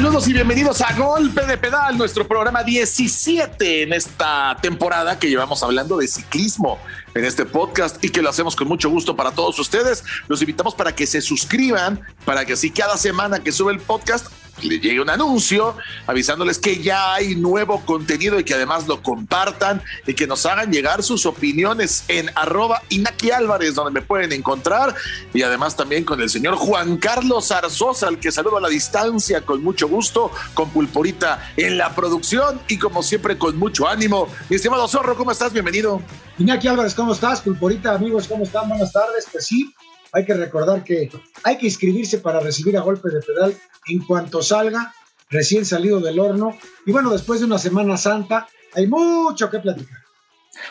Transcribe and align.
Saludos 0.00 0.28
y 0.28 0.32
bienvenidos 0.32 0.80
a 0.80 0.94
Golpe 0.94 1.44
de 1.44 1.58
Pedal, 1.58 1.98
nuestro 1.98 2.26
programa 2.26 2.64
17 2.64 3.82
en 3.82 3.92
esta 3.92 4.56
temporada 4.62 5.18
que 5.18 5.28
llevamos 5.28 5.62
hablando 5.62 5.98
de 5.98 6.08
ciclismo 6.08 6.78
en 7.14 7.26
este 7.26 7.44
podcast 7.44 8.02
y 8.02 8.08
que 8.08 8.22
lo 8.22 8.30
hacemos 8.30 8.56
con 8.56 8.66
mucho 8.66 8.88
gusto 8.88 9.14
para 9.14 9.30
todos 9.32 9.58
ustedes. 9.58 10.02
Los 10.26 10.40
invitamos 10.40 10.74
para 10.74 10.94
que 10.94 11.06
se 11.06 11.20
suscriban, 11.20 12.00
para 12.24 12.46
que 12.46 12.54
así 12.54 12.70
cada 12.70 12.96
semana 12.96 13.40
que 13.40 13.52
sube 13.52 13.74
el 13.74 13.78
podcast 13.78 14.28
le 14.62 14.78
llegue 14.78 15.00
un 15.00 15.10
anuncio 15.10 15.76
avisándoles 16.06 16.58
que 16.58 16.82
ya 16.82 17.14
hay 17.14 17.36
nuevo 17.36 17.80
contenido 17.84 18.38
y 18.38 18.44
que 18.44 18.54
además 18.54 18.86
lo 18.86 19.02
compartan 19.02 19.82
y 20.06 20.14
que 20.14 20.26
nos 20.26 20.46
hagan 20.46 20.72
llegar 20.72 21.02
sus 21.02 21.26
opiniones 21.26 22.04
en 22.08 22.30
arroba 22.34 22.82
Inaki 22.88 23.30
Álvarez, 23.30 23.74
donde 23.74 24.00
me 24.00 24.06
pueden 24.06 24.32
encontrar, 24.32 24.94
y 25.32 25.42
además 25.42 25.76
también 25.76 26.04
con 26.04 26.20
el 26.20 26.30
señor 26.30 26.56
Juan 26.56 26.96
Carlos 26.96 27.50
Arzosa, 27.50 28.08
al 28.08 28.18
que 28.18 28.32
saludo 28.32 28.58
a 28.58 28.60
la 28.60 28.68
distancia 28.68 29.42
con 29.42 29.62
mucho 29.62 29.88
gusto, 29.88 30.30
con 30.54 30.70
Pulporita 30.70 31.52
en 31.56 31.78
la 31.78 31.94
producción 31.94 32.60
y 32.68 32.78
como 32.78 33.02
siempre 33.02 33.38
con 33.38 33.58
mucho 33.58 33.88
ánimo. 33.88 34.28
Mi 34.48 34.56
estimado 34.56 34.86
Zorro, 34.88 35.16
¿cómo 35.16 35.32
estás? 35.32 35.52
Bienvenido. 35.52 36.02
Iñaki 36.38 36.68
Álvarez, 36.68 36.94
¿cómo 36.94 37.12
estás? 37.12 37.40
Pulporita, 37.40 37.94
amigos, 37.94 38.26
¿cómo 38.26 38.44
están? 38.44 38.68
Buenas 38.68 38.92
tardes. 38.92 39.26
Pues 39.30 39.46
sí, 39.46 39.74
hay 40.12 40.24
que 40.24 40.34
recordar 40.34 40.84
que 40.84 41.10
hay 41.44 41.58
que 41.58 41.66
inscribirse 41.66 42.18
para 42.18 42.40
recibir 42.40 42.76
a 42.76 42.82
golpe 42.82 43.10
de 43.10 43.20
pedal 43.20 43.56
en 43.88 44.00
cuanto 44.04 44.42
salga, 44.42 44.94
recién 45.28 45.64
salido 45.64 46.00
del 46.00 46.18
horno. 46.18 46.56
Y 46.86 46.92
bueno, 46.92 47.10
después 47.10 47.40
de 47.40 47.46
una 47.46 47.58
Semana 47.58 47.96
Santa, 47.96 48.48
hay 48.74 48.86
mucho 48.86 49.50
que 49.50 49.58
platicar. 49.58 49.98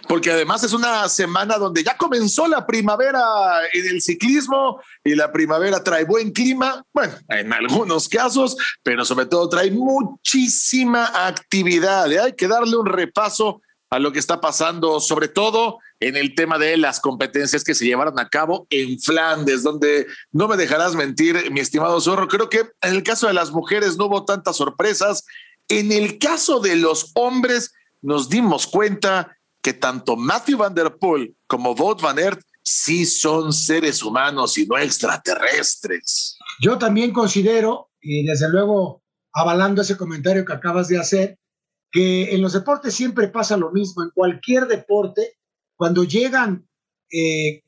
Porque 0.08 0.32
además 0.32 0.64
es 0.64 0.74
una 0.74 1.08
semana 1.10 1.58
donde 1.58 1.84
ya 1.84 1.98
comenzó 1.98 2.48
la 2.48 2.66
primavera 2.66 3.22
en 3.74 3.88
el 3.88 4.02
ciclismo 4.02 4.82
y 5.04 5.16
la 5.16 5.32
primavera 5.32 5.84
trae 5.84 6.04
buen 6.04 6.32
clima, 6.32 6.84
bueno, 6.94 7.14
en 7.30 7.52
algunos 7.54 8.08
casos, 8.08 8.56
pero 8.84 9.06
sobre 9.06 9.26
todo 9.26 9.50
trae 9.50 9.72
muchísima 9.72 11.28
actividad. 11.28 12.06
Hay 12.06 12.34
que 12.34 12.48
darle 12.48 12.78
un 12.78 12.86
repaso 12.86 13.62
a 13.90 14.00
lo 14.00 14.12
que 14.12 14.20
está 14.20 14.40
pasando, 14.40 15.00
sobre 15.00 15.28
todo 15.28 15.80
en 16.00 16.16
el 16.16 16.34
tema 16.36 16.58
de 16.58 16.78
las 16.78 17.00
competencias 17.00 17.64
que 17.64 17.76
se 17.76 17.86
llevaron 17.86 18.20
a 18.20 18.30
cabo 18.30 18.68
en 18.70 19.00
Flandes, 19.00 19.64
donde 19.64 20.08
no 20.32 20.48
me 20.48 20.58
dejarás 20.58 20.96
mentir, 20.96 21.52
mi 21.52 21.60
estimado 21.60 22.00
Zorro, 22.00 22.28
creo 22.28 22.50
que 22.50 22.60
en 22.82 22.96
el 22.96 23.04
caso 23.04 23.28
de 23.28 23.34
las 23.34 23.52
mujeres 23.52 23.98
no 23.98 24.06
hubo 24.06 24.26
tantas 24.26 24.56
sorpresas. 24.58 25.26
En 25.68 25.92
el 25.92 26.18
caso 26.18 26.60
de 26.60 26.76
los 26.78 27.12
hombres, 27.16 27.74
nos 28.02 28.30
dimos 28.30 28.66
cuenta 28.66 29.38
que 29.62 29.74
tanto 29.74 30.16
Matthew 30.16 30.58
Van 30.58 30.74
Der 30.74 30.96
Poel 30.98 31.36
como 31.48 31.74
Wout 31.74 32.02
Van 32.02 32.18
Aert 32.18 32.42
sí 32.64 33.06
son 33.06 33.52
seres 33.52 34.02
humanos 34.02 34.58
y 34.58 34.66
no 34.66 34.78
extraterrestres. 34.78 36.38
Yo 36.62 36.78
también 36.78 37.12
considero, 37.12 37.90
y 38.02 38.26
desde 38.26 38.50
luego 38.50 39.02
avalando 39.34 39.82
ese 39.82 39.98
comentario 39.98 40.46
que 40.46 40.54
acabas 40.54 40.88
de 40.88 41.00
hacer, 41.00 41.38
que 41.92 42.34
en 42.34 42.42
los 42.42 42.54
deportes 42.54 42.94
siempre 42.94 43.28
pasa 43.28 43.58
lo 43.58 43.72
mismo, 43.72 44.04
en 44.04 44.12
cualquier 44.12 44.68
deporte, 44.68 45.39
cuando 45.80 46.04
llegan 46.04 46.68
eh, 47.10 47.64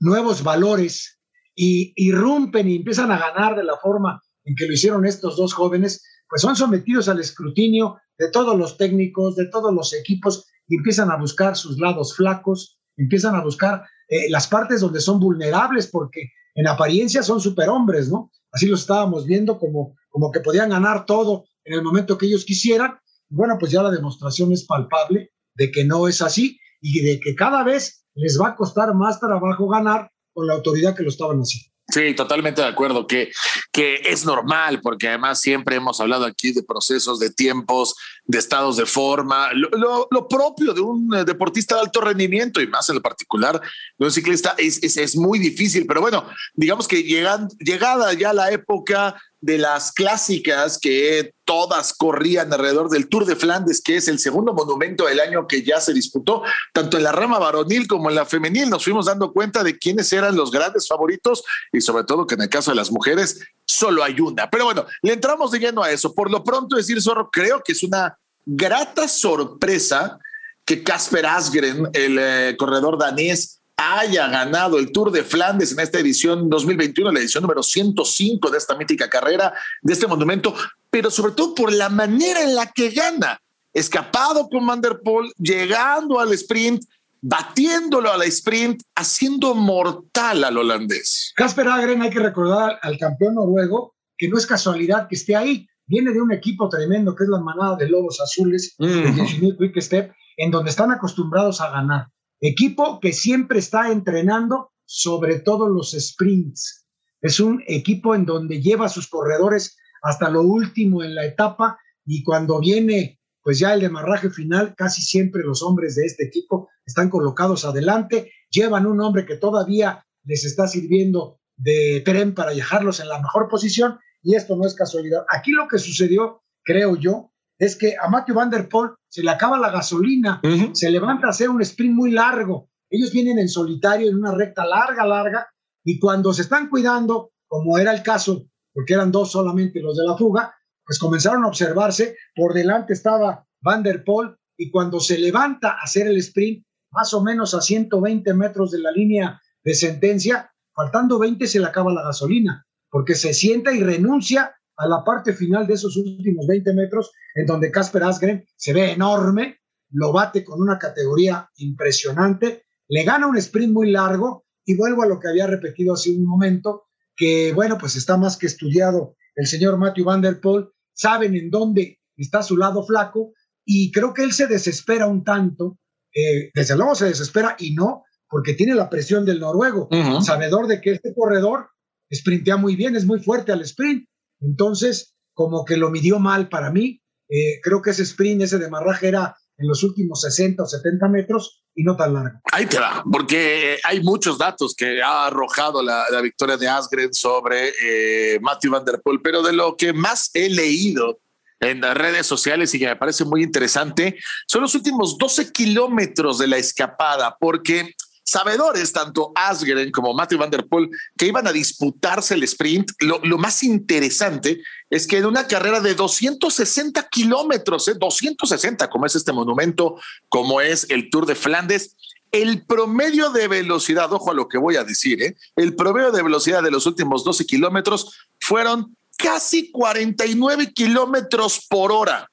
nuevos 0.00 0.42
valores 0.42 1.20
y 1.54 1.92
irrumpen 1.94 2.68
y 2.68 2.74
empiezan 2.74 3.12
a 3.12 3.20
ganar 3.20 3.54
de 3.54 3.62
la 3.62 3.76
forma 3.76 4.20
en 4.42 4.56
que 4.56 4.66
lo 4.66 4.72
hicieron 4.72 5.06
estos 5.06 5.36
dos 5.36 5.54
jóvenes, 5.54 6.04
pues 6.28 6.42
son 6.42 6.56
sometidos 6.56 7.08
al 7.08 7.20
escrutinio 7.20 8.00
de 8.18 8.32
todos 8.32 8.58
los 8.58 8.76
técnicos, 8.76 9.36
de 9.36 9.46
todos 9.46 9.72
los 9.72 9.94
equipos, 9.94 10.48
y 10.66 10.74
empiezan 10.78 11.08
a 11.12 11.18
buscar 11.18 11.56
sus 11.56 11.78
lados 11.78 12.16
flacos, 12.16 12.80
empiezan 12.96 13.36
a 13.36 13.44
buscar 13.44 13.84
eh, 14.08 14.28
las 14.28 14.48
partes 14.48 14.80
donde 14.80 15.00
son 15.00 15.20
vulnerables, 15.20 15.86
porque 15.86 16.32
en 16.56 16.66
apariencia 16.66 17.22
son 17.22 17.40
superhombres, 17.40 18.10
¿no? 18.10 18.32
Así 18.50 18.66
lo 18.66 18.74
estábamos 18.74 19.24
viendo 19.24 19.56
como, 19.56 19.94
como 20.08 20.32
que 20.32 20.40
podían 20.40 20.70
ganar 20.70 21.06
todo 21.06 21.44
en 21.62 21.74
el 21.74 21.84
momento 21.84 22.18
que 22.18 22.26
ellos 22.26 22.44
quisieran, 22.44 22.98
bueno, 23.28 23.56
pues 23.56 23.70
ya 23.70 23.84
la 23.84 23.92
demostración 23.92 24.50
es 24.50 24.66
palpable 24.66 25.30
de 25.54 25.70
que 25.70 25.84
no 25.84 26.08
es 26.08 26.22
así 26.22 26.58
y 26.80 27.00
de 27.00 27.20
que 27.20 27.34
cada 27.34 27.62
vez 27.62 28.04
les 28.14 28.40
va 28.40 28.48
a 28.48 28.56
costar 28.56 28.94
más 28.94 29.20
trabajo 29.20 29.68
ganar 29.68 30.10
con 30.32 30.46
la 30.46 30.54
autoridad 30.54 30.96
que 30.96 31.02
lo 31.02 31.10
estaban 31.10 31.40
haciendo. 31.40 31.70
Sí, 31.90 32.14
totalmente 32.14 32.62
de 32.62 32.68
acuerdo, 32.68 33.06
que, 33.06 33.32
que 33.72 33.96
es 34.04 34.24
normal, 34.24 34.80
porque 34.80 35.08
además 35.08 35.40
siempre 35.40 35.76
hemos 35.76 36.00
hablado 36.00 36.24
aquí 36.24 36.52
de 36.52 36.62
procesos, 36.62 37.18
de 37.18 37.30
tiempos, 37.30 37.96
de 38.24 38.38
estados 38.38 38.76
de 38.76 38.86
forma, 38.86 39.52
lo, 39.54 40.06
lo, 40.08 40.28
propio 40.28 40.72
de 40.72 40.80
un 40.80 41.12
eh, 41.14 41.24
deportista 41.24 41.74
de 41.74 41.80
alto 41.82 42.00
rendimiento 42.00 42.60
y 42.60 42.68
más 42.68 42.88
en 42.88 42.96
lo 42.96 43.02
particular 43.02 43.60
de 43.98 44.04
un 44.04 44.12
ciclista 44.12 44.54
es, 44.56 44.80
es, 44.82 44.96
es 44.96 45.16
muy 45.16 45.40
difícil, 45.40 45.84
pero 45.86 46.00
bueno, 46.00 46.28
digamos 46.54 46.86
que 46.86 47.02
llegan, 47.02 47.48
llegada 47.58 48.12
ya 48.12 48.32
la 48.32 48.52
época 48.52 49.16
de 49.40 49.58
las 49.58 49.92
clásicas 49.92 50.78
que 50.78 51.32
todas 51.44 51.94
corrían 51.94 52.52
alrededor 52.52 52.90
del 52.90 53.08
Tour 53.08 53.24
de 53.24 53.36
Flandes, 53.36 53.80
que 53.80 53.96
es 53.96 54.06
el 54.08 54.18
segundo 54.18 54.52
monumento 54.52 55.06
del 55.06 55.20
año 55.20 55.46
que 55.46 55.62
ya 55.62 55.80
se 55.80 55.94
disputó, 55.94 56.42
tanto 56.72 56.96
en 56.96 57.04
la 57.04 57.12
rama 57.12 57.38
varonil 57.38 57.86
como 57.88 58.10
en 58.10 58.16
la 58.16 58.26
femenil, 58.26 58.68
nos 58.68 58.84
fuimos 58.84 59.06
dando 59.06 59.32
cuenta 59.32 59.64
de 59.64 59.78
quiénes 59.78 60.12
eran 60.12 60.36
los 60.36 60.50
grandes 60.50 60.86
favoritos 60.86 61.42
y 61.72 61.80
sobre 61.80 62.04
todo 62.04 62.26
que 62.26 62.34
en 62.34 62.42
el 62.42 62.48
caso 62.48 62.70
de 62.70 62.76
las 62.76 62.90
mujeres 62.90 63.40
solo 63.64 64.04
hay 64.04 64.20
una. 64.20 64.50
Pero 64.50 64.64
bueno, 64.64 64.84
le 65.02 65.14
entramos 65.14 65.50
de 65.50 65.58
lleno 65.58 65.82
a 65.82 65.90
eso. 65.90 66.14
Por 66.14 66.30
lo 66.30 66.44
pronto 66.44 66.76
decir, 66.76 67.00
Zorro, 67.00 67.30
creo 67.30 67.62
que 67.64 67.72
es 67.72 67.82
una 67.82 68.16
grata 68.44 69.08
sorpresa 69.08 70.18
que 70.64 70.82
Casper 70.82 71.26
Asgren, 71.26 71.88
el 71.94 72.18
eh, 72.18 72.56
corredor 72.58 72.98
danés, 72.98 73.59
haya 73.80 74.28
ganado 74.28 74.78
el 74.78 74.92
Tour 74.92 75.10
de 75.10 75.24
Flandes 75.24 75.72
en 75.72 75.80
esta 75.80 75.98
edición 75.98 76.50
2021, 76.50 77.10
la 77.10 77.20
edición 77.20 77.42
número 77.42 77.62
105 77.62 78.50
de 78.50 78.58
esta 78.58 78.76
mítica 78.76 79.08
carrera, 79.08 79.54
de 79.80 79.92
este 79.94 80.06
monumento, 80.06 80.54
pero 80.90 81.10
sobre 81.10 81.32
todo 81.32 81.54
por 81.54 81.72
la 81.72 81.88
manera 81.88 82.42
en 82.42 82.54
la 82.54 82.66
que 82.66 82.90
gana. 82.90 83.40
Escapado 83.72 84.48
con 84.50 84.66
Van 84.66 84.82
der 84.82 85.00
Poel, 85.02 85.32
llegando 85.38 86.20
al 86.20 86.32
sprint, 86.34 86.82
batiéndolo 87.22 88.12
a 88.12 88.18
la 88.18 88.26
sprint, 88.26 88.82
haciendo 88.96 89.54
mortal 89.54 90.44
al 90.44 90.58
holandés. 90.58 91.32
Casper 91.36 91.68
Agren, 91.68 92.02
hay 92.02 92.10
que 92.10 92.18
recordar 92.18 92.78
al 92.82 92.98
campeón 92.98 93.36
noruego 93.36 93.94
que 94.18 94.28
no 94.28 94.36
es 94.36 94.46
casualidad 94.46 95.08
que 95.08 95.14
esté 95.14 95.36
ahí. 95.36 95.66
Viene 95.86 96.12
de 96.12 96.20
un 96.20 96.32
equipo 96.32 96.68
tremendo 96.68 97.14
que 97.14 97.24
es 97.24 97.30
la 97.30 97.40
manada 97.40 97.76
de 97.76 97.88
Lobos 97.88 98.20
Azules, 98.20 98.74
mm. 98.78 99.56
Quick 99.58 99.80
Step, 99.80 100.12
en 100.36 100.50
donde 100.50 100.70
están 100.70 100.90
acostumbrados 100.90 101.60
a 101.60 101.70
ganar 101.70 102.08
Equipo 102.40 103.00
que 103.00 103.12
siempre 103.12 103.58
está 103.58 103.92
entrenando 103.92 104.72
sobre 104.86 105.40
todo 105.40 105.68
los 105.68 105.92
sprints. 105.92 106.86
Es 107.20 107.38
un 107.38 107.62
equipo 107.66 108.14
en 108.14 108.24
donde 108.24 108.62
lleva 108.62 108.86
a 108.86 108.90
sus 108.90 109.08
corredores 109.08 109.76
hasta 110.02 110.30
lo 110.30 110.42
último 110.42 111.02
en 111.02 111.14
la 111.14 111.26
etapa 111.26 111.78
y 112.06 112.24
cuando 112.24 112.58
viene 112.60 113.20
pues 113.42 113.58
ya 113.58 113.72
el 113.74 113.80
demarraje 113.80 114.30
final, 114.30 114.74
casi 114.76 115.02
siempre 115.02 115.42
los 115.42 115.62
hombres 115.62 115.96
de 115.96 116.04
este 116.04 116.24
equipo 116.24 116.68
están 116.84 117.08
colocados 117.08 117.64
adelante, 117.64 118.30
llevan 118.50 118.86
un 118.86 119.00
hombre 119.00 119.24
que 119.24 119.36
todavía 119.36 120.04
les 120.24 120.44
está 120.44 120.66
sirviendo 120.66 121.40
de 121.56 122.02
tren 122.04 122.34
para 122.34 122.52
dejarlos 122.52 123.00
en 123.00 123.08
la 123.08 123.20
mejor 123.20 123.48
posición 123.48 123.98
y 124.22 124.34
esto 124.34 124.56
no 124.56 124.66
es 124.66 124.74
casualidad. 124.74 125.24
Aquí 125.30 125.52
lo 125.52 125.68
que 125.68 125.78
sucedió, 125.78 126.42
creo 126.62 126.96
yo, 126.96 127.29
es 127.60 127.76
que 127.76 127.94
a 128.00 128.08
Matthew 128.08 128.34
Van 128.34 128.50
Der 128.50 128.68
Poel 128.68 128.92
se 129.06 129.22
le 129.22 129.30
acaba 129.30 129.58
la 129.58 129.70
gasolina, 129.70 130.40
se 130.72 130.90
levanta 130.90 131.26
a 131.26 131.30
hacer 131.30 131.50
un 131.50 131.60
sprint 131.60 131.94
muy 131.94 132.10
largo. 132.10 132.70
Ellos 132.88 133.12
vienen 133.12 133.38
en 133.38 133.48
solitario 133.48 134.08
en 134.08 134.16
una 134.16 134.34
recta 134.34 134.64
larga, 134.64 135.06
larga, 135.06 135.46
y 135.84 136.00
cuando 136.00 136.32
se 136.32 136.42
están 136.42 136.70
cuidando, 136.70 137.32
como 137.46 137.78
era 137.78 137.92
el 137.92 138.02
caso, 138.02 138.46
porque 138.72 138.94
eran 138.94 139.12
dos 139.12 139.32
solamente 139.32 139.82
los 139.82 139.94
de 139.98 140.04
la 140.06 140.16
fuga, 140.16 140.54
pues 140.86 140.98
comenzaron 140.98 141.44
a 141.44 141.48
observarse. 141.48 142.16
Por 142.34 142.54
delante 142.54 142.94
estaba 142.94 143.46
Van 143.60 143.82
Der 143.82 144.04
Poel, 144.04 144.36
y 144.56 144.70
cuando 144.70 144.98
se 144.98 145.18
levanta 145.18 145.72
a 145.72 145.82
hacer 145.82 146.06
el 146.06 146.16
sprint, 146.16 146.64
más 146.92 147.12
o 147.12 147.22
menos 147.22 147.52
a 147.52 147.60
120 147.60 148.32
metros 148.32 148.70
de 148.70 148.78
la 148.78 148.90
línea 148.90 149.38
de 149.62 149.74
sentencia, 149.74 150.50
faltando 150.74 151.18
20 151.18 151.46
se 151.46 151.60
le 151.60 151.66
acaba 151.66 151.92
la 151.92 152.04
gasolina, 152.04 152.66
porque 152.90 153.14
se 153.14 153.34
sienta 153.34 153.70
y 153.72 153.82
renuncia 153.82 154.54
a 154.80 154.88
la 154.88 155.04
parte 155.04 155.34
final 155.34 155.66
de 155.66 155.74
esos 155.74 155.96
últimos 155.96 156.46
20 156.46 156.72
metros, 156.72 157.12
en 157.34 157.46
donde 157.46 157.70
Casper 157.70 158.02
Asgren 158.02 158.44
se 158.56 158.72
ve 158.72 158.92
enorme, 158.92 159.58
lo 159.90 160.12
bate 160.12 160.42
con 160.42 160.62
una 160.62 160.78
categoría 160.78 161.50
impresionante, 161.56 162.64
le 162.88 163.04
gana 163.04 163.26
un 163.26 163.36
sprint 163.36 163.72
muy 163.72 163.90
largo 163.90 164.46
y 164.64 164.74
vuelvo 164.76 165.02
a 165.02 165.06
lo 165.06 165.20
que 165.20 165.28
había 165.28 165.46
repetido 165.46 165.94
hace 165.94 166.10
un 166.10 166.24
momento, 166.24 166.84
que 167.14 167.52
bueno, 167.52 167.76
pues 167.78 167.94
está 167.96 168.16
más 168.16 168.38
que 168.38 168.46
estudiado 168.46 169.16
el 169.34 169.46
señor 169.46 169.76
Matthew 169.76 170.06
Van 170.06 170.22
Der 170.22 170.40
Poel, 170.40 170.68
saben 170.94 171.34
en 171.34 171.50
dónde 171.50 171.98
está 172.16 172.42
su 172.42 172.56
lado 172.56 172.82
flaco 172.82 173.32
y 173.64 173.92
creo 173.92 174.14
que 174.14 174.22
él 174.22 174.32
se 174.32 174.46
desespera 174.46 175.06
un 175.06 175.24
tanto, 175.24 175.78
eh, 176.14 176.50
desde 176.54 176.76
luego 176.76 176.94
se 176.94 177.06
desespera 177.06 177.54
y 177.58 177.74
no, 177.74 178.04
porque 178.28 178.54
tiene 178.54 178.74
la 178.74 178.88
presión 178.88 179.26
del 179.26 179.40
noruego, 179.40 179.88
sabedor 180.22 180.66
de 180.68 180.80
que 180.80 180.92
este 180.92 181.12
corredor 181.14 181.68
sprintea 182.12 182.56
muy 182.56 182.76
bien, 182.76 182.96
es 182.96 183.04
muy 183.04 183.20
fuerte 183.20 183.52
al 183.52 183.60
sprint, 183.62 184.08
entonces, 184.40 185.14
como 185.34 185.64
que 185.64 185.76
lo 185.76 185.90
midió 185.90 186.18
mal 186.18 186.48
para 186.48 186.70
mí. 186.70 187.00
Eh, 187.28 187.60
creo 187.62 187.80
que 187.80 187.90
ese 187.90 188.02
sprint, 188.02 188.42
ese 188.42 188.58
demarraje 188.58 189.08
era 189.08 189.36
en 189.56 189.68
los 189.68 189.82
últimos 189.84 190.22
60 190.22 190.62
o 190.62 190.66
70 190.66 191.08
metros 191.08 191.62
y 191.74 191.84
no 191.84 191.96
tan 191.96 192.14
largo. 192.14 192.40
Ahí 192.50 192.66
te 192.66 192.78
va, 192.78 193.04
porque 193.10 193.78
hay 193.84 194.02
muchos 194.02 194.38
datos 194.38 194.74
que 194.74 195.02
ha 195.02 195.26
arrojado 195.26 195.82
la, 195.82 196.06
victoria 196.22 196.56
de 196.56 196.66
Asgren 196.66 197.12
sobre 197.12 197.72
eh, 197.82 198.38
Matthew 198.40 198.72
Van 198.72 198.84
Der 198.84 199.00
Poel, 199.02 199.20
pero 199.22 199.42
de 199.42 199.52
lo 199.52 199.76
que 199.76 199.92
más 199.92 200.30
he 200.34 200.48
leído 200.48 201.20
en 201.60 201.82
las 201.82 201.96
redes 201.96 202.26
sociales 202.26 202.74
y 202.74 202.78
que 202.78 202.86
me 202.86 202.96
parece 202.96 203.24
muy 203.24 203.42
interesante 203.42 204.18
son 204.48 204.62
los 204.62 204.74
últimos 204.74 205.18
12 205.18 205.52
kilómetros 205.52 206.38
de 206.38 206.46
la 206.48 206.56
escapada, 206.56 207.36
porque 207.38 207.94
sabedores, 208.22 208.92
tanto 208.92 209.32
Asgren 209.34 209.90
como 209.90 210.14
Matthew 210.14 210.38
Van 210.38 210.50
Der 210.50 210.66
Poel, 210.66 210.90
que 211.16 211.26
iban 211.26 211.46
a 211.46 211.52
disputarse 211.52 212.34
el 212.34 212.42
sprint. 212.44 212.90
Lo, 213.00 213.38
más 213.38 213.62
interesante 213.62 214.62
es 214.88 215.06
que 215.06 215.18
en 215.18 215.26
una 215.26 215.46
carrera 215.46 215.80
de 215.80 215.94
260 215.94 217.08
kilómetros, 217.08 217.88
¿eh? 217.88 217.94
260, 217.98 218.88
como 218.88 219.06
es 219.06 219.16
este 219.16 219.32
monumento, 219.32 219.96
como 220.28 220.60
es 220.60 220.86
el 220.90 221.10
Tour 221.10 221.26
de 221.26 221.34
Flandes, 221.34 221.96
el 222.32 222.64
promedio 222.64 223.30
de 223.30 223.48
velocidad, 223.48 224.12
ojo 224.12 224.30
a 224.30 224.34
lo 224.34 224.48
que 224.48 224.58
voy 224.58 224.76
a 224.76 224.84
decir, 224.84 225.20
¿eh? 225.22 225.36
el 225.56 225.74
promedio 225.74 226.12
de 226.12 226.22
velocidad 226.22 226.62
de 226.62 226.70
los 226.70 226.86
últimos 226.86 227.24
12 227.24 227.44
kilómetros 227.44 228.14
fueron 228.38 228.96
casi 229.16 229.70
49 229.70 230.72
kilómetros 230.72 231.66
por 231.68 231.90
hora. 231.90 232.30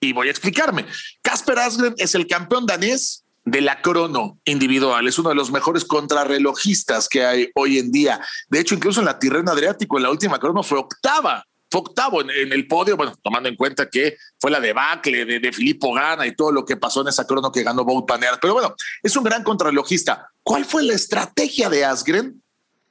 Y 0.00 0.12
voy 0.12 0.28
a 0.28 0.30
explicarme. 0.30 0.84
Casper 1.22 1.58
Asgren 1.58 1.94
es 1.96 2.14
el 2.14 2.26
campeón 2.26 2.66
danés 2.66 3.23
de 3.44 3.60
la 3.60 3.80
crono 3.82 4.38
individual. 4.44 5.06
Es 5.06 5.18
uno 5.18 5.28
de 5.28 5.34
los 5.34 5.50
mejores 5.50 5.84
contrarrelojistas 5.84 7.08
que 7.08 7.24
hay 7.24 7.50
hoy 7.54 7.78
en 7.78 7.90
día. 7.92 8.20
De 8.48 8.60
hecho, 8.60 8.74
incluso 8.74 9.00
en 9.00 9.06
la 9.06 9.18
Tirrena 9.18 9.52
Adriático, 9.52 9.96
en 9.96 10.04
la 10.04 10.10
última 10.10 10.38
crono 10.38 10.62
fue 10.62 10.78
octava. 10.78 11.44
Fue 11.70 11.80
octavo 11.80 12.20
en, 12.20 12.30
el 12.30 12.66
podio, 12.68 12.96
bueno, 12.96 13.14
tomando 13.20 13.48
en 13.48 13.56
cuenta 13.56 13.90
que 13.90 14.16
fue 14.38 14.50
la 14.50 14.60
debacle 14.60 15.24
de, 15.24 15.40
de 15.40 15.52
Filippo 15.52 15.92
Gana 15.92 16.26
y 16.26 16.36
todo 16.36 16.52
lo 16.52 16.64
que 16.64 16.76
pasó 16.76 17.00
en 17.00 17.08
esa 17.08 17.26
crono 17.26 17.50
que 17.50 17.64
ganó 17.64 17.84
Bout 17.84 18.06
Panear. 18.06 18.38
Pero 18.40 18.54
bueno, 18.54 18.74
es 19.02 19.16
un 19.16 19.24
gran 19.24 19.42
contrarrelojista. 19.42 20.30
¿Cuál 20.42 20.64
fue 20.64 20.84
la 20.84 20.94
estrategia 20.94 21.68
de 21.68 21.84
Asgren? 21.84 22.40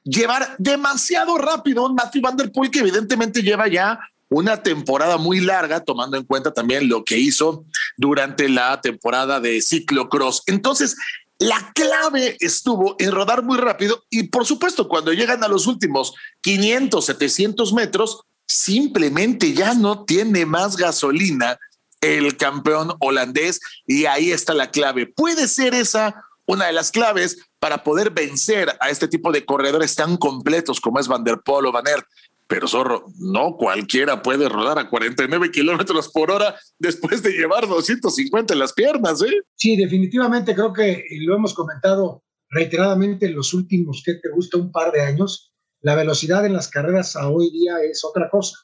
Llevar 0.02 0.54
demasiado 0.58 1.38
rápido 1.38 1.86
un 1.86 1.94
Matthew 1.94 2.20
Van 2.20 2.36
Der 2.36 2.52
Poel 2.52 2.70
que 2.70 2.80
evidentemente 2.80 3.42
lleva 3.42 3.68
ya 3.68 3.98
una 4.28 4.62
temporada 4.62 5.16
muy 5.16 5.40
larga, 5.40 5.84
tomando 5.84 6.16
en 6.16 6.24
cuenta 6.24 6.52
también 6.52 6.88
lo 6.88 7.04
que 7.04 7.18
hizo 7.18 7.64
durante 7.96 8.48
la 8.48 8.80
temporada 8.80 9.40
de 9.40 9.60
ciclocross. 9.60 10.42
Entonces, 10.46 10.96
la 11.38 11.72
clave 11.74 12.36
estuvo 12.40 12.96
en 12.98 13.12
rodar 13.12 13.42
muy 13.42 13.58
rápido 13.58 14.04
y 14.08 14.24
por 14.24 14.46
supuesto 14.46 14.88
cuando 14.88 15.12
llegan 15.12 15.42
a 15.42 15.48
los 15.48 15.66
últimos 15.66 16.14
500, 16.42 17.04
700 17.04 17.72
metros, 17.72 18.22
simplemente 18.46 19.52
ya 19.52 19.74
no 19.74 20.04
tiene 20.04 20.46
más 20.46 20.76
gasolina 20.76 21.58
el 22.00 22.36
campeón 22.36 22.94
holandés 23.00 23.60
y 23.86 24.04
ahí 24.06 24.30
está 24.30 24.54
la 24.54 24.70
clave. 24.70 25.06
Puede 25.06 25.48
ser 25.48 25.74
esa 25.74 26.24
una 26.46 26.66
de 26.66 26.72
las 26.72 26.90
claves 26.90 27.38
para 27.58 27.82
poder 27.82 28.10
vencer 28.10 28.76
a 28.80 28.90
este 28.90 29.08
tipo 29.08 29.32
de 29.32 29.44
corredores 29.44 29.94
tan 29.94 30.16
completos 30.16 30.80
como 30.80 31.00
es 31.00 31.08
Van 31.08 31.24
der 31.24 31.40
Poel 31.40 31.66
o 31.66 31.72
Van 31.72 31.86
Aert. 31.86 32.06
Pero 32.46 32.68
zorro, 32.68 33.06
no 33.18 33.56
cualquiera 33.56 34.22
puede 34.22 34.48
rodar 34.48 34.78
a 34.78 34.90
49 34.90 35.50
kilómetros 35.50 36.10
por 36.10 36.30
hora 36.30 36.54
después 36.78 37.22
de 37.22 37.32
llevar 37.32 37.66
250 37.66 38.52
en 38.52 38.58
las 38.60 38.72
piernas, 38.72 39.22
¿eh? 39.22 39.42
Sí, 39.54 39.76
definitivamente 39.76 40.54
creo 40.54 40.72
que 40.72 41.04
lo 41.20 41.36
hemos 41.36 41.54
comentado 41.54 42.22
reiteradamente 42.50 43.26
en 43.26 43.34
los 43.34 43.54
últimos, 43.54 44.02
que 44.04 44.14
te 44.14 44.28
gusta, 44.30 44.58
un 44.58 44.70
par 44.70 44.92
de 44.92 45.02
años. 45.02 45.52
La 45.80 45.94
velocidad 45.94 46.44
en 46.46 46.52
las 46.52 46.68
carreras 46.68 47.16
a 47.16 47.28
hoy 47.28 47.50
día 47.50 47.78
es 47.82 48.04
otra 48.04 48.28
cosa. 48.30 48.56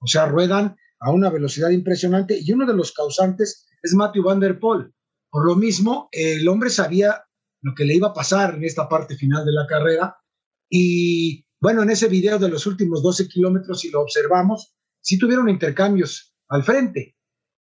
O 0.00 0.06
sea, 0.06 0.26
ruedan 0.26 0.76
a 1.00 1.10
una 1.10 1.30
velocidad 1.30 1.70
impresionante 1.70 2.38
y 2.40 2.52
uno 2.52 2.66
de 2.66 2.74
los 2.74 2.92
causantes 2.92 3.66
es 3.82 3.94
Matthew 3.94 4.24
Van 4.24 4.40
Der 4.40 4.58
Poel. 4.58 4.92
Por 5.30 5.46
lo 5.46 5.56
mismo, 5.56 6.08
el 6.12 6.46
hombre 6.48 6.70
sabía 6.70 7.24
lo 7.62 7.74
que 7.74 7.84
le 7.84 7.94
iba 7.94 8.08
a 8.08 8.14
pasar 8.14 8.54
en 8.54 8.64
esta 8.64 8.88
parte 8.88 9.16
final 9.16 9.44
de 9.44 9.52
la 9.52 9.66
carrera 9.66 10.16
y 10.68 11.44
bueno, 11.62 11.84
en 11.84 11.90
ese 11.90 12.08
video 12.08 12.40
de 12.40 12.48
los 12.48 12.66
últimos 12.66 13.04
12 13.04 13.28
kilómetros, 13.28 13.82
si 13.82 13.90
lo 13.90 14.02
observamos, 14.02 14.74
sí 15.00 15.16
tuvieron 15.16 15.48
intercambios 15.48 16.34
al 16.48 16.64
frente. 16.64 17.16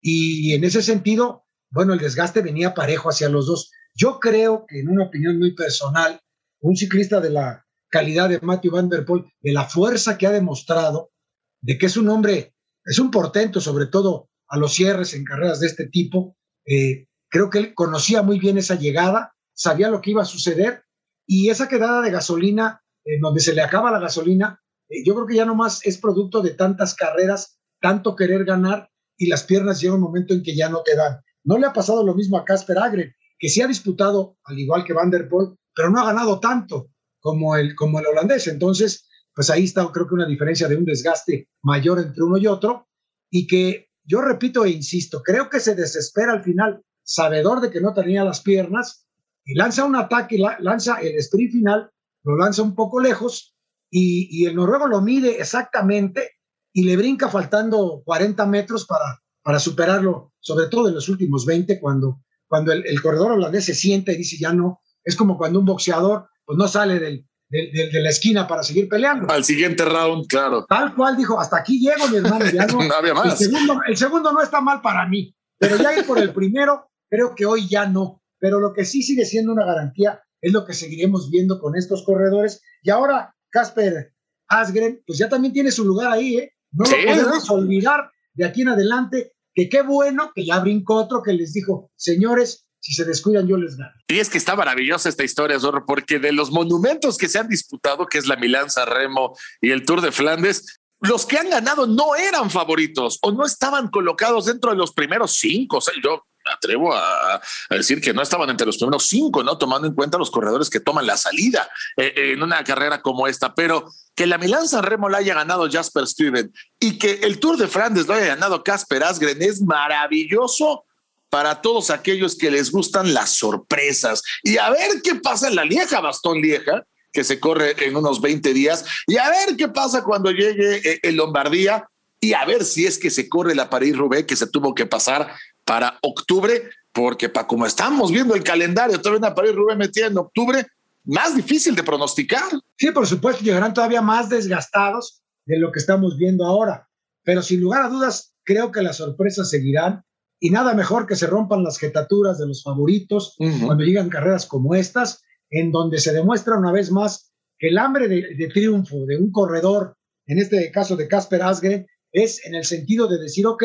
Y 0.01 0.53
en 0.53 0.65
ese 0.65 0.83
sentido, 0.83 1.45
bueno, 1.71 1.93
el 1.93 2.01
desgaste 2.01 2.43
venía 2.43 2.75
parejo 2.75 3.09
hacia 3.09 3.29
los 3.29 3.47
dos. 3.47 3.71
Yo 3.95 4.19
creo 4.19 4.67
que 4.67 4.81
en 4.81 4.89
una 4.89 5.05
opinión 5.05 5.39
muy 5.39 5.55
personal, 5.55 6.21
un 6.61 6.75
ciclista 6.75 7.21
de 7.21 7.31
la 7.31 7.65
calidad 7.89 8.29
de 8.29 8.41
Matthew 8.41 8.73
Van 8.73 8.89
Der 8.89 9.05
Poel, 9.05 9.27
de 9.41 9.53
la 9.53 9.69
fuerza 9.69 10.19
que 10.19 10.27
ha 10.27 10.33
demostrado, 10.33 11.13
de 11.61 11.79
que 11.79 11.87
es 11.87 11.97
un 11.97 12.09
hombre, 12.09 12.53
es 12.85 12.99
un 12.99 13.13
portento, 13.13 13.61
sobre 13.61 13.87
todo 13.87 14.29
a 14.49 14.59
los 14.59 14.75
cierres 14.75 15.15
en 15.15 15.23
carreras 15.23 15.61
de 15.61 15.69
este 15.69 15.87
tipo, 15.87 16.37
eh, 16.67 17.07
creo 17.29 17.49
que 17.49 17.59
él 17.59 17.75
conocía 17.75 18.23
muy 18.23 18.41
bien 18.41 18.59
esa 18.59 18.75
llegada, 18.75 19.37
sabía 19.53 19.89
lo 19.89 20.01
que 20.01 20.11
iba 20.11 20.23
a 20.23 20.27
suceder 20.27 20.83
y 21.29 21.51
esa 21.51 21.69
quedada 21.69 22.03
de 22.03 22.11
gasolina 22.11 22.84
donde 23.21 23.41
se 23.41 23.55
le 23.55 23.63
acaba 23.63 23.91
la 23.91 24.01
gasolina, 24.01 24.61
eh, 24.89 25.05
yo 25.05 25.15
creo 25.15 25.27
que 25.27 25.37
ya 25.37 25.45
nomás 25.45 25.85
es 25.85 25.99
producto 25.99 26.41
de 26.43 26.51
tantas 26.51 26.95
carreras, 26.95 27.59
tanto 27.81 28.17
querer 28.17 28.45
ganar 28.45 28.91
y 29.17 29.27
las 29.27 29.45
piernas 29.45 29.81
llega 29.81 29.95
un 29.95 30.01
momento 30.01 30.35
en 30.35 30.43
que 30.43 30.57
ya 30.57 30.69
no 30.69 30.83
te 30.83 30.97
dan. 30.97 31.21
No 31.45 31.59
le 31.59 31.67
ha 31.67 31.73
pasado 31.73 32.05
lo 32.05 32.15
mismo 32.15 32.39
a 32.39 32.45
Casper 32.45 32.79
Agren, 32.79 33.15
que 33.39 33.49
sí 33.49 33.61
ha 33.61 33.67
disputado, 33.67 34.39
al 34.45 34.59
igual 34.59 34.85
que 34.85 34.93
Van 34.93 35.11
der 35.11 35.29
Poel, 35.29 35.55
pero 35.75 35.91
no 35.91 36.01
ha 36.01 36.07
ganado 36.07 36.41
tanto 36.41 36.91
como 37.21 37.57
el, 37.57 37.75
como 37.75 38.01
el 38.01 38.07
holandés. 38.07 38.49
Entonces, 38.49 39.09
pues 39.35 39.51
ahí 39.51 39.65
está, 39.65 39.87
creo 39.93 40.09
que 40.09 40.15
una 40.15 40.27
diferencia 40.27 40.69
de 40.69 40.77
un 40.77 40.85
desgaste 40.85 41.49
mayor 41.63 41.99
entre 41.99 42.23
uno 42.23 42.39
y 42.39 42.47
otro, 42.47 42.89
y 43.31 43.47
que 43.47 43.89
yo 44.05 44.21
repito 44.21 44.65
e 44.65 44.71
insisto, 44.71 45.23
creo 45.23 45.49
que 45.49 45.61
se 45.61 45.75
desespera 45.75 46.33
al 46.33 46.43
final, 46.43 46.83
sabedor 47.03 47.61
de 47.61 47.71
que 47.71 47.81
no 47.81 47.93
tenía 47.95 48.25
las 48.25 48.41
piernas, 48.41 49.07
y 49.45 49.55
lanza 49.55 49.85
un 49.85 49.97
ataque, 49.97 50.39
lanza 50.39 51.01
el 51.01 51.17
sprint 51.17 51.53
final 51.53 51.91
lo 52.25 52.37
lanza 52.37 52.63
un 52.63 52.75
poco 52.75 53.01
lejos 53.01 53.55
y, 53.91 54.45
el 54.47 54.57
noruego 54.57 54.89
lo 54.89 55.01
mide 55.01 55.39
exactamente 55.41 56.33
y 56.73 56.85
le 56.85 56.97
brinca 56.97 57.29
faltando 57.29 58.03
40 58.05 58.45
metros 58.47 58.87
para, 58.87 59.23
para 59.43 59.61
superarlo, 59.61 60.33
sobre 60.41 60.67
todo 60.67 60.89
en 60.89 60.95
los 60.95 61.09
últimos 61.09 61.47
20, 61.47 61.79
cuando, 61.79 62.21
cuando 62.49 62.73
el, 62.73 63.01
corredor 63.01 63.33
holandés 63.33 63.67
se 63.67 63.75
sienta 63.75 64.11
y 64.13 64.17
dice 64.17 64.37
ya 64.39 64.53
no, 64.53 64.81
es 65.05 65.15
como 65.15 65.39
cuando 65.39 65.61
un 65.61 65.67
boxeador 65.67 66.27
pues 66.45 66.59
no 66.59 66.67
sale 66.67 66.99
del, 66.99 67.25
de 67.49 68.01
la 68.03 68.11
esquina 68.11 68.49
para 68.49 68.63
seguir 68.63 68.89
peleando. 68.89 69.31
Al 69.31 69.45
siguiente 69.45 69.85
round, 69.85 70.27
claro. 70.27 70.67
Tal 70.69 70.95
cual 70.95 71.17
dijo, 71.17 71.39
hasta 71.39 71.59
aquí 71.59 71.79
llego, 71.79 72.09
mi 72.09 72.17
hermano. 72.17 72.45
Ya 72.53 72.67
no, 72.67 72.81
había 72.99 73.15
más. 73.15 73.41
El 73.41 73.51
segundo, 73.51 73.81
el 73.87 73.97
segundo, 73.97 74.33
no 74.33 74.43
está 74.43 74.61
mal 74.61 74.81
para 74.81 75.07
mí, 75.07 75.35
pero 75.59 75.77
ya 75.77 75.97
ir 75.97 76.05
por 76.05 76.19
el 76.19 76.33
primero, 76.33 76.91
creo 77.09 77.35
que 77.35 77.47
hoy 77.47 77.69
ya 77.69 77.87
no. 77.87 78.23
Pero 78.39 78.59
lo 78.59 78.73
que 78.73 78.85
sí 78.85 79.03
sigue 79.03 79.25
siendo 79.25 79.53
una 79.53 79.65
garantía 79.65 80.21
es 80.45 80.53
lo 80.53 80.67
que 80.67 80.75
seguiremos 80.75 81.31
viendo 81.31 81.59
con 81.59 81.75
estos 81.75 82.05
corredores. 82.05 82.61
Y 82.83 82.91
ahora, 82.91 83.35
Casper 83.51 84.13
Asgren, 84.47 85.03
pues 85.07 85.19
ya 85.19 85.27
también 85.27 85.55
tiene 85.55 85.71
su 85.71 85.87
lugar 85.87 86.13
ahí, 86.13 86.37
¿eh? 86.37 86.53
No 86.71 86.85
lo 86.85 86.91
podemos 86.91 87.49
olvidar 87.51 88.11
de 88.35 88.45
aquí 88.45 88.61
en 88.61 88.69
adelante, 88.69 89.33
que 89.55 89.71
qué 89.71 89.81
bueno 89.81 90.33
que 90.35 90.45
ya 90.45 90.61
brincó 90.61 90.97
otro 90.97 91.23
que 91.23 91.33
les 91.33 91.55
dijo, 91.55 91.91
señores, 91.97 92.67
si 92.79 92.93
se 92.93 93.07
descuidan 93.07 93.49
yo 93.49 93.57
les 93.57 93.79
gano. 93.79 93.95
Y 94.09 94.19
es 94.19 94.29
que 94.29 94.37
está 94.37 94.55
maravillosa 94.55 95.09
esta 95.09 95.25
historia, 95.25 95.59
Zorro, 95.59 95.87
porque 95.87 96.19
de 96.19 96.33
los 96.33 96.51
monumentos 96.51 97.17
que 97.17 97.29
se 97.29 97.39
han 97.39 97.49
disputado, 97.49 98.07
que 98.07 98.19
es 98.19 98.27
la 98.27 98.37
Milán 98.37 98.67
Remo 98.87 99.35
y 99.63 99.71
el 99.71 99.87
Tour 99.87 100.03
de 100.03 100.13
Flandes, 100.13 100.79
los 101.01 101.25
que 101.25 101.39
han 101.39 101.49
ganado 101.49 101.87
no 101.87 102.17
eran 102.17 102.51
favoritos 102.51 103.19
o 103.23 103.33
no 103.33 103.47
estaban 103.47 103.89
colocados 103.89 104.45
dentro 104.45 104.73
de 104.73 104.77
los 104.77 104.93
primeros 104.93 105.37
cinco. 105.37 105.79
O 105.79 105.81
sea, 105.81 105.95
yo 106.05 106.27
atrevo 106.53 106.95
a, 106.95 107.41
decir 107.71 108.01
que 108.01 108.13
no 108.13 108.23
estaban 108.23 108.51
entre 108.51 108.67
los 108.67 108.77
primeros 108.77 109.07
cinco, 109.07 109.43
¿no? 109.43 109.59
Tomando 109.59 109.89
en 109.89 109.95
cuenta 109.95 110.19
los 110.19 110.31
corredores 110.31 110.71
que 110.71 110.81
toman 110.81 111.07
la 111.07 111.17
salida 111.17 111.69
eh, 111.97 112.13
en 112.17 112.43
una 112.43 112.63
carrera 112.65 113.03
como 113.03 113.27
esta, 113.27 113.55
pero 113.55 113.91
que 114.15 114.27
la 114.27 114.39
Milán 114.39 114.69
San 114.69 114.85
Remo 114.85 115.09
la 115.09 115.19
haya 115.19 115.35
ganado 115.35 115.69
Jasper 115.71 116.07
Stuyven 116.07 116.53
y 116.79 116.99
que 116.99 117.21
el 117.23 117.41
Tour 117.41 117.57
de 117.57 117.69
Flandes 117.69 118.07
lo 118.07 118.15
haya 118.15 118.27
ganado 118.27 118.63
Casper 118.63 119.05
Asgren 119.05 119.43
es 119.43 119.61
maravilloso 119.61 120.85
para 121.31 121.61
todos 121.61 121.91
aquellos 121.91 122.37
que 122.37 122.51
les 122.51 122.71
gustan 122.71 123.13
las 123.13 123.31
sorpresas. 123.31 124.23
Y 124.43 124.57
a 124.57 124.71
ver 124.71 125.03
qué 125.03 125.17
pasa 125.17 125.49
en 125.49 125.57
la 125.57 125.65
Lieja, 125.65 126.01
Bastón 126.01 126.41
Lieja, 126.41 126.85
que 127.13 127.25
se 127.25 127.41
corre 127.41 127.75
en 127.85 127.97
unos 127.97 128.21
20 128.21 128.55
días, 128.55 128.85
y 129.07 129.17
a 129.17 129.31
ver 129.31 129.57
qué 129.57 129.69
pasa 129.69 130.05
cuando 130.05 130.31
llegue 130.31 130.77
eh, 130.77 131.01
el 131.03 131.17
Lombardía, 131.17 131.89
y 132.21 132.33
a 132.33 132.45
ver 132.45 132.65
si 132.65 132.87
es 132.87 132.99
que 132.99 133.11
se 133.11 133.29
corre 133.29 133.55
la 133.55 133.69
París-Roubaix 133.69 134.27
que 134.27 134.37
se 134.37 134.47
tuvo 134.47 134.75
que 134.75 134.87
pasar 134.87 135.35
para 135.65 135.99
octubre, 136.03 136.71
porque 136.93 137.29
para 137.29 137.47
como 137.47 137.67
estamos 137.67 138.11
viendo 138.11 138.35
el 138.35 138.43
calendario, 138.43 139.01
todavía 139.01 139.29
una 139.29 139.35
París 139.35 139.55
Rubén 139.55 139.79
metida 139.79 140.07
en 140.07 140.19
octubre, 140.19 140.67
más 141.05 141.37
difícil 141.37 141.75
de 141.75 141.83
pronosticar. 141.83 142.45
Sí, 142.77 142.91
por 142.91 143.07
supuesto, 143.07 143.45
llegarán 143.45 143.75
todavía 143.75 144.01
más 144.01 144.29
desgastados 144.29 145.23
de 145.45 145.59
lo 145.59 145.73
que 145.73 145.81
estamos 145.81 146.17
viendo 146.17 146.47
ahora, 146.47 146.89
pero 147.23 147.43
sin 147.43 147.61
lugar 147.61 147.83
a 147.83 147.89
dudas, 147.89 148.35
creo 148.45 148.73
que 148.73 148.83
las 148.83 148.97
sorpresas 148.97 149.51
seguirán 149.51 150.05
y 150.41 150.51
nada 150.51 150.75
mejor 150.75 151.07
que 151.07 151.17
se 151.17 151.27
rompan 151.27 151.65
las 151.65 151.79
jetaturas 151.79 152.39
de 152.39 152.47
los 152.47 152.63
favoritos 152.63 153.37
cuando 153.37 153.85
llegan 153.85 154.11
carreras 154.11 154.47
como 154.47 154.75
estas, 154.75 155.23
en 155.51 155.73
donde 155.73 155.99
se 155.99 156.13
demuestra 156.13 156.59
una 156.59 156.73
vez 156.73 156.91
más 156.91 157.33
que 157.59 157.69
el 157.69 157.79
hambre 157.79 158.09
de, 158.09 158.35
de 158.35 158.49
triunfo 158.49 159.07
de 159.07 159.17
un 159.17 159.31
corredor, 159.31 159.97
en 160.27 160.39
este 160.39 160.71
caso 160.71 160.97
de 160.97 161.09
Casper 161.09 161.43
Asgren, 161.43 161.87
es 162.13 162.45
en 162.47 162.55
el 162.55 162.65
sentido 162.65 163.07
de 163.09 163.19
decir, 163.19 163.47
ok, 163.47 163.65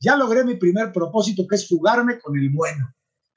ya 0.00 0.16
logré 0.16 0.44
mi 0.44 0.56
primer 0.56 0.92
propósito, 0.92 1.46
que 1.48 1.56
es 1.56 1.68
fugarme 1.68 2.18
con 2.18 2.36
el 2.36 2.50
bueno. 2.50 2.92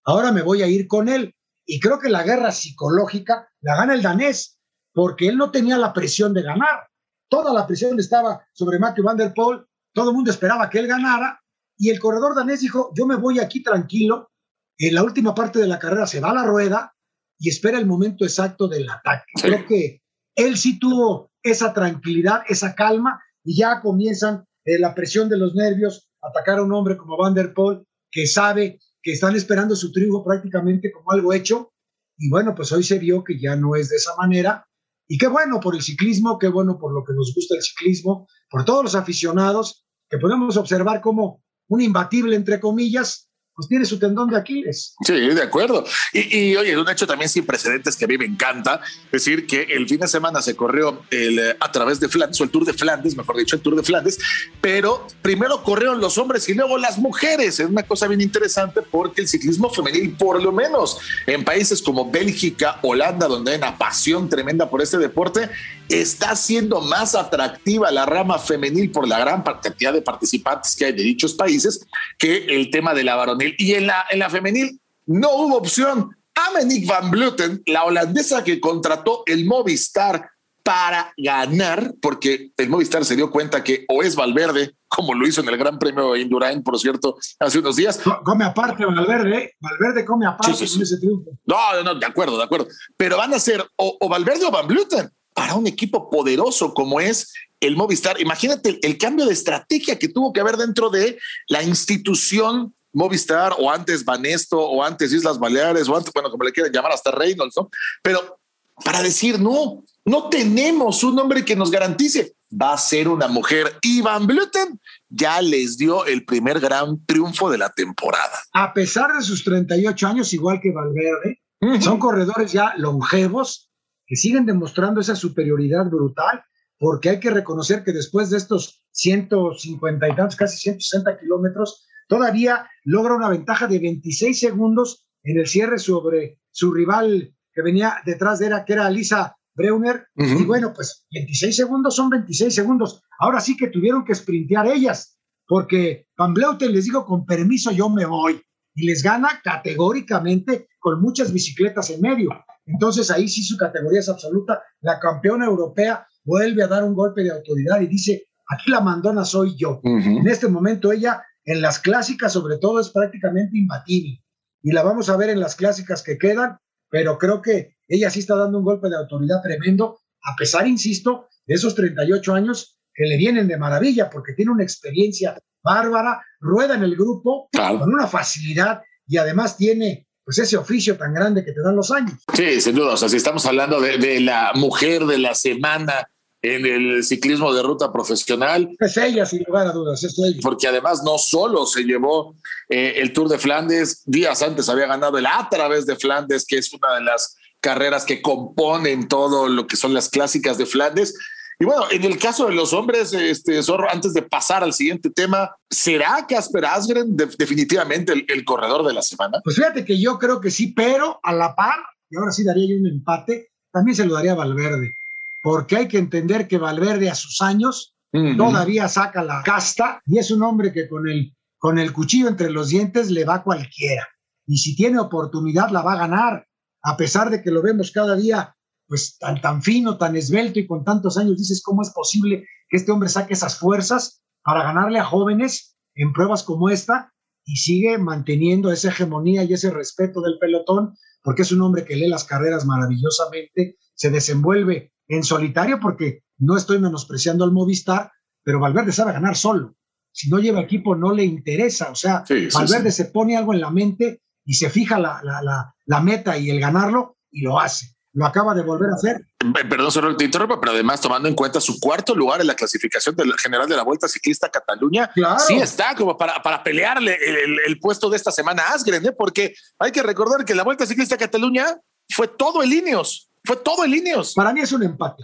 ahora 0.05 0.31
me 0.31 0.41
voy 0.41 0.61
a 0.61 0.67
ir 0.67 0.87
con 0.87 1.07
él. 1.07 1.35
Y 1.65 1.79
creo 1.79 1.99
que 1.99 2.09
la 2.09 2.23
guerra 2.23 2.51
psicológica 2.51 3.47
la 3.61 3.75
gana 3.75 3.93
el 3.93 4.01
danés, 4.01 4.59
porque 4.93 5.27
él 5.27 5.37
no 5.37 5.51
tenía 5.51 5.77
la 5.77 5.93
presión 5.93 6.33
de 6.33 6.41
ganar. 6.41 6.87
Toda 7.29 7.53
la 7.53 7.67
presión 7.67 7.99
estaba 7.99 8.43
sobre 8.53 8.79
Matthew 8.79 9.03
Van 9.03 9.17
Der 9.17 9.33
Poel, 9.33 9.65
todo 9.93 10.09
el 10.09 10.15
mundo 10.15 10.31
esperaba 10.31 10.69
que 10.69 10.79
él 10.79 10.87
ganara, 10.87 11.39
y 11.77 11.89
el 11.89 11.99
corredor 11.99 12.35
danés 12.35 12.61
dijo, 12.61 12.91
yo 12.95 13.05
me 13.05 13.15
voy 13.15 13.39
aquí 13.39 13.61
tranquilo, 13.61 14.31
en 14.77 14.95
la 14.95 15.03
última 15.03 15.35
parte 15.35 15.59
de 15.59 15.67
la 15.67 15.77
carrera 15.77 16.07
se 16.07 16.19
va 16.19 16.31
a 16.31 16.35
la 16.35 16.43
rueda 16.43 16.93
y 17.37 17.49
espera 17.49 17.77
el 17.77 17.85
momento 17.85 18.25
exacto 18.25 18.67
del 18.67 18.89
ataque. 18.89 19.31
Creo 19.41 19.65
que 19.65 20.01
él 20.35 20.57
sí 20.57 20.79
tuvo 20.79 21.31
esa 21.43 21.73
tranquilidad, 21.73 22.41
esa 22.47 22.75
calma, 22.75 23.21
y 23.43 23.57
ya 23.57 23.81
comienzan 23.81 24.45
eh, 24.65 24.79
la 24.79 24.93
presión 24.93 25.29
de 25.29 25.37
los 25.37 25.55
nervios, 25.55 26.08
atacar 26.21 26.59
a 26.59 26.63
un 26.63 26.73
hombre 26.73 26.97
como 26.97 27.17
Van 27.17 27.33
Der 27.33 27.53
Poel, 27.53 27.83
que 28.11 28.27
sabe 28.27 28.79
que 29.01 29.13
están 29.13 29.35
esperando 29.35 29.75
su 29.75 29.91
triunfo 29.91 30.23
prácticamente 30.23 30.91
como 30.91 31.11
algo 31.11 31.33
hecho. 31.33 31.71
Y 32.17 32.29
bueno, 32.29 32.53
pues 32.55 32.71
hoy 32.71 32.83
se 32.83 32.99
vio 32.99 33.23
que 33.23 33.39
ya 33.39 33.55
no 33.55 33.75
es 33.75 33.89
de 33.89 33.95
esa 33.95 34.15
manera. 34.17 34.65
Y 35.07 35.17
qué 35.17 35.27
bueno 35.27 35.59
por 35.59 35.75
el 35.75 35.81
ciclismo, 35.81 36.37
qué 36.37 36.49
bueno 36.49 36.77
por 36.77 36.93
lo 36.93 37.03
que 37.03 37.13
nos 37.13 37.33
gusta 37.33 37.55
el 37.55 37.63
ciclismo, 37.63 38.27
por 38.49 38.65
todos 38.65 38.83
los 38.83 38.95
aficionados, 38.95 39.85
que 40.09 40.17
podemos 40.17 40.57
observar 40.57 41.01
como 41.01 41.43
un 41.67 41.81
imbatible, 41.81 42.35
entre 42.35 42.59
comillas, 42.59 43.28
pues 43.59 43.67
tiene 43.67 43.83
su 43.83 43.99
tendón 43.99 44.29
de 44.29 44.37
Aquiles. 44.37 44.95
Sí, 45.05 45.11
de 45.11 45.41
acuerdo. 45.41 45.83
Y, 46.13 46.37
y, 46.37 46.55
oye, 46.55 46.77
un 46.77 46.89
hecho 46.89 47.05
también 47.05 47.27
sin 47.27 47.45
precedentes 47.45 47.97
que 47.97 48.05
a 48.05 48.07
mí 48.07 48.17
me 48.17 48.23
encanta, 48.23 48.79
decir 49.11 49.45
que 49.45 49.63
el 49.63 49.85
fin 49.85 49.99
de 49.99 50.07
semana 50.07 50.41
se 50.41 50.55
corrió 50.55 51.01
el, 51.11 51.37
eh, 51.37 51.57
a 51.59 51.69
través 51.69 51.99
de 51.99 52.07
Flandes, 52.07 52.39
o 52.39 52.45
el 52.45 52.51
Tour 52.51 52.63
de 52.63 52.71
Flandes, 52.71 53.17
mejor 53.17 53.35
dicho, 53.35 53.57
el 53.57 53.61
Tour 53.61 53.75
de 53.75 53.83
Flandes, 53.83 54.17
pero 54.61 55.05
primero 55.21 55.61
corrieron 55.61 55.99
los 55.99 56.17
hombres 56.17 56.47
y 56.47 56.53
luego 56.53 56.77
las 56.77 56.99
mujeres. 56.99 57.59
Es 57.59 57.67
una 57.67 57.83
cosa 57.83 58.07
bien 58.07 58.21
interesante 58.21 58.81
porque 58.81 59.19
el 59.19 59.27
ciclismo 59.27 59.69
femenil, 59.69 60.13
por 60.13 60.41
lo 60.41 60.53
menos 60.53 60.97
en 61.27 61.43
países 61.43 61.81
como 61.81 62.09
Bélgica, 62.09 62.79
Holanda, 62.81 63.27
donde 63.27 63.51
hay 63.51 63.57
una 63.57 63.77
pasión 63.77 64.29
tremenda 64.29 64.69
por 64.69 64.81
este 64.81 64.97
deporte, 64.97 65.49
está 65.89 66.35
siendo 66.35 66.81
más 66.81 67.15
atractiva 67.15 67.91
la 67.91 68.05
rama 68.05 68.37
femenil 68.37 68.91
por 68.91 69.07
la 69.07 69.19
gran 69.19 69.41
cantidad 69.41 69.91
de 69.91 70.01
participantes 70.01 70.75
que 70.75 70.85
hay 70.85 70.91
de 70.93 71.03
dichos 71.03 71.33
países 71.33 71.85
que 72.17 72.45
el 72.55 72.69
tema 72.69 72.93
de 72.93 73.03
la 73.03 73.15
varonil. 73.15 73.48
Y 73.57 73.73
en 73.73 73.87
la, 73.87 74.05
en 74.09 74.19
la 74.19 74.29
femenil 74.29 74.79
no 75.05 75.31
hubo 75.35 75.57
opción. 75.57 76.15
Amenick 76.47 76.87
van 76.87 77.11
Bluten, 77.11 77.63
la 77.65 77.83
holandesa 77.83 78.43
que 78.43 78.59
contrató 78.59 79.23
el 79.25 79.45
Movistar 79.45 80.29
para 80.63 81.13
ganar, 81.17 81.95
porque 81.99 82.51
el 82.55 82.69
Movistar 82.69 83.03
se 83.03 83.15
dio 83.15 83.31
cuenta 83.31 83.63
que 83.63 83.85
o 83.89 84.03
es 84.03 84.15
Valverde, 84.15 84.75
como 84.87 85.13
lo 85.13 85.27
hizo 85.27 85.41
en 85.41 85.49
el 85.49 85.57
Gran 85.57 85.79
Premio 85.79 86.13
de 86.13 86.21
Indurain, 86.21 86.61
por 86.61 86.79
cierto, 86.79 87.17
hace 87.39 87.59
unos 87.59 87.75
días. 87.75 87.99
Come 88.23 88.45
aparte 88.45 88.85
Valverde, 88.85 89.37
¿eh? 89.37 89.53
Valverde 89.59 90.05
come 90.05 90.27
aparte 90.27 90.53
sí, 90.53 90.67
sí, 90.67 90.75
sí. 90.75 90.83
ese 90.83 90.97
triunfo. 90.97 91.31
No, 91.45 91.83
no, 91.83 91.95
de 91.95 92.05
acuerdo, 92.05 92.37
de 92.37 92.43
acuerdo. 92.43 92.67
Pero 92.95 93.17
van 93.17 93.33
a 93.33 93.39
ser 93.39 93.65
o, 93.77 93.97
o 93.99 94.09
Valverde 94.09 94.45
o 94.45 94.51
Van 94.51 94.67
Bluten 94.67 95.09
para 95.33 95.55
un 95.55 95.65
equipo 95.67 96.09
poderoso 96.09 96.73
como 96.73 96.99
es 96.99 97.33
el 97.59 97.75
Movistar. 97.75 98.21
Imagínate 98.21 98.69
el, 98.69 98.79
el, 98.83 98.97
cambio 98.97 99.25
de 99.25 99.33
estrategia 99.33 99.97
que 99.97 100.09
tuvo 100.09 100.31
que 100.33 100.41
haber 100.41 100.57
dentro 100.57 100.89
de 100.89 101.17
la 101.47 101.63
institución 101.63 102.73
Movistar 102.93 103.53
o 103.57 103.69
antes 103.69 104.03
Banesto 104.03 104.59
o 104.59 104.83
antes 104.83 105.13
Islas 105.13 105.37
Baleares 105.39 105.87
o 105.87 105.95
antes, 105.95 106.11
bueno, 106.13 106.29
como 106.31 106.43
le 106.43 106.51
quieran 106.51 106.71
llamar 106.71 106.91
hasta 106.91 107.11
Reynolds, 107.11 107.55
¿no? 107.57 107.69
Pero 108.01 108.39
para 108.83 109.01
decir, 109.01 109.39
no, 109.39 109.83
no 110.05 110.29
tenemos 110.29 111.03
un 111.03 111.19
hombre 111.19 111.43
que 111.43 111.55
nos 111.55 111.71
garantice, 111.71 112.35
va 112.49 112.73
a 112.73 112.77
ser 112.77 113.07
una 113.07 113.27
mujer. 113.27 113.77
Y 113.81 114.01
Van 114.01 114.25
Bluten 114.25 114.79
ya 115.09 115.41
les 115.41 115.77
dio 115.77 116.05
el 116.05 116.25
primer 116.25 116.59
gran 116.59 117.05
triunfo 117.05 117.49
de 117.49 117.57
la 117.57 117.69
temporada. 117.69 118.39
A 118.53 118.73
pesar 118.73 119.13
de 119.13 119.21
sus 119.21 119.43
38 119.43 120.07
años, 120.07 120.33
igual 120.33 120.59
que 120.61 120.71
Valverde, 120.71 121.41
uh 121.61 121.67
-huh. 121.67 121.81
son 121.81 121.99
corredores 121.99 122.51
ya 122.51 122.73
longevos, 122.77 123.69
que 124.05 124.15
siguen 124.15 124.45
demostrando 124.45 125.01
esa 125.01 125.15
superioridad 125.15 125.85
brutal, 125.85 126.43
porque 126.79 127.09
hay 127.09 127.19
que 127.19 127.29
reconocer 127.29 127.83
que 127.83 127.91
después 127.91 128.29
de 128.29 128.37
estos 128.37 128.83
150 128.91 130.09
y 130.09 130.15
tantos, 130.15 130.35
casi 130.35 130.57
160 130.57 131.19
kilómetros, 131.19 131.85
todavía 132.09 132.67
logra 132.83 133.15
una 133.15 133.29
ventaja 133.29 133.67
de 133.67 133.79
26 133.79 134.37
segundos 134.37 135.07
en 135.23 135.37
el 135.39 135.47
cierre 135.47 135.77
sobre 135.77 136.39
su 136.51 136.73
rival 136.73 137.33
que 137.53 137.61
venía 137.61 137.97
detrás 138.05 138.39
de 138.39 138.47
él, 138.47 138.53
que 138.65 138.73
era 138.73 138.89
Lisa 138.89 139.37
Breuner. 139.53 140.07
Uh 140.15 140.23
-huh. 140.23 140.41
Y 140.41 140.45
bueno, 140.45 140.73
pues 140.73 141.05
26 141.11 141.55
segundos 141.55 141.95
son 141.95 142.09
26 142.09 142.53
segundos. 142.53 143.01
Ahora 143.19 143.39
sí 143.39 143.55
que 143.55 143.67
tuvieron 143.67 144.03
que 144.03 144.15
sprintear 144.15 144.67
ellas, 144.67 145.19
porque 145.47 146.07
Van 146.17 146.33
Bleuten 146.33 146.73
les 146.73 146.85
digo, 146.85 147.05
con 147.05 147.25
permiso 147.25 147.71
yo 147.71 147.89
me 147.89 148.05
voy. 148.05 148.41
Y 148.75 148.85
les 148.85 149.03
gana 149.03 149.41
categóricamente 149.43 150.67
con 150.79 151.01
muchas 151.01 151.31
bicicletas 151.33 151.89
en 151.89 152.01
medio. 152.01 152.29
Entonces 152.65 153.11
ahí 153.11 153.27
sí 153.27 153.43
su 153.43 153.57
categoría 153.57 153.99
es 153.99 154.09
absoluta. 154.09 154.61
La 154.81 154.99
campeona 154.99 155.45
europea 155.45 156.07
vuelve 156.23 156.63
a 156.63 156.67
dar 156.67 156.83
un 156.83 156.93
golpe 156.93 157.23
de 157.23 157.31
autoridad 157.31 157.81
y 157.81 157.87
dice, 157.87 158.27
aquí 158.47 158.71
la 158.71 158.79
mandona 158.79 159.25
soy 159.25 159.55
yo. 159.57 159.79
Uh 159.83 159.97
-huh. 159.97 160.19
En 160.21 160.27
este 160.27 160.47
momento 160.47 160.91
ella 160.91 161.21
en 161.49 161.61
las 161.61 161.79
clásicas 161.79 162.33
sobre 162.33 162.57
todo 162.57 162.79
es 162.79 162.89
prácticamente 162.89 163.57
imbatible. 163.57 164.23
Y 164.61 164.71
la 164.71 164.83
vamos 164.83 165.09
a 165.09 165.17
ver 165.17 165.31
en 165.31 165.39
las 165.39 165.55
clásicas 165.55 166.03
que 166.03 166.17
quedan, 166.17 166.57
pero 166.89 167.17
creo 167.17 167.41
que 167.41 167.75
ella 167.87 168.09
sí 168.11 168.19
está 168.19 168.35
dando 168.35 168.59
un 168.59 168.65
golpe 168.65 168.87
de 168.87 168.97
autoridad 168.97 169.41
tremendo, 169.41 169.99
a 170.23 170.35
pesar, 170.35 170.67
insisto, 170.67 171.27
de 171.47 171.55
esos 171.55 171.73
38 171.73 172.33
años 172.35 172.77
que 172.93 173.05
le 173.05 173.17
vienen 173.17 173.47
de 173.47 173.57
maravilla, 173.57 174.09
porque 174.09 174.33
tiene 174.33 174.51
una 174.51 174.63
experiencia 174.63 175.39
bárbara, 175.63 176.21
rueda 176.39 176.75
en 176.75 176.83
el 176.83 176.95
grupo 176.95 177.49
claro. 177.51 177.79
con 177.79 177.93
una 177.93 178.05
facilidad 178.05 178.81
y 179.07 179.17
además 179.17 179.57
tiene 179.57 180.07
pues 180.23 180.37
ese 180.37 180.57
oficio 180.57 180.97
tan 180.97 181.13
grande 181.13 181.43
que 181.43 181.53
te 181.53 181.61
dan 181.61 181.75
los 181.75 181.89
años. 181.89 182.19
Sí, 182.35 182.61
sin 182.61 182.75
duda. 182.75 182.93
O 182.93 182.97
sea, 182.97 183.09
si 183.09 183.17
estamos 183.17 183.43
hablando 183.47 183.81
de, 183.81 183.97
de 183.97 184.19
la 184.19 184.51
mujer 184.53 185.05
de 185.05 185.17
la 185.17 185.33
semana 185.33 186.07
en 186.41 186.65
el 186.65 187.03
ciclismo 187.03 187.53
de 187.53 187.63
ruta 187.63 187.91
profesional. 187.91 188.69
Es 188.79 188.97
ella, 188.97 189.25
sin 189.25 189.43
lugar 189.43 189.67
a 189.67 189.71
dudas, 189.71 190.03
es 190.03 190.17
ella. 190.19 190.39
Porque 190.41 190.67
además 190.67 191.03
no 191.03 191.17
solo 191.17 191.65
se 191.65 191.83
llevó 191.83 192.35
eh, 192.69 192.93
el 192.97 193.11
Tour 193.13 193.27
de 193.29 193.39
Flandes, 193.39 194.03
días 194.05 194.41
antes 194.41 194.69
había 194.69 194.87
ganado 194.87 195.17
el 195.17 195.25
A 195.25 195.47
través 195.49 195.85
de 195.85 195.95
Flandes, 195.95 196.45
que 196.45 196.57
es 196.57 196.71
una 196.73 196.95
de 196.95 197.01
las 197.01 197.35
carreras 197.59 198.05
que 198.05 198.21
componen 198.21 199.07
todo 199.07 199.49
lo 199.49 199.67
que 199.67 199.75
son 199.75 199.93
las 199.93 200.09
clásicas 200.09 200.57
de 200.57 200.65
Flandes. 200.65 201.13
Y 201.61 201.65
bueno, 201.65 201.83
en 201.91 202.05
el 202.05 202.17
caso 202.17 202.47
de 202.47 202.55
los 202.55 202.71
hombres, 202.71 203.11
este 203.11 203.61
Zorro, 203.61 203.89
antes 203.91 204.13
de 204.13 204.21
pasar 204.21 204.63
al 204.63 204.71
siguiente 204.71 205.09
tema, 205.09 205.53
¿será 205.69 206.25
Casper 206.25 206.63
Asgren 206.63 207.17
de, 207.17 207.25
definitivamente 207.37 208.13
el, 208.13 208.25
el, 208.29 208.45
corredor 208.45 208.87
de 208.87 208.93
la 208.93 209.01
semana? 209.01 209.41
Pues 209.43 209.57
fíjate 209.57 209.83
que 209.83 209.99
yo 209.99 210.17
creo 210.17 210.39
que 210.39 210.51
sí, 210.51 210.67
pero 210.67 211.19
a 211.21 211.33
la 211.33 211.53
par, 211.55 211.79
y 212.09 212.15
ahora 212.15 212.31
sí 212.31 212.45
daría 212.45 212.65
yo 212.69 212.79
un 212.79 212.87
empate, 212.87 213.51
también 213.73 213.93
se 213.93 214.05
lo 214.05 214.13
daría 214.13 214.31
a 214.31 214.35
Valverde, 214.35 214.95
porque 215.41 215.77
hay 215.77 215.87
que 215.87 215.97
entender 215.97 216.47
que 216.47 216.57
Valverde 216.57 217.09
a 217.09 217.15
sus 217.15 217.41
años 217.41 217.95
uh 218.13 218.17
-huh. 218.17 218.37
todavía 218.37 218.87
saca 218.87 219.23
la 219.23 219.41
casta 219.43 220.01
y 220.05 220.17
es 220.17 220.31
un 220.31 220.43
hombre 220.43 220.71
que 220.71 220.87
con 220.87 221.07
el, 221.07 221.35
con 221.57 221.79
el 221.79 221.93
cuchillo 221.93 222.27
entre 222.27 222.49
los 222.49 222.69
dientes 222.69 223.09
le 223.09 223.25
va 223.25 223.35
a 223.35 223.43
cualquiera. 223.43 224.07
Y 224.45 224.57
si 224.57 224.75
tiene 224.75 224.99
oportunidad, 224.99 225.69
la 225.69 225.81
va 225.81 225.93
a 225.93 226.07
ganar, 226.07 226.47
a 226.83 226.97
pesar 226.97 227.29
de 227.29 227.41
que 227.41 227.51
lo 227.51 227.61
vemos 227.61 227.91
cada 227.91 228.15
día 228.15 228.55
pues 228.89 229.17
tan, 229.19 229.39
tan 229.39 229.61
fino, 229.61 229.97
tan 229.97 230.15
esbelto 230.15 230.59
y 230.59 230.65
con 230.65 230.83
tantos 230.83 231.15
años, 231.17 231.37
dices, 231.37 231.61
¿cómo 231.63 231.83
es 231.83 231.91
posible 231.91 232.43
que 232.69 232.77
este 232.77 232.91
hombre 232.91 233.07
saque 233.07 233.33
esas 233.33 233.59
fuerzas 233.59 234.23
para 234.43 234.63
ganarle 234.63 234.97
a 234.97 235.05
jóvenes 235.05 235.77
en 235.93 236.11
pruebas 236.11 236.41
como 236.41 236.69
esta 236.69 237.13
y 237.45 237.55
sigue 237.57 237.99
manteniendo 237.99 238.71
esa 238.71 238.89
hegemonía 238.89 239.43
y 239.43 239.53
ese 239.53 239.69
respeto 239.69 240.21
del 240.21 240.39
pelotón? 240.39 240.95
Porque 241.21 241.43
es 241.43 241.51
un 241.51 241.61
hombre 241.61 241.85
que 241.85 241.95
lee 241.95 242.07
las 242.07 242.23
carreras 242.23 242.65
maravillosamente, 242.65 243.77
se 243.93 244.09
desenvuelve 244.09 244.91
en 245.09 245.23
solitario, 245.23 245.79
porque 245.81 246.23
no 246.37 246.55
estoy 246.55 246.79
menospreciando 246.79 247.43
al 247.43 247.51
Movistar, 247.51 248.11
pero 248.43 248.61
Valverde 248.61 248.93
sabe 248.93 249.11
ganar 249.11 249.35
solo. 249.35 249.75
Si 250.11 250.29
no 250.29 250.39
lleva 250.39 250.61
equipo, 250.61 250.95
no 250.95 251.11
le 251.11 251.25
interesa. 251.25 251.91
O 251.91 251.95
sea, 251.95 252.23
sí, 252.25 252.47
Valverde 252.53 252.91
sí, 252.91 252.97
sí. 252.97 253.03
se 253.03 253.11
pone 253.11 253.35
algo 253.35 253.53
en 253.53 253.59
la 253.59 253.69
mente 253.69 254.21
y 254.45 254.53
se 254.53 254.69
fija 254.69 254.97
la, 254.97 255.19
la, 255.23 255.41
la, 255.41 255.75
la 255.85 255.99
meta 255.99 256.37
y 256.37 256.49
el 256.49 256.61
ganarlo 256.61 257.17
y 257.29 257.41
lo 257.41 257.59
hace 257.59 257.99
lo 258.13 258.25
acaba 258.25 258.53
de 258.53 258.63
volver 258.63 258.89
a 258.91 258.95
hacer. 258.95 259.25
Perdón, 259.69 259.91
solo 259.91 260.15
te 260.17 260.25
interrumpo, 260.25 260.59
pero 260.59 260.73
además 260.73 260.99
tomando 260.99 261.29
en 261.29 261.35
cuenta 261.35 261.61
su 261.61 261.79
cuarto 261.79 262.15
lugar 262.15 262.41
en 262.41 262.47
la 262.47 262.55
clasificación 262.55 263.15
del 263.15 263.33
general 263.37 263.67
de 263.69 263.75
la 263.75 263.83
Vuelta 263.83 264.07
Ciclista 264.07 264.47
a 264.47 264.49
Cataluña, 264.49 265.09
claro. 265.13 265.39
sí 265.39 265.55
está 265.55 265.95
como 265.95 266.17
para, 266.17 266.41
para 266.41 266.63
pelearle 266.63 267.17
el, 267.21 267.35
el, 267.37 267.59
el, 267.67 267.79
puesto 267.79 268.09
de 268.09 268.17
esta 268.17 268.31
semana 268.31 268.63
a 268.63 268.73
Asgren, 268.73 269.05
¿eh? 269.05 269.11
porque 269.17 269.53
hay 269.77 269.91
que 269.91 270.03
recordar 270.03 270.43
que 270.43 270.55
la 270.55 270.63
Vuelta 270.63 270.85
Ciclista 270.85 271.15
a 271.15 271.19
Cataluña 271.19 271.77
fue 272.09 272.27
todo 272.27 272.63
en 272.63 272.69
líneos, 272.69 273.28
fue 273.43 273.57
todo 273.57 273.85
en 273.85 273.91
líneos. 273.91 274.33
Para 274.33 274.53
mí 274.53 274.61
es 274.61 274.71
un 274.71 274.83
empate. 274.83 275.23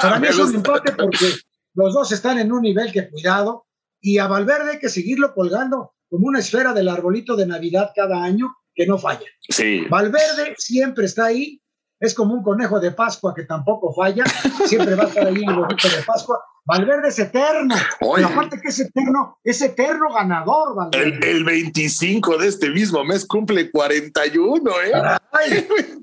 Para 0.00 0.18
mí 0.18 0.26
es 0.30 0.38
un 0.38 0.56
empate 0.56 0.92
porque 0.92 1.26
los 1.74 1.94
dos 1.94 2.12
están 2.12 2.38
en 2.38 2.52
un 2.52 2.62
nivel 2.62 2.92
que 2.92 3.08
cuidado 3.08 3.66
y 4.00 4.18
a 4.18 4.26
Valverde 4.26 4.72
hay 4.72 4.78
que 4.78 4.88
seguirlo 4.88 5.34
colgando 5.34 5.94
como 6.08 6.26
una 6.26 6.40
esfera 6.40 6.72
del 6.72 6.88
arbolito 6.88 7.36
de 7.36 7.46
Navidad 7.46 7.92
cada 7.94 8.22
año 8.22 8.54
que 8.74 8.86
no 8.86 8.98
falla. 8.98 9.26
Sí. 9.48 9.82
Valverde 9.88 10.54
siempre 10.56 11.06
está 11.06 11.26
ahí 11.26 11.60
es 12.00 12.14
como 12.14 12.34
un 12.34 12.42
conejo 12.42 12.80
de 12.80 12.92
Pascua 12.92 13.34
que 13.34 13.44
tampoco 13.44 13.92
falla, 13.92 14.24
siempre 14.66 14.94
va 14.94 15.04
a 15.04 15.08
estar 15.08 15.26
ahí 15.26 15.44
el 15.46 15.58
huevito 15.58 15.88
de 15.88 16.02
Pascua. 16.04 16.42
Valverde 16.64 17.08
es 17.08 17.18
eterno, 17.18 17.74
Oye. 18.00 18.24
aparte 18.24 18.60
que 18.60 18.68
es 18.68 18.78
eterno, 18.78 19.38
es 19.42 19.60
eterno 19.60 20.12
ganador, 20.12 20.76
Valverde. 20.76 21.30
El, 21.30 21.44
25 21.44 22.38
de 22.38 22.48
este 22.48 22.70
mismo 22.70 23.02
mes 23.04 23.26
cumple 23.26 23.70
41, 23.70 24.70
¿eh? 24.84 24.92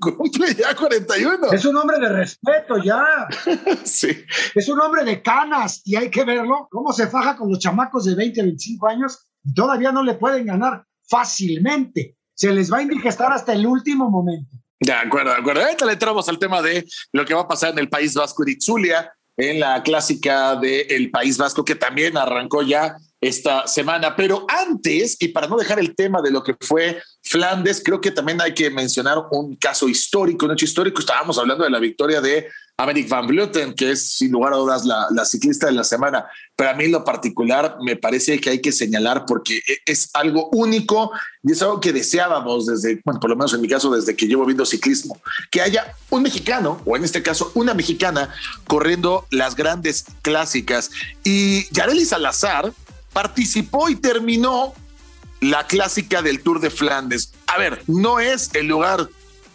cumple 0.00 0.54
ya 0.54 0.74
41. 0.74 1.52
Es 1.52 1.64
un 1.64 1.76
hombre 1.76 1.98
de 1.98 2.08
respeto 2.08 2.76
ya. 2.82 3.02
sí. 3.84 4.24
Es 4.54 4.68
un 4.68 4.80
hombre 4.80 5.04
de 5.04 5.22
canas 5.22 5.80
y 5.84 5.96
hay 5.96 6.10
que 6.10 6.24
verlo, 6.24 6.68
cómo 6.70 6.92
se 6.92 7.06
faja 7.06 7.36
con 7.36 7.48
los 7.50 7.60
chamacos 7.60 8.04
de 8.04 8.14
20 8.14 8.40
a 8.40 8.44
25 8.44 8.88
años 8.88 9.26
y 9.44 9.54
todavía 9.54 9.90
no 9.90 10.02
le 10.02 10.14
pueden 10.14 10.46
ganar 10.46 10.84
fácilmente. 11.08 12.16
Se 12.34 12.52
les 12.52 12.70
va 12.70 12.78
a 12.78 12.82
indigestar 12.82 13.32
hasta 13.32 13.52
el 13.52 13.66
último 13.66 14.10
momento. 14.10 14.56
De 14.80 14.92
acuerdo, 14.92 15.32
de 15.32 15.38
acuerdo. 15.38 15.62
Ahorita 15.62 15.84
le 15.84 15.92
entramos 15.92 16.28
al 16.28 16.38
tema 16.38 16.62
de 16.62 16.86
lo 17.12 17.24
que 17.24 17.34
va 17.34 17.42
a 17.42 17.48
pasar 17.48 17.72
en 17.72 17.78
el 17.78 17.88
País 17.88 18.14
Vasco 18.14 18.44
de 18.44 18.52
Itzulia, 18.52 19.12
en 19.36 19.60
la 19.60 19.82
clásica 19.82 20.56
del 20.56 21.10
País 21.10 21.36
Vasco, 21.38 21.64
que 21.64 21.74
también 21.74 22.16
arrancó 22.16 22.62
ya 22.62 22.96
esta 23.20 23.66
semana. 23.66 24.14
Pero 24.16 24.46
antes, 24.48 25.16
y 25.20 25.28
para 25.28 25.48
no 25.48 25.56
dejar 25.56 25.78
el 25.78 25.94
tema 25.94 26.22
de 26.22 26.30
lo 26.30 26.42
que 26.42 26.56
fue 26.60 27.02
Flandes, 27.22 27.82
creo 27.84 28.00
que 28.00 28.10
también 28.10 28.40
hay 28.40 28.54
que 28.54 28.70
mencionar 28.70 29.18
un 29.30 29.56
caso 29.56 29.88
histórico, 29.88 30.46
un 30.46 30.52
hecho 30.52 30.64
histórico. 30.64 31.00
Estábamos 31.00 31.38
hablando 31.38 31.64
de 31.64 31.70
la 31.70 31.78
victoria 31.78 32.20
de 32.20 32.48
Americ 32.80 33.08
Van 33.08 33.26
Vleuten, 33.26 33.74
que 33.74 33.90
es 33.90 34.12
sin 34.12 34.30
lugar 34.30 34.52
a 34.52 34.56
dudas 34.56 34.84
la, 34.84 35.24
ciclista 35.24 35.66
de 35.66 35.72
la 35.72 35.82
semana. 35.82 36.26
Pero 36.54 36.70
a 36.70 36.74
mí 36.74 36.84
en 36.84 36.92
lo 36.92 37.04
particular 37.04 37.76
me 37.82 37.96
parece 37.96 38.40
que 38.40 38.50
hay 38.50 38.60
que 38.60 38.70
señalar 38.70 39.24
porque 39.26 39.56
e, 39.66 39.78
es 39.84 40.10
algo 40.14 40.48
único 40.52 41.10
y 41.42 41.52
es 41.52 41.60
algo 41.60 41.80
que 41.80 41.92
deseábamos 41.92 42.66
desde, 42.66 43.00
bueno, 43.04 43.18
por 43.18 43.30
lo 43.30 43.36
menos 43.36 43.52
en 43.52 43.60
mi 43.60 43.68
caso, 43.68 43.90
desde 43.90 44.14
que 44.14 44.26
llevo 44.26 44.46
viendo 44.46 44.64
ciclismo, 44.64 45.20
que 45.50 45.60
haya 45.60 45.92
un 46.10 46.22
mexicano, 46.22 46.80
o 46.84 46.96
en 46.96 47.04
este 47.04 47.20
caso 47.20 47.50
una 47.54 47.74
mexicana, 47.74 48.32
corriendo 48.68 49.26
las 49.30 49.56
grandes 49.56 50.04
clásicas. 50.22 50.92
Y 51.24 51.66
Yareli 51.74 52.04
Salazar, 52.04 52.72
participó 53.18 53.88
y 53.88 53.96
terminó 53.96 54.72
la 55.40 55.66
clásica 55.66 56.22
del 56.22 56.40
Tour 56.40 56.60
de 56.60 56.70
Flandes. 56.70 57.32
A 57.48 57.58
ver, 57.58 57.82
no 57.88 58.20
es 58.20 58.54
el 58.54 58.68
lugar 58.68 59.08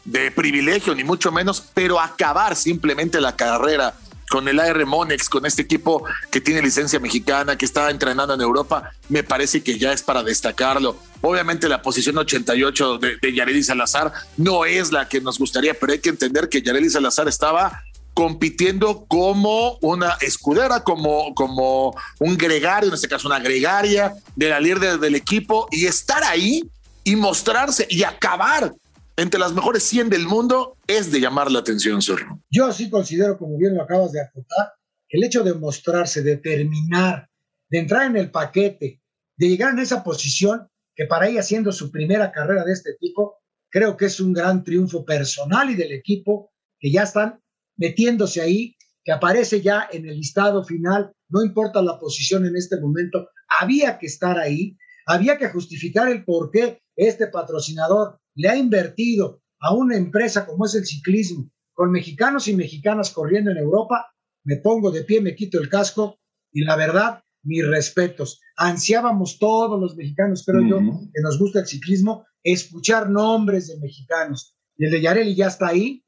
de 0.04 0.32
privilegio, 0.32 0.94
ni 0.94 1.06
mucho 1.06 1.32
menos, 1.32 1.64
pero 1.74 1.98
acabar 1.98 2.58
simplemente 2.58 3.22
la 3.22 3.38
carrera 3.38 3.94
con 4.30 4.50
el 4.50 4.60
AR 4.60 4.86
Monex, 4.86 5.30
con 5.30 5.46
este 5.46 5.62
equipo 5.62 6.04
que 6.30 6.42
tiene 6.42 6.62
licencia 6.62 7.00
mexicana, 7.00 7.58
que 7.58 7.64
está 7.64 7.90
entrenando 7.90 8.34
en 8.34 8.42
Europa, 8.42 8.92
me 9.08 9.24
parece 9.24 9.64
que 9.64 9.80
ya 9.80 9.94
es 9.94 10.04
para 10.04 10.24
destacarlo. 10.24 10.98
Obviamente 11.22 11.70
la 11.70 11.82
posición 11.82 12.18
88 12.18 12.98
de, 12.98 13.18
de 13.22 13.64
Salazar 13.64 14.12
no 14.36 14.66
es 14.66 14.92
la 14.92 15.08
que 15.08 15.22
nos 15.22 15.40
gustaría, 15.40 15.74
pero 15.74 15.94
hay 15.94 16.00
que 16.00 16.10
entender 16.10 16.50
que 16.50 16.62
Yareli 16.62 16.90
Salazar 16.90 17.30
estaba 17.30 17.82
compitiendo 18.14 19.06
como 19.08 19.78
una 19.82 20.18
escudera, 20.22 20.84
como, 20.84 21.34
como 21.34 21.96
un 22.20 22.38
gregario, 22.38 22.90
en 22.90 22.96
este 22.96 23.08
caso 23.08 23.28
una 23.28 23.40
gregaria 23.40 24.14
de 24.36 24.50
la 24.50 24.60
líder 24.60 25.00
del 25.00 25.16
equipo 25.16 25.68
y 25.72 25.86
estar 25.86 26.24
ahí 26.24 26.64
y 27.04 27.16
mostrarse 27.16 27.88
y 27.90 28.04
acabar 28.04 28.74
entre 29.18 29.40
las 29.40 29.54
mejores 29.54 29.84
100 29.84 30.10
del 30.10 30.28
mundo 30.28 30.78
es 30.88 31.12
de 31.12 31.20
llamar 31.20 31.52
la 31.52 31.60
atención, 31.60 32.02
Zorro. 32.02 32.40
Yo 32.50 32.72
sí 32.72 32.90
considero, 32.90 33.38
como 33.38 33.58
bien 33.58 33.76
lo 33.76 33.84
acabas 33.84 34.12
de 34.12 34.22
acotar, 34.22 34.74
el 35.10 35.24
hecho 35.24 35.44
de 35.44 35.54
mostrarse, 35.54 36.24
de 36.24 36.38
terminar, 36.38 37.30
de 37.70 37.80
entrar 37.80 38.08
en 38.08 38.18
el 38.18 38.32
paquete, 38.32 39.02
de 39.38 39.48
llegar 39.48 39.74
en 39.74 39.80
esa 39.80 40.04
posición, 40.04 40.68
que 40.96 41.06
para 41.06 41.28
ella 41.28 41.44
siendo 41.44 41.72
su 41.72 41.92
primera 41.92 42.32
carrera 42.32 42.64
de 42.64 42.74
este 42.74 42.96
tipo, 43.00 43.38
creo 43.70 43.98
que 43.98 44.06
es 44.06 44.20
un 44.20 44.34
gran 44.34 44.64
triunfo 44.64 45.06
personal 45.06 45.70
y 45.70 45.76
del 45.76 45.92
equipo, 45.92 46.52
que 46.80 46.92
ya 46.92 47.04
están 47.04 47.40
metiéndose 47.78 48.42
ahí, 48.42 48.76
que 49.04 49.12
aparece 49.12 49.62
ya 49.62 49.88
en 49.92 50.08
el 50.08 50.18
listado 50.18 50.64
final, 50.64 51.12
no 51.30 51.44
importa 51.44 51.82
la 51.82 52.00
posición 52.00 52.46
en 52.46 52.56
este 52.56 52.80
momento, 52.80 53.28
había 53.60 53.98
que 53.98 54.08
estar 54.08 54.38
ahí, 54.38 54.78
había 55.06 55.38
que 55.38 55.50
justificar 55.50 56.08
el 56.10 56.24
por 56.24 56.52
qué 56.52 56.80
este 56.96 57.28
patrocinador 57.28 58.20
le 58.36 58.50
ha 58.50 58.56
invertido 58.56 59.42
a 59.60 59.74
una 59.74 59.98
empresa 59.98 60.46
como 60.46 60.66
es 60.66 60.76
el 60.76 60.86
ciclismo, 60.86 61.50
con 61.74 61.92
mexicanos 61.92 62.48
y 62.48 62.56
mexicanas 62.56 63.12
corriendo 63.12 63.52
en 63.52 63.58
Europa, 63.58 64.14
me 64.44 64.58
pongo 64.58 64.92
de 64.92 65.04
pie, 65.04 65.22
me 65.22 65.36
quito 65.36 65.60
el 65.60 65.70
casco 65.70 66.20
y 66.52 66.64
la 66.64 66.76
verdad, 66.76 67.24
mis 67.44 67.66
respetos. 67.66 68.40
Ansiábamos 68.58 69.40
todos 69.40 69.80
los 69.80 69.96
mexicanos, 69.96 70.44
creo 70.46 70.62
yo, 70.68 70.78
que 70.80 71.22
nos 71.22 71.40
gusta 71.40 71.60
el 71.60 71.68
ciclismo, 71.68 72.26
escuchar 72.44 73.10
nombres 73.10 73.68
de 73.68 73.80
mexicanos. 73.80 74.56
Y 74.78 74.86
el 74.86 74.92
de 74.92 75.02
Yareli 75.02 75.36
ya 75.36 75.48
está 75.48 75.68
ahí, 75.70 76.04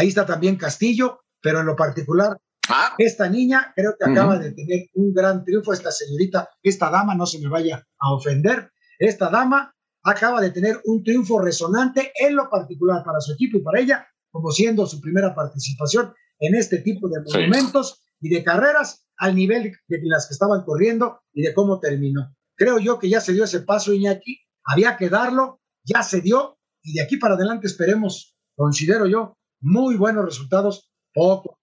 Ahí 0.00 0.08
está 0.08 0.24
también 0.24 0.56
Castillo, 0.56 1.20
pero 1.42 1.60
en 1.60 1.66
lo 1.66 1.76
particular, 1.76 2.34
ah. 2.70 2.94
esta 2.96 3.28
niña 3.28 3.70
creo 3.76 3.94
que 3.98 4.10
acaba 4.10 4.38
de 4.38 4.52
tener 4.52 4.86
un 4.94 5.12
gran 5.12 5.44
triunfo, 5.44 5.74
esta 5.74 5.92
señorita, 5.92 6.48
esta 6.62 6.88
dama, 6.88 7.14
no 7.14 7.26
se 7.26 7.38
me 7.38 7.50
vaya 7.50 7.86
a 7.98 8.14
ofender, 8.14 8.70
esta 8.98 9.28
dama 9.28 9.74
acaba 10.02 10.40
de 10.40 10.52
tener 10.52 10.80
un 10.86 11.04
triunfo 11.04 11.38
resonante 11.38 12.12
en 12.18 12.34
lo 12.34 12.48
particular 12.48 13.04
para 13.04 13.20
su 13.20 13.34
equipo 13.34 13.58
y 13.58 13.60
para 13.60 13.78
ella, 13.78 14.06
como 14.30 14.50
siendo 14.50 14.86
su 14.86 15.02
primera 15.02 15.34
participación 15.34 16.14
en 16.38 16.54
este 16.54 16.78
tipo 16.78 17.06
de 17.10 17.20
monumentos 17.20 18.00
y 18.22 18.30
de 18.30 18.42
carreras 18.42 19.06
al 19.18 19.34
nivel 19.34 19.64
de 19.86 20.00
las 20.04 20.28
que 20.28 20.32
estaban 20.32 20.64
corriendo 20.64 21.20
y 21.34 21.42
de 21.42 21.52
cómo 21.52 21.78
terminó. 21.78 22.34
Creo 22.54 22.78
yo 22.78 22.98
que 22.98 23.10
ya 23.10 23.20
se 23.20 23.34
dio 23.34 23.44
ese 23.44 23.60
paso, 23.60 23.92
Iñaki, 23.92 24.38
había 24.64 24.96
que 24.96 25.10
darlo, 25.10 25.60
ya 25.84 26.02
se 26.02 26.22
dio 26.22 26.56
y 26.82 26.94
de 26.94 27.02
aquí 27.02 27.18
para 27.18 27.34
adelante 27.34 27.66
esperemos, 27.66 28.34
considero 28.56 29.06
yo, 29.06 29.36
muy 29.60 29.96
buenos 29.96 30.24
resultados 30.24 30.90
poco. 31.12 31.58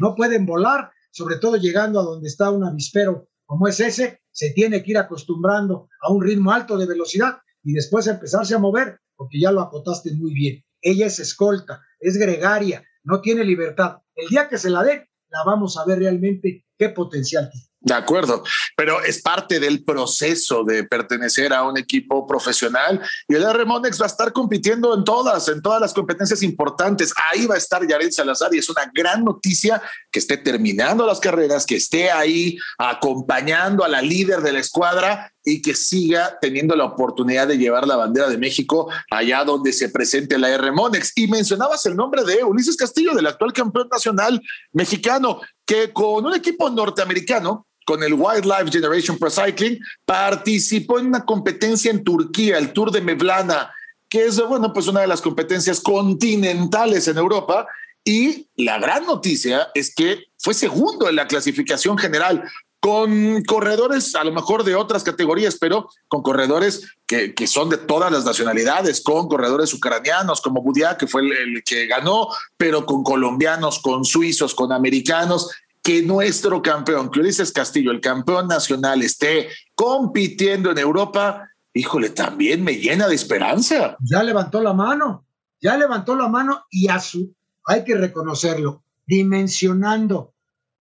No 0.00 0.14
pueden 0.14 0.44
volar, 0.46 0.90
sobre 1.10 1.36
todo 1.36 1.56
llegando 1.56 2.00
a 2.00 2.04
donde 2.04 2.28
está 2.28 2.50
un 2.50 2.64
avispero 2.64 3.28
como 3.52 3.68
es 3.68 3.80
ese, 3.80 4.22
se 4.30 4.50
tiene 4.52 4.82
que 4.82 4.92
ir 4.92 4.96
acostumbrando 4.96 5.90
a 6.00 6.10
un 6.10 6.22
ritmo 6.22 6.52
alto 6.52 6.78
de 6.78 6.86
velocidad 6.86 7.36
y 7.62 7.74
después 7.74 8.06
empezarse 8.06 8.54
a 8.54 8.58
mover, 8.58 8.98
porque 9.14 9.38
ya 9.38 9.52
lo 9.52 9.60
acotaste 9.60 10.14
muy 10.14 10.32
bien. 10.32 10.64
Ella 10.80 11.04
es 11.04 11.18
escolta, 11.18 11.82
es 12.00 12.16
gregaria, 12.16 12.82
no 13.04 13.20
tiene 13.20 13.44
libertad. 13.44 13.98
El 14.14 14.28
día 14.28 14.48
que 14.48 14.56
se 14.56 14.70
la 14.70 14.82
dé, 14.82 15.06
la 15.28 15.44
vamos 15.44 15.76
a 15.76 15.84
ver 15.84 15.98
realmente 15.98 16.64
qué 16.78 16.88
potencial 16.88 17.50
tiene. 17.50 17.66
De 17.84 17.94
acuerdo, 17.94 18.44
pero 18.76 19.02
es 19.02 19.20
parte 19.20 19.58
del 19.58 19.82
proceso 19.82 20.62
de 20.62 20.84
pertenecer 20.84 21.52
a 21.52 21.64
un 21.64 21.76
equipo 21.76 22.24
profesional 22.28 23.00
y 23.26 23.34
el 23.34 23.42
R 23.42 23.64
Monex 23.64 24.00
va 24.00 24.04
a 24.04 24.08
estar 24.08 24.32
compitiendo 24.32 24.94
en 24.94 25.02
todas, 25.02 25.48
en 25.48 25.60
todas 25.60 25.80
las 25.80 25.92
competencias 25.92 26.44
importantes. 26.44 27.12
Ahí 27.32 27.46
va 27.46 27.56
a 27.56 27.58
estar 27.58 27.84
Yared 27.84 28.12
Salazar 28.12 28.54
y 28.54 28.58
es 28.58 28.70
una 28.70 28.88
gran 28.94 29.24
noticia 29.24 29.82
que 30.12 30.20
esté 30.20 30.36
terminando 30.36 31.04
las 31.04 31.18
carreras, 31.18 31.66
que 31.66 31.74
esté 31.74 32.12
ahí 32.12 32.56
acompañando 32.78 33.82
a 33.82 33.88
la 33.88 34.00
líder 34.00 34.42
de 34.42 34.52
la 34.52 34.60
escuadra 34.60 35.32
y 35.44 35.60
que 35.60 35.74
siga 35.74 36.38
teniendo 36.40 36.76
la 36.76 36.84
oportunidad 36.84 37.48
de 37.48 37.58
llevar 37.58 37.88
la 37.88 37.96
bandera 37.96 38.28
de 38.28 38.38
México 38.38 38.92
allá 39.10 39.42
donde 39.42 39.72
se 39.72 39.88
presente 39.88 40.38
la 40.38 40.50
R 40.50 40.70
Monex. 40.70 41.14
Y 41.16 41.26
mencionabas 41.26 41.84
el 41.86 41.96
nombre 41.96 42.22
de 42.22 42.44
Ulises 42.44 42.76
Castillo, 42.76 43.12
del 43.12 43.26
actual 43.26 43.52
campeón 43.52 43.88
nacional 43.90 44.40
mexicano, 44.72 45.40
que 45.66 45.92
con 45.92 46.24
un 46.24 46.34
equipo 46.34 46.70
norteamericano 46.70 47.66
con 47.84 48.02
el 48.02 48.14
Wildlife 48.14 48.70
Generation 48.70 49.18
Pro 49.18 49.30
Cycling, 49.30 49.78
participó 50.04 50.98
en 50.98 51.06
una 51.06 51.24
competencia 51.24 51.90
en 51.90 52.04
Turquía, 52.04 52.58
el 52.58 52.72
Tour 52.72 52.90
de 52.90 53.00
Mevlana, 53.00 53.72
que 54.08 54.26
es, 54.26 54.40
bueno, 54.46 54.72
pues 54.72 54.86
una 54.88 55.00
de 55.00 55.06
las 55.06 55.22
competencias 55.22 55.80
continentales 55.80 57.08
en 57.08 57.18
Europa. 57.18 57.66
Y 58.04 58.48
la 58.56 58.78
gran 58.78 59.06
noticia 59.06 59.68
es 59.74 59.94
que 59.94 60.24
fue 60.38 60.54
segundo 60.54 61.08
en 61.08 61.16
la 61.16 61.26
clasificación 61.26 61.96
general, 61.96 62.44
con 62.82 63.44
corredores 63.44 64.16
a 64.16 64.24
lo 64.24 64.32
mejor 64.32 64.64
de 64.64 64.74
otras 64.74 65.04
categorías, 65.04 65.56
pero 65.58 65.88
con 66.08 66.20
corredores 66.20 66.96
que, 67.06 67.32
que 67.32 67.46
son 67.46 67.68
de 67.68 67.76
todas 67.78 68.10
las 68.10 68.24
nacionalidades, 68.24 69.00
con 69.00 69.28
corredores 69.28 69.72
ucranianos 69.72 70.40
como 70.40 70.62
Budia, 70.62 70.96
que 70.98 71.06
fue 71.06 71.22
el, 71.22 71.32
el, 71.32 71.62
que 71.62 71.86
ganó, 71.86 72.26
pero 72.56 72.84
con 72.84 73.04
colombianos, 73.04 73.78
con 73.78 74.04
suizos, 74.04 74.52
con 74.52 74.72
americanos 74.72 75.48
que 75.82 76.02
nuestro 76.02 76.62
campeón, 76.62 77.10
que 77.10 77.20
Ulises 77.20 77.50
Castillo, 77.50 77.90
el 77.90 78.00
campeón 78.00 78.46
nacional, 78.46 79.02
esté 79.02 79.48
compitiendo 79.74 80.70
en 80.70 80.78
Europa, 80.78 81.50
híjole, 81.74 82.10
también 82.10 82.62
me 82.62 82.74
llena 82.74 83.08
de 83.08 83.16
esperanza. 83.16 83.96
Ya 84.00 84.22
levantó 84.22 84.62
la 84.62 84.72
mano, 84.72 85.26
ya 85.60 85.76
levantó 85.76 86.14
la 86.14 86.28
mano 86.28 86.64
y 86.70 86.88
a 86.88 87.00
su, 87.00 87.34
hay 87.64 87.84
que 87.84 87.96
reconocerlo, 87.96 88.84
dimensionando 89.06 90.34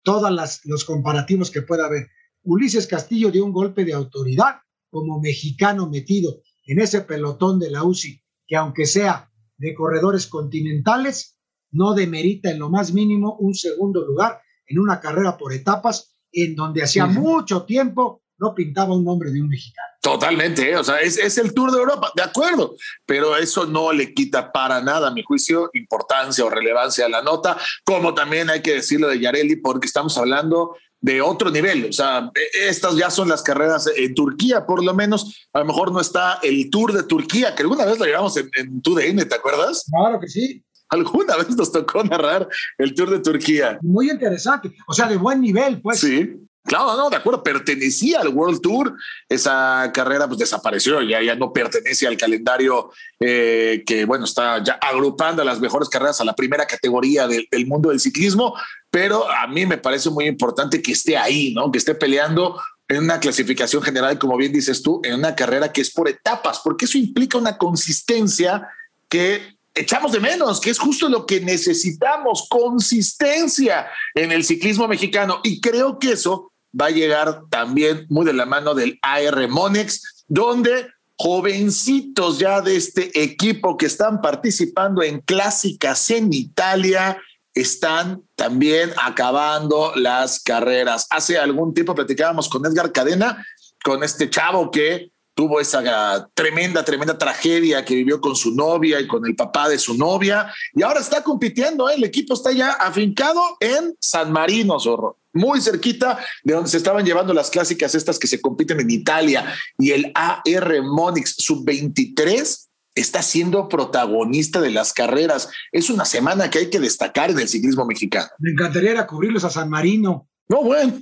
todos 0.02 0.30
los 0.64 0.84
comparativos 0.84 1.50
que 1.50 1.62
pueda 1.62 1.86
haber. 1.86 2.08
Ulises 2.42 2.86
Castillo 2.86 3.30
dio 3.30 3.44
un 3.44 3.52
golpe 3.52 3.84
de 3.84 3.92
autoridad 3.92 4.60
como 4.88 5.20
mexicano 5.20 5.90
metido 5.90 6.40
en 6.64 6.80
ese 6.80 7.02
pelotón 7.02 7.58
de 7.58 7.70
la 7.70 7.84
UCI, 7.84 8.22
que 8.46 8.56
aunque 8.56 8.86
sea 8.86 9.30
de 9.58 9.74
corredores 9.74 10.26
continentales, 10.26 11.36
no 11.70 11.92
demerita 11.92 12.50
en 12.50 12.60
lo 12.60 12.70
más 12.70 12.92
mínimo 12.92 13.36
un 13.38 13.54
segundo 13.54 14.06
lugar 14.06 14.40
en 14.66 14.78
una 14.78 15.00
carrera 15.00 15.36
por 15.36 15.52
etapas 15.52 16.16
en 16.32 16.54
donde 16.54 16.82
hacía 16.82 17.06
mucho 17.06 17.62
tiempo 17.62 18.22
no 18.38 18.54
pintaba 18.54 18.94
un 18.94 19.04
nombre 19.04 19.30
de 19.30 19.40
un 19.40 19.48
mexicano. 19.48 19.88
Totalmente, 20.02 20.70
¿eh? 20.70 20.76
o 20.76 20.84
sea, 20.84 21.00
es, 21.00 21.16
es, 21.18 21.38
el 21.38 21.52
Tour 21.54 21.72
de 21.72 21.78
Europa, 21.78 22.12
de 22.14 22.22
acuerdo, 22.22 22.76
pero 23.04 23.36
eso 23.36 23.66
no 23.66 23.92
le 23.92 24.14
quita 24.14 24.52
para 24.52 24.80
nada, 24.80 25.08
a 25.08 25.10
mi 25.10 25.22
juicio, 25.22 25.70
importancia 25.72 26.44
o 26.44 26.50
relevancia 26.50 27.06
a 27.06 27.08
la 27.08 27.22
nota, 27.22 27.56
como 27.84 28.14
también 28.14 28.50
hay 28.50 28.62
que 28.62 28.74
decirlo 28.74 29.08
de 29.08 29.18
Yareli, 29.18 29.56
porque 29.56 29.86
estamos 29.86 30.16
hablando 30.18 30.76
de 31.00 31.20
otro 31.20 31.50
nivel, 31.50 31.86
o 31.86 31.92
sea, 31.92 32.30
estas 32.54 32.96
ya 32.96 33.10
son 33.10 33.28
las 33.28 33.42
carreras 33.42 33.90
en 33.96 34.14
Turquía, 34.14 34.64
por 34.66 34.84
lo 34.84 34.94
menos, 34.94 35.48
a 35.52 35.60
lo 35.60 35.64
mejor 35.64 35.92
no 35.92 36.00
está 36.00 36.38
el 36.42 36.70
Tour 36.70 36.92
de 36.92 37.02
Turquía, 37.02 37.54
que 37.54 37.62
alguna 37.62 37.84
vez 37.84 37.98
lo 37.98 38.04
llevamos 38.04 38.36
en, 38.36 38.48
en 38.54 38.82
TUDN, 38.82 39.28
¿te 39.28 39.34
acuerdas? 39.34 39.86
Claro 39.90 40.20
que 40.20 40.28
sí. 40.28 40.64
Alguna 40.88 41.36
vez 41.36 41.50
nos 41.56 41.72
tocó 41.72 42.02
narrar 42.04 42.48
el 42.78 42.94
Tour 42.94 43.10
de 43.10 43.18
Turquía. 43.20 43.78
Muy 43.82 44.10
interesante, 44.10 44.72
o 44.86 44.92
sea, 44.92 45.08
de 45.08 45.16
buen 45.16 45.40
nivel, 45.40 45.80
pues. 45.80 46.00
Sí. 46.00 46.36
Claro, 46.66 46.96
no, 46.96 47.08
de 47.08 47.16
acuerdo, 47.16 47.44
pertenecía 47.44 48.20
al 48.20 48.28
World 48.28 48.60
Tour, 48.60 48.96
esa 49.28 49.88
carrera 49.94 50.26
pues 50.26 50.40
desapareció, 50.40 51.00
ya, 51.00 51.22
ya 51.22 51.36
no 51.36 51.52
pertenece 51.52 52.08
al 52.08 52.16
calendario 52.16 52.90
eh, 53.20 53.84
que, 53.86 54.04
bueno, 54.04 54.24
está 54.24 54.62
ya 54.62 54.72
agrupando 54.72 55.44
las 55.44 55.60
mejores 55.60 55.88
carreras 55.88 56.20
a 56.20 56.24
la 56.24 56.34
primera 56.34 56.66
categoría 56.66 57.28
del 57.28 57.66
mundo 57.66 57.90
del 57.90 58.00
ciclismo, 58.00 58.54
pero 58.90 59.30
a 59.30 59.46
mí 59.46 59.64
me 59.64 59.78
parece 59.78 60.10
muy 60.10 60.26
importante 60.26 60.82
que 60.82 60.90
esté 60.90 61.16
ahí, 61.16 61.54
¿no? 61.54 61.70
Que 61.70 61.78
esté 61.78 61.94
peleando 61.94 62.60
en 62.88 63.04
una 63.04 63.20
clasificación 63.20 63.82
general, 63.82 64.18
como 64.18 64.36
bien 64.36 64.52
dices 64.52 64.82
tú, 64.82 65.00
en 65.04 65.14
una 65.14 65.36
carrera 65.36 65.72
que 65.72 65.80
es 65.80 65.92
por 65.92 66.08
etapas, 66.08 66.60
porque 66.64 66.86
eso 66.86 66.98
implica 66.98 67.38
una 67.38 67.58
consistencia 67.58 68.68
que 69.08 69.55
echamos 69.76 70.12
de 70.12 70.20
menos, 70.20 70.60
que 70.60 70.70
es 70.70 70.78
justo 70.78 71.08
lo 71.08 71.26
que 71.26 71.40
necesitamos, 71.40 72.46
consistencia 72.48 73.86
en 74.14 74.32
el 74.32 74.44
ciclismo 74.44 74.88
mexicano. 74.88 75.40
Y 75.44 75.60
creo 75.60 75.98
que 75.98 76.12
eso 76.12 76.52
va 76.78 76.86
a 76.86 76.90
llegar 76.90 77.42
también 77.50 78.06
muy 78.08 78.26
de 78.26 78.32
la 78.32 78.46
mano 78.46 78.74
del 78.74 78.98
AR 79.02 79.48
Monex, 79.48 80.24
donde 80.26 80.88
jovencitos 81.18 82.38
ya 82.38 82.60
de 82.60 82.76
este 82.76 83.22
equipo 83.22 83.76
que 83.76 83.86
están 83.86 84.20
participando 84.20 85.02
en 85.02 85.20
clásicas 85.20 86.10
en 86.10 86.32
Italia 86.32 87.18
están 87.54 88.22
también 88.34 88.92
acabando 89.02 89.92
las 89.96 90.40
carreras. 90.40 91.06
Hace 91.08 91.38
algún 91.38 91.72
tiempo 91.72 91.94
platicábamos 91.94 92.50
con 92.50 92.66
Edgar 92.66 92.92
Cadena, 92.92 93.46
con 93.82 94.04
este 94.04 94.28
chavo 94.28 94.70
que 94.70 95.10
tuvo 95.36 95.60
esa 95.60 96.30
tremenda, 96.32 96.82
tremenda 96.82 97.18
tragedia 97.18 97.84
que 97.84 97.94
vivió 97.94 98.22
con 98.22 98.34
su 98.34 98.54
novia 98.54 98.98
y 98.98 99.06
con 99.06 99.26
el 99.26 99.36
papá 99.36 99.68
de 99.68 99.78
su 99.78 99.94
novia, 99.94 100.50
y 100.74 100.82
ahora 100.82 101.00
está 101.00 101.22
compitiendo, 101.22 101.90
¿eh? 101.90 101.94
el 101.96 102.04
equipo 102.04 102.32
está 102.32 102.52
ya 102.52 102.72
afincado 102.72 103.42
en 103.60 103.94
San 104.00 104.32
Marino, 104.32 104.80
Zorro, 104.80 105.18
muy 105.34 105.60
cerquita 105.60 106.18
de 106.42 106.54
donde 106.54 106.70
se 106.70 106.78
estaban 106.78 107.04
llevando 107.04 107.34
las 107.34 107.50
clásicas 107.50 107.94
estas 107.94 108.18
que 108.18 108.26
se 108.26 108.40
compiten 108.40 108.80
en 108.80 108.90
Italia, 108.90 109.54
y 109.78 109.90
el 109.90 110.10
AR 110.14 110.82
Monix 110.82 111.34
Sub-23 111.36 112.68
está 112.94 113.20
siendo 113.20 113.68
protagonista 113.68 114.62
de 114.62 114.70
las 114.70 114.94
carreras. 114.94 115.50
Es 115.70 115.90
una 115.90 116.06
semana 116.06 116.48
que 116.48 116.60
hay 116.60 116.70
que 116.70 116.80
destacar 116.80 117.30
en 117.30 117.38
el 117.38 117.48
ciclismo 117.48 117.84
mexicano. 117.84 118.28
Me 118.38 118.52
encantaría 118.52 118.92
ir 118.92 118.96
a 118.96 119.06
cubrirlos 119.06 119.44
a 119.44 119.50
San 119.50 119.68
Marino. 119.68 120.26
No, 120.48 120.62
bueno. 120.62 120.92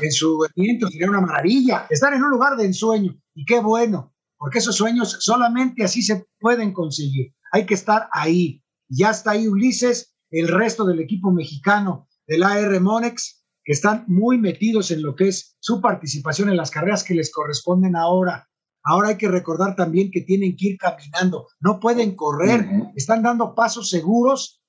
en 0.00 0.12
su 0.12 0.46
evento 0.56 0.88
sería 0.88 1.08
una 1.08 1.20
maravilla. 1.20 1.86
Estar 1.90 2.12
en 2.12 2.22
un 2.22 2.30
lugar 2.30 2.56
de 2.56 2.66
ensueño. 2.66 3.16
Y 3.34 3.44
qué 3.44 3.60
bueno, 3.60 4.14
porque 4.36 4.58
esos 4.58 4.76
sueños 4.76 5.16
solamente 5.20 5.84
así 5.84 6.02
se 6.02 6.26
pueden 6.40 6.72
conseguir. 6.72 7.34
Hay 7.52 7.66
que 7.66 7.74
estar 7.74 8.08
ahí. 8.12 8.62
Ya 8.88 9.10
está 9.10 9.32
ahí 9.32 9.48
Ulises, 9.48 10.14
el 10.30 10.48
resto 10.48 10.84
del 10.84 11.00
equipo 11.00 11.30
mexicano 11.30 12.08
del 12.26 12.42
AR 12.42 12.80
Monex, 12.80 13.44
que 13.64 13.72
están 13.72 14.04
muy 14.06 14.38
metidos 14.38 14.90
en 14.90 15.02
lo 15.02 15.14
que 15.14 15.28
es 15.28 15.56
su 15.60 15.80
participación 15.80 16.48
en 16.48 16.56
las 16.56 16.70
carreras 16.70 17.04
que 17.04 17.14
les 17.14 17.32
corresponden 17.32 17.96
ahora. 17.96 18.48
Ahora 18.82 19.10
hay 19.10 19.16
que 19.16 19.28
recordar 19.28 19.76
también 19.76 20.10
que 20.10 20.20
tienen 20.20 20.56
que 20.56 20.68
ir 20.68 20.78
caminando, 20.78 21.48
no 21.60 21.80
pueden 21.80 22.14
correr, 22.14 22.68
están 22.94 23.22
dando 23.22 23.54
pasos 23.54 23.88
seguros, 23.88 24.62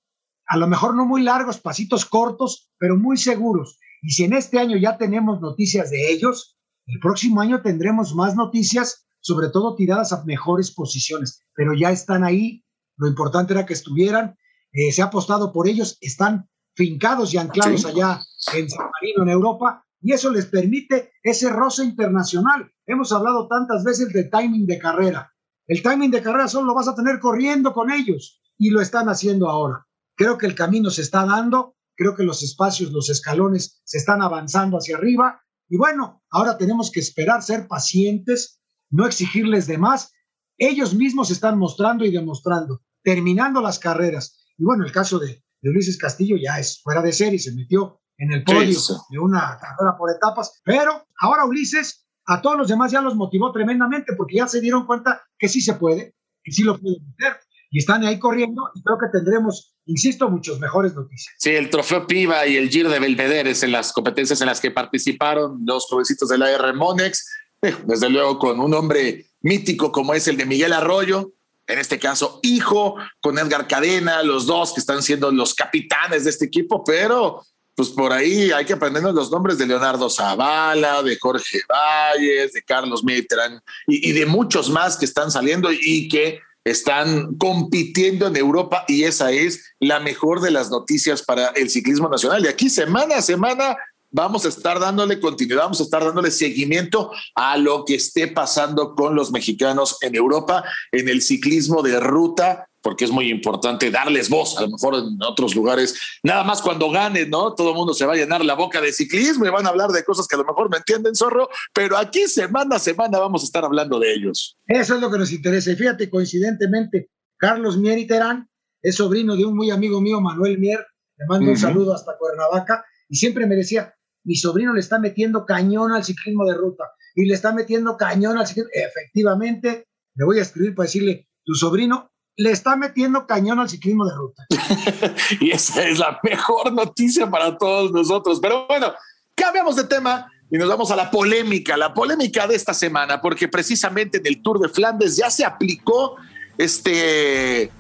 a 0.48 0.56
lo 0.56 0.68
mejor 0.68 0.96
no 0.96 1.06
muy 1.06 1.22
largos, 1.22 1.60
pasitos 1.60 2.06
cortos, 2.06 2.72
pero 2.78 2.96
muy 2.96 3.18
seguros. 3.18 3.78
Y 4.06 4.12
si 4.12 4.24
en 4.24 4.34
este 4.34 4.60
año 4.60 4.78
ya 4.78 5.00
tenemos 5.00 5.42
noticias 5.42 5.90
de 5.90 6.12
ellos, 6.12 6.60
el 6.86 7.00
próximo 7.00 7.42
año 7.42 7.64
tendremos 7.64 8.14
más 8.14 8.36
noticias, 8.36 9.08
sobre 9.20 9.50
todo 9.50 9.76
tiradas 9.76 10.14
a 10.14 10.24
mejores 10.26 10.70
posiciones, 10.70 11.44
pero 11.56 11.74
ya 11.74 11.90
están 11.90 12.24
ahí. 12.24 12.64
Lo 12.98 13.08
importante 13.08 13.54
era 13.54 13.66
que 13.66 13.74
estuvieran, 13.74 14.38
eh, 14.74 14.92
se 14.92 15.02
ha 15.02 15.06
apostado 15.06 15.52
por 15.52 15.68
ellos, 15.68 15.98
están 16.02 16.48
fincados 16.76 17.34
y 17.34 17.40
anclados 17.40 17.84
allá 17.84 18.22
en 18.54 18.70
San 18.70 18.92
Marino, 18.92 19.24
en 19.24 19.30
Europa, 19.30 19.84
y 20.00 20.12
eso 20.12 20.30
les 20.30 20.46
permite 20.46 21.14
ese 21.24 21.50
roce 21.50 21.84
internacional. 21.84 22.72
Hemos 22.86 23.12
hablado 23.12 23.48
tantas 23.48 23.84
veces 23.84 24.14
de 24.14 24.26
timing 24.26 24.68
de 24.68 24.78
carrera. 24.78 25.34
El 25.66 25.82
timing 25.82 26.12
de 26.12 26.22
carrera 26.22 26.48
solo 26.48 26.68
lo 26.68 26.76
vas 26.76 26.88
a 26.88 26.94
tener 26.94 27.20
corriendo 27.20 27.74
con 27.74 27.90
ellos 27.90 28.40
y 28.56 28.70
lo 28.70 28.82
están 28.82 29.10
haciendo 29.10 29.50
ahora. 29.50 29.88
Creo 30.16 30.38
que 30.38 30.46
el 30.46 30.54
camino 30.54 30.92
se 30.92 31.02
está 31.02 31.26
dando 31.26 31.75
creo 31.96 32.16
que 32.16 32.24
los 32.24 32.44
espacios, 32.44 32.92
los 32.92 33.10
escalones 33.10 33.82
se 33.84 33.98
están 33.98 34.22
avanzando 34.22 34.78
hacia 34.78 34.98
arriba 34.98 35.42
y 35.68 35.78
bueno, 35.78 36.24
ahora 36.30 36.58
tenemos 36.58 36.92
que 36.92 37.00
esperar, 37.00 37.42
ser 37.42 37.68
pacientes, 37.68 38.62
no 38.90 39.06
exigirles 39.06 39.68
de 39.68 39.78
más. 39.78 40.12
Ellos 40.58 40.94
mismos 40.94 41.32
están 41.32 41.58
mostrando 41.58 42.06
y 42.06 42.12
demostrando, 42.12 42.82
terminando 43.04 43.62
las 43.62 43.80
carreras. 43.80 44.46
Y 44.58 44.64
bueno, 44.64 44.86
el 44.86 44.92
caso 44.92 45.20
de, 45.20 45.44
Ulises 45.64 45.98
Castillo 45.98 46.38
ya 46.38 46.60
es 46.60 46.82
fuera 46.84 47.02
de 47.02 47.12
serie, 47.12 47.40
se 47.40 47.54
metió 47.56 48.00
en 48.18 48.32
el 48.32 48.44
podio 48.44 48.80
de 49.10 49.20
una 49.20 49.58
carrera 49.60 49.98
por 49.98 50.12
etapas, 50.12 50.62
pero 50.64 51.08
ahora 51.20 51.46
Ulises 51.46 52.08
a 52.28 52.40
todos 52.42 52.58
los 52.58 52.68
demás 52.68 52.92
ya 52.92 53.02
los 53.02 53.16
motivó 53.16 53.52
tremendamente 53.52 54.14
porque 54.16 54.38
ya 54.38 54.48
se 54.48 54.62
dieron 54.62 54.86
cuenta 54.86 55.24
que 55.40 55.48
sí 55.48 55.62
se 55.62 55.74
puede, 55.74 56.16
que 56.44 56.52
sí 56.52 56.64
lo 56.64 56.80
pueden 56.80 57.04
meter 57.08 57.40
y 57.72 57.80
están 57.80 58.04
ahí 58.04 58.20
corriendo 58.20 58.70
y 58.76 58.84
creo 58.84 58.98
que 59.00 59.18
tendremos, 59.18 59.75
insisto, 59.86 60.30
muchas 60.30 60.60
mejores 60.60 60.94
noticias. 60.94 61.34
Sí, 61.38 61.52
el 61.52 61.70
trofeo 61.70 62.08
Piva 62.08 62.46
y 62.48 62.58
el 62.58 62.70
Giro 62.70 62.90
de 62.90 63.00
Belvedere 63.00 63.54
en 63.62 63.72
las 63.72 63.94
competencias 63.94 64.42
en 64.42 64.48
las 64.48 64.60
que 64.60 64.72
participaron 64.72 65.62
los 65.66 65.86
jovencitos 65.86 66.30
de 66.30 66.38
la 66.38 66.74
Monex, 66.74 67.28
eh, 67.62 67.76
desde 67.86 68.10
luego 68.10 68.38
con 68.40 68.60
un 68.60 68.74
hombre 68.74 69.28
mítico 69.42 69.92
como 69.92 70.14
es 70.14 70.28
el 70.28 70.38
de 70.38 70.46
Miguel 70.46 70.74
Arroyo, 70.74 71.34
en 71.68 71.80
este 71.80 72.00
caso 72.00 72.40
hijo, 72.44 72.96
con 73.22 73.38
Edgar 73.40 73.68
Cadena, 73.68 74.22
los 74.24 74.46
dos 74.46 74.74
que 74.74 74.80
están 74.80 75.02
siendo 75.02 75.32
los 75.32 75.54
capitanes 75.54 76.24
de 76.24 76.30
este 76.30 76.46
equipo, 76.46 76.84
pero 76.84 77.44
pues 77.76 77.90
por 77.90 78.14
ahí 78.14 78.52
hay 78.52 78.64
que 78.64 78.74
aprendernos 78.74 79.14
los 79.14 79.32
nombres 79.32 79.58
de 79.58 79.68
Leonardo 79.68 80.10
Zavala, 80.10 81.04
de 81.04 81.18
Jorge 81.20 81.60
Valles, 81.68 82.54
de 82.54 82.64
Carlos 82.64 83.04
Mitran 83.04 83.62
y, 83.86 84.10
y, 84.10 84.14
de 84.14 84.26
muchos 84.26 84.70
más 84.70 84.96
que 84.96 85.06
están 85.06 85.30
saliendo 85.30 85.70
y 85.72 86.08
que 86.08 86.40
están 86.66 87.36
compitiendo 87.36 88.28
en 88.28 88.36
Europa 88.36 88.84
y 88.88 89.04
esa 89.04 89.32
es 89.32 89.76
la 89.80 90.00
mejor 90.00 90.42
de 90.42 90.52
las 90.52 90.72
noticias 90.72 91.22
para 91.22 91.50
el 91.50 91.70
ciclismo 91.70 92.10
nacional. 92.10 92.44
Y 92.44 92.48
aquí 92.48 92.70
semana 92.70 93.18
a 93.18 93.22
semana 93.22 93.78
vamos 94.10 94.46
a 94.46 94.50
estar 94.50 94.80
dándole 94.80 95.20
continuidad, 95.20 95.64
vamos 95.64 95.80
a 95.80 95.84
estar 95.84 96.04
dándole 96.04 96.32
seguimiento 96.32 97.12
a 97.36 97.58
lo 97.58 97.86
que 97.86 97.96
esté 97.96 98.28
pasando 98.28 98.96
con 98.96 99.14
los 99.14 99.32
mexicanos 99.32 99.98
en 100.02 100.16
Europa 100.16 100.64
en 100.92 101.08
el 101.08 101.22
ciclismo 101.22 101.84
de 101.84 102.00
ruta 102.00 102.68
porque 102.86 103.06
es 103.06 103.10
muy 103.10 103.32
importante 103.32 103.90
darles 103.90 104.30
voz, 104.30 104.60
a 104.60 104.62
lo 104.62 104.70
mejor 104.70 104.94
en 104.94 105.18
otros 105.24 105.56
lugares, 105.56 106.20
nada 106.22 106.44
más 106.44 106.62
cuando 106.62 106.92
ganen, 106.92 107.32
¿no? 107.32 107.56
Todo 107.56 107.72
el 107.72 107.76
mundo 107.76 107.96
se 107.96 108.06
va 108.06 108.14
a 108.14 108.16
llenar 108.16 108.46
la 108.46 108.54
boca 108.54 108.80
de 108.80 108.94
ciclismo 108.94 109.44
y 109.44 109.50
van 109.50 109.66
a 109.66 109.70
hablar 109.70 109.90
de 109.90 110.04
cosas 110.04 110.28
que 110.28 110.36
a 110.36 110.38
lo 110.38 110.46
mejor 110.46 110.70
me 110.70 110.78
entienden, 110.78 111.16
zorro, 111.16 111.50
pero 111.74 111.98
aquí 111.98 112.28
semana 112.28 112.76
a 112.76 112.80
semana 112.80 113.18
vamos 113.18 113.42
a 113.42 113.46
estar 113.46 113.66
hablando 113.66 113.98
de 113.98 114.14
ellos. 114.14 114.56
Eso 114.68 114.94
es 114.94 115.02
lo 115.02 115.10
que 115.10 115.18
nos 115.18 115.32
interesa. 115.32 115.72
Y 115.72 115.76
fíjate, 115.76 116.12
coincidentemente, 116.12 117.10
Carlos 117.38 117.76
Mier 117.76 117.98
y 117.98 118.06
Terán 118.06 118.48
es 118.84 118.98
sobrino 118.98 119.36
de 119.36 119.46
un 119.46 119.56
muy 119.56 119.72
amigo 119.72 120.00
mío, 120.00 120.22
Manuel 120.22 120.60
Mier, 120.60 120.86
le 121.18 121.26
mando 121.26 121.50
un 121.50 121.58
saludo 121.58 121.92
hasta 121.92 122.16
Cuernavaca, 122.20 122.86
y 123.10 123.16
siempre 123.16 123.48
me 123.48 123.56
decía, 123.56 123.96
mi 124.24 124.36
sobrino 124.36 124.76
le 124.76 124.82
está 124.82 125.00
metiendo 125.00 125.44
cañón 125.44 125.92
al 125.92 126.04
ciclismo 126.04 126.46
de 126.46 126.54
ruta 126.54 126.84
y 127.16 127.26
le 127.26 127.34
está 127.34 127.52
metiendo 127.52 127.98
cañón 127.98 128.38
al 128.38 128.46
ciclismo. 128.46 128.70
Efectivamente, 128.72 129.88
le 130.14 130.24
voy 130.24 130.38
a 130.38 130.44
escribir 130.44 130.76
para 130.76 130.86
decirle, 130.86 131.28
tu 131.44 131.56
sobrino 131.56 132.12
le 132.38 132.52
está 132.52 132.76
metiendo 132.76 133.26
cañón 133.26 133.60
al 133.60 133.70
ciclismo 133.70 134.06
de 134.06 134.16
ruta. 134.16 134.46
y 135.40 135.52
esa 135.52 135.88
es 135.88 136.00
la 136.00 136.20
mejor 136.24 136.74
noticia 136.74 137.30
para 137.30 137.58
todos 137.58 137.92
nosotros. 137.92 138.40
Pero 138.42 138.68
bueno, 138.68 138.94
cambiamos 139.36 139.76
de 139.76 139.86
tema 139.86 140.32
y 140.52 140.58
nos 140.58 140.68
vamos 140.68 140.92
a 140.92 140.96
la 140.96 141.10
polémica, 141.10 141.78
la 141.78 141.94
polémica 141.94 142.48
de 142.48 142.56
esta 142.56 142.74
semana, 142.74 143.22
porque 143.22 143.48
precisamente 143.48 144.18
en 144.18 144.28
el 144.28 144.42
Tour 144.42 144.60
de 144.60 144.70
Flandes 144.70 145.16
ya 145.18 145.30
se 145.30 145.46
aplicó 145.46 146.16
este 146.58 147.72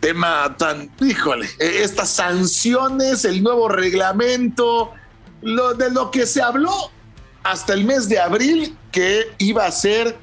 tema 0.00 0.54
tan, 0.56 0.90
híjole, 1.00 1.48
e-, 1.58 1.82
estas 1.82 2.10
sanciones, 2.10 3.24
el 3.24 3.42
nuevo 3.42 3.68
reglamento, 3.68 4.92
lo 5.42 5.74
de 5.74 5.90
lo 5.90 6.10
que 6.10 6.26
se 6.26 6.42
habló 6.42 6.90
hasta 7.42 7.74
el 7.74 7.84
mes 7.84 8.08
de 8.08 8.18
abril 8.18 8.76
que 8.90 9.32
iba 9.38 9.66
a 9.66 9.70
ser 9.70 10.16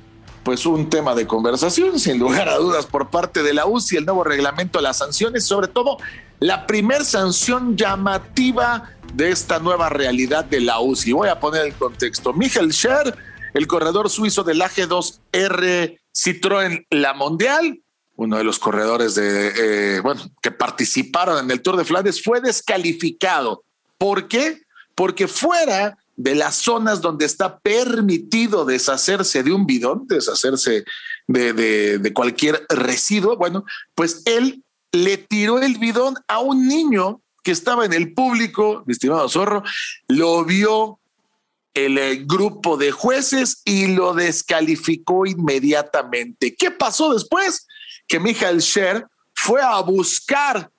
pues 0.44 0.66
un 0.66 0.90
tema 0.90 1.16
de 1.16 1.26
conversación, 1.26 2.00
sin 2.00 2.20
lugar 2.20 2.50
a 2.50 2.58
dudas, 2.58 2.86
por 2.86 3.10
parte 3.10 3.44
de 3.44 3.54
la 3.54 3.66
UCI, 3.66 3.98
el 3.98 4.06
nuevo 4.06 4.24
reglamento 4.24 4.82
las 4.82 4.98
sanciones, 4.98 5.46
sobre 5.46 5.68
todo 5.68 5.98
la 6.40 6.68
primer 6.68 7.06
sanción 7.06 7.78
llamativa 7.78 8.92
de 9.14 9.32
esta 9.32 9.60
nueva 9.60 9.90
realidad 9.90 10.46
de 10.46 10.60
la 10.60 10.80
UCI. 10.80 11.14
Voy 11.14 11.30
a 11.30 11.40
poner 11.40 11.66
el 11.66 11.74
contexto. 11.74 12.34
Michael 12.34 12.74
Scher 12.74 13.16
el 13.54 13.68
corredor 13.68 14.10
suizo 14.10 14.44
del 14.44 14.62
AG2R 14.62 16.00
Citroën 16.14 16.86
La 16.90 17.14
Mondial, 17.14 17.82
uno 18.16 18.38
de 18.38 18.44
los 18.44 18.60
corredores 18.60 19.16
de, 19.16 19.98
eh, 19.98 20.00
bueno, 20.02 20.22
que 20.42 20.52
participaron 20.52 21.44
en 21.44 21.52
el 21.52 21.62
Tour 21.62 21.78
de 21.78 21.86
Flandes, 21.86 22.24
fue 22.24 22.42
descalificado. 22.42 23.64
¿Por 23.98 24.28
qué? 24.28 24.62
Porque 24.96 25.28
fuera 25.28 25.98
de 26.16 26.36
las 26.36 26.56
zonas 26.56 27.02
donde 27.02 27.26
está 27.26 27.60
permitido 27.60 28.66
deshacerse 28.66 29.44
de 29.44 29.52
un 29.52 29.66
bidón, 29.66 30.06
deshacerse 30.08 30.86
de, 31.28 31.54
de, 31.54 32.14
cualquier 32.14 32.66
residuo, 32.70 33.38
bueno, 33.38 33.66
pues 33.96 34.22
él 34.26 34.64
le 34.92 35.18
tiró 35.18 35.60
el 35.60 35.78
bidón 35.78 36.16
a 36.28 36.40
un 36.40 36.68
niño 36.68 37.22
que 37.44 37.52
estaba 37.52 37.86
en 37.86 37.94
el 37.94 38.14
público, 38.14 38.84
mi 38.86 38.94
estimado 38.94 39.28
zorro, 39.28 39.64
lo 40.08 40.46
vio 40.46 41.00
el 41.74 41.98
eh, 41.98 42.24
grupo 42.26 42.78
de 42.78 42.92
jueces 42.92 43.62
y 43.66 43.88
lo 43.88 44.14
descalificó 44.14 45.26
inmediatamente. 45.26 46.56
¿Qué 46.56 46.72
pasó 46.72 47.14
después? 47.14 47.68
Que 48.08 48.20
Michael 48.20 48.62
Scher 48.62 49.08
fue 49.34 49.62
a 49.62 49.80
buscar 49.82 50.70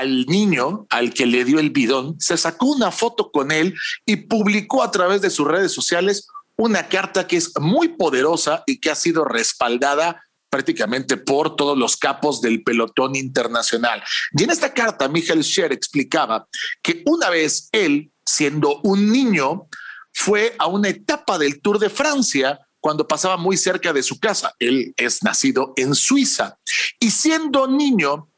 al 0.00 0.26
niño 0.26 0.86
al 0.88 1.12
que 1.12 1.26
le 1.26 1.44
dio 1.44 1.58
el 1.58 1.70
bidón, 1.70 2.16
se 2.18 2.36
sacó 2.36 2.66
una 2.66 2.90
foto 2.90 3.30
con 3.30 3.52
él 3.52 3.74
y 4.06 4.16
publicó 4.16 4.82
a 4.82 4.90
través 4.90 5.20
de 5.20 5.30
sus 5.30 5.46
redes 5.46 5.72
sociales 5.72 6.26
una 6.56 6.88
carta 6.88 7.26
que 7.26 7.36
es 7.36 7.52
muy 7.60 7.88
poderosa 7.88 8.62
y 8.66 8.80
que 8.80 8.90
ha 8.90 8.94
sido 8.94 9.24
respaldada 9.24 10.22
prácticamente 10.48 11.16
por 11.16 11.54
todos 11.54 11.78
los 11.78 11.96
capos 11.96 12.40
del 12.40 12.62
pelotón 12.62 13.14
internacional. 13.14 14.02
Y 14.32 14.44
en 14.44 14.50
esta 14.50 14.72
carta, 14.72 15.08
Michael 15.08 15.44
Scher 15.44 15.72
explicaba 15.72 16.48
que 16.82 17.02
una 17.06 17.30
vez 17.30 17.68
él, 17.72 18.10
siendo 18.24 18.80
un 18.82 19.12
niño, 19.12 19.68
fue 20.12 20.56
a 20.58 20.66
una 20.66 20.88
etapa 20.88 21.38
del 21.38 21.60
Tour 21.60 21.78
de 21.78 21.90
Francia 21.90 22.58
cuando 22.80 23.06
pasaba 23.06 23.36
muy 23.36 23.56
cerca 23.56 23.92
de 23.92 24.02
su 24.02 24.18
casa. 24.18 24.54
Él 24.58 24.94
es 24.96 25.22
nacido 25.22 25.72
en 25.76 25.94
Suiza 25.94 26.58
y 26.98 27.10
siendo 27.10 27.68
niño 27.68 28.29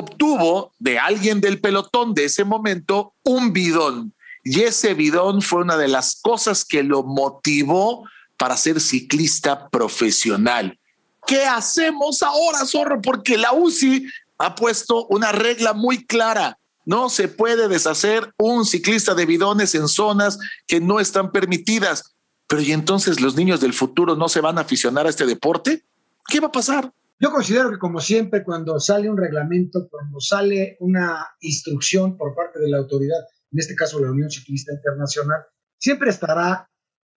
obtuvo 0.00 0.72
de 0.78 0.98
alguien 0.98 1.40
del 1.40 1.60
pelotón 1.60 2.14
de 2.14 2.24
ese 2.24 2.44
momento 2.44 3.14
un 3.22 3.52
bidón. 3.52 4.14
Y 4.42 4.60
ese 4.62 4.94
bidón 4.94 5.42
fue 5.42 5.62
una 5.62 5.76
de 5.76 5.88
las 5.88 6.20
cosas 6.20 6.64
que 6.64 6.82
lo 6.82 7.02
motivó 7.02 8.04
para 8.36 8.56
ser 8.56 8.80
ciclista 8.80 9.68
profesional. 9.68 10.78
¿Qué 11.26 11.44
hacemos 11.44 12.22
ahora, 12.22 12.64
zorro? 12.64 13.00
Porque 13.02 13.36
la 13.36 13.52
UCI 13.52 14.06
ha 14.38 14.54
puesto 14.54 15.06
una 15.06 15.32
regla 15.32 15.74
muy 15.74 16.06
clara. 16.06 16.58
No 16.86 17.10
se 17.10 17.28
puede 17.28 17.68
deshacer 17.68 18.32
un 18.38 18.64
ciclista 18.64 19.14
de 19.14 19.26
bidones 19.26 19.74
en 19.74 19.86
zonas 19.86 20.38
que 20.66 20.80
no 20.80 20.98
están 20.98 21.30
permitidas. 21.30 22.14
Pero 22.46 22.62
¿y 22.62 22.72
entonces 22.72 23.20
los 23.20 23.36
niños 23.36 23.60
del 23.60 23.74
futuro 23.74 24.16
no 24.16 24.28
se 24.28 24.40
van 24.40 24.58
a 24.58 24.62
aficionar 24.62 25.06
a 25.06 25.10
este 25.10 25.26
deporte? 25.26 25.84
¿Qué 26.26 26.40
va 26.40 26.48
a 26.48 26.52
pasar? 26.52 26.90
Yo 27.22 27.30
considero 27.30 27.70
que 27.70 27.78
como 27.78 28.00
siempre, 28.00 28.42
cuando 28.42 28.80
sale 28.80 29.10
un 29.10 29.18
reglamento, 29.18 29.88
cuando 29.90 30.20
sale 30.20 30.78
una 30.80 31.28
instrucción 31.40 32.16
por 32.16 32.34
parte 32.34 32.58
de 32.58 32.70
la 32.70 32.78
autoridad, 32.78 33.18
en 33.52 33.58
este 33.58 33.74
caso 33.74 34.00
la 34.00 34.10
Unión 34.10 34.30
Ciclista 34.30 34.72
Internacional, 34.72 35.42
siempre 35.78 36.08
estará 36.08 36.70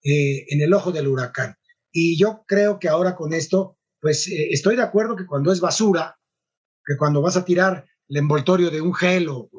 eh, 0.03 0.45
en 0.49 0.61
el 0.61 0.73
ojo 0.73 0.91
del 0.91 1.07
huracán. 1.07 1.55
Y 1.89 2.19
yo 2.19 2.43
creo 2.45 2.79
que 2.79 2.89
ahora 2.89 3.15
con 3.15 3.31
esto, 3.31 3.77
pues 4.01 4.27
eh, 4.27 4.49
estoy 4.51 4.75
de 4.75 4.81
acuerdo 4.81 5.15
que 5.15 5.25
cuando 5.25 5.53
es 5.53 5.61
basura, 5.61 6.19
que 6.85 6.97
cuando 6.97 7.21
vas 7.21 7.37
a 7.37 7.45
tirar 7.45 7.85
el 8.09 8.17
envoltorio 8.17 8.69
de 8.71 8.81
un 8.81 8.93
gel 8.93 9.29
o, 9.29 9.49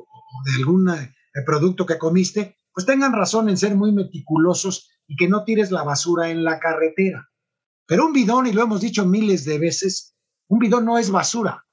de 0.45 0.57
algún 0.57 0.91
eh, 0.91 1.15
producto 1.47 1.87
que 1.87 1.97
comiste, 1.97 2.59
pues 2.71 2.85
tengan 2.85 3.15
razón 3.15 3.49
en 3.49 3.57
ser 3.57 3.77
muy 3.77 3.93
meticulosos 3.93 4.91
y 5.07 5.17
que 5.17 5.27
no 5.27 5.45
tires 5.45 5.71
la 5.71 5.85
basura 5.85 6.29
en 6.29 6.45
la 6.45 6.61
carretera. 6.61 7.31
Pero 7.87 8.05
un 8.05 8.13
bidón, 8.13 8.47
y 8.47 8.53
lo 8.53 8.63
hemos 8.63 8.83
dicho 8.83 9.07
miles 9.07 9.47
de 9.47 9.59
veces, 9.59 10.13
un 10.49 10.59
bidón 10.59 10.85
no 10.85 10.99
es 10.99 11.11
basura. 11.11 11.65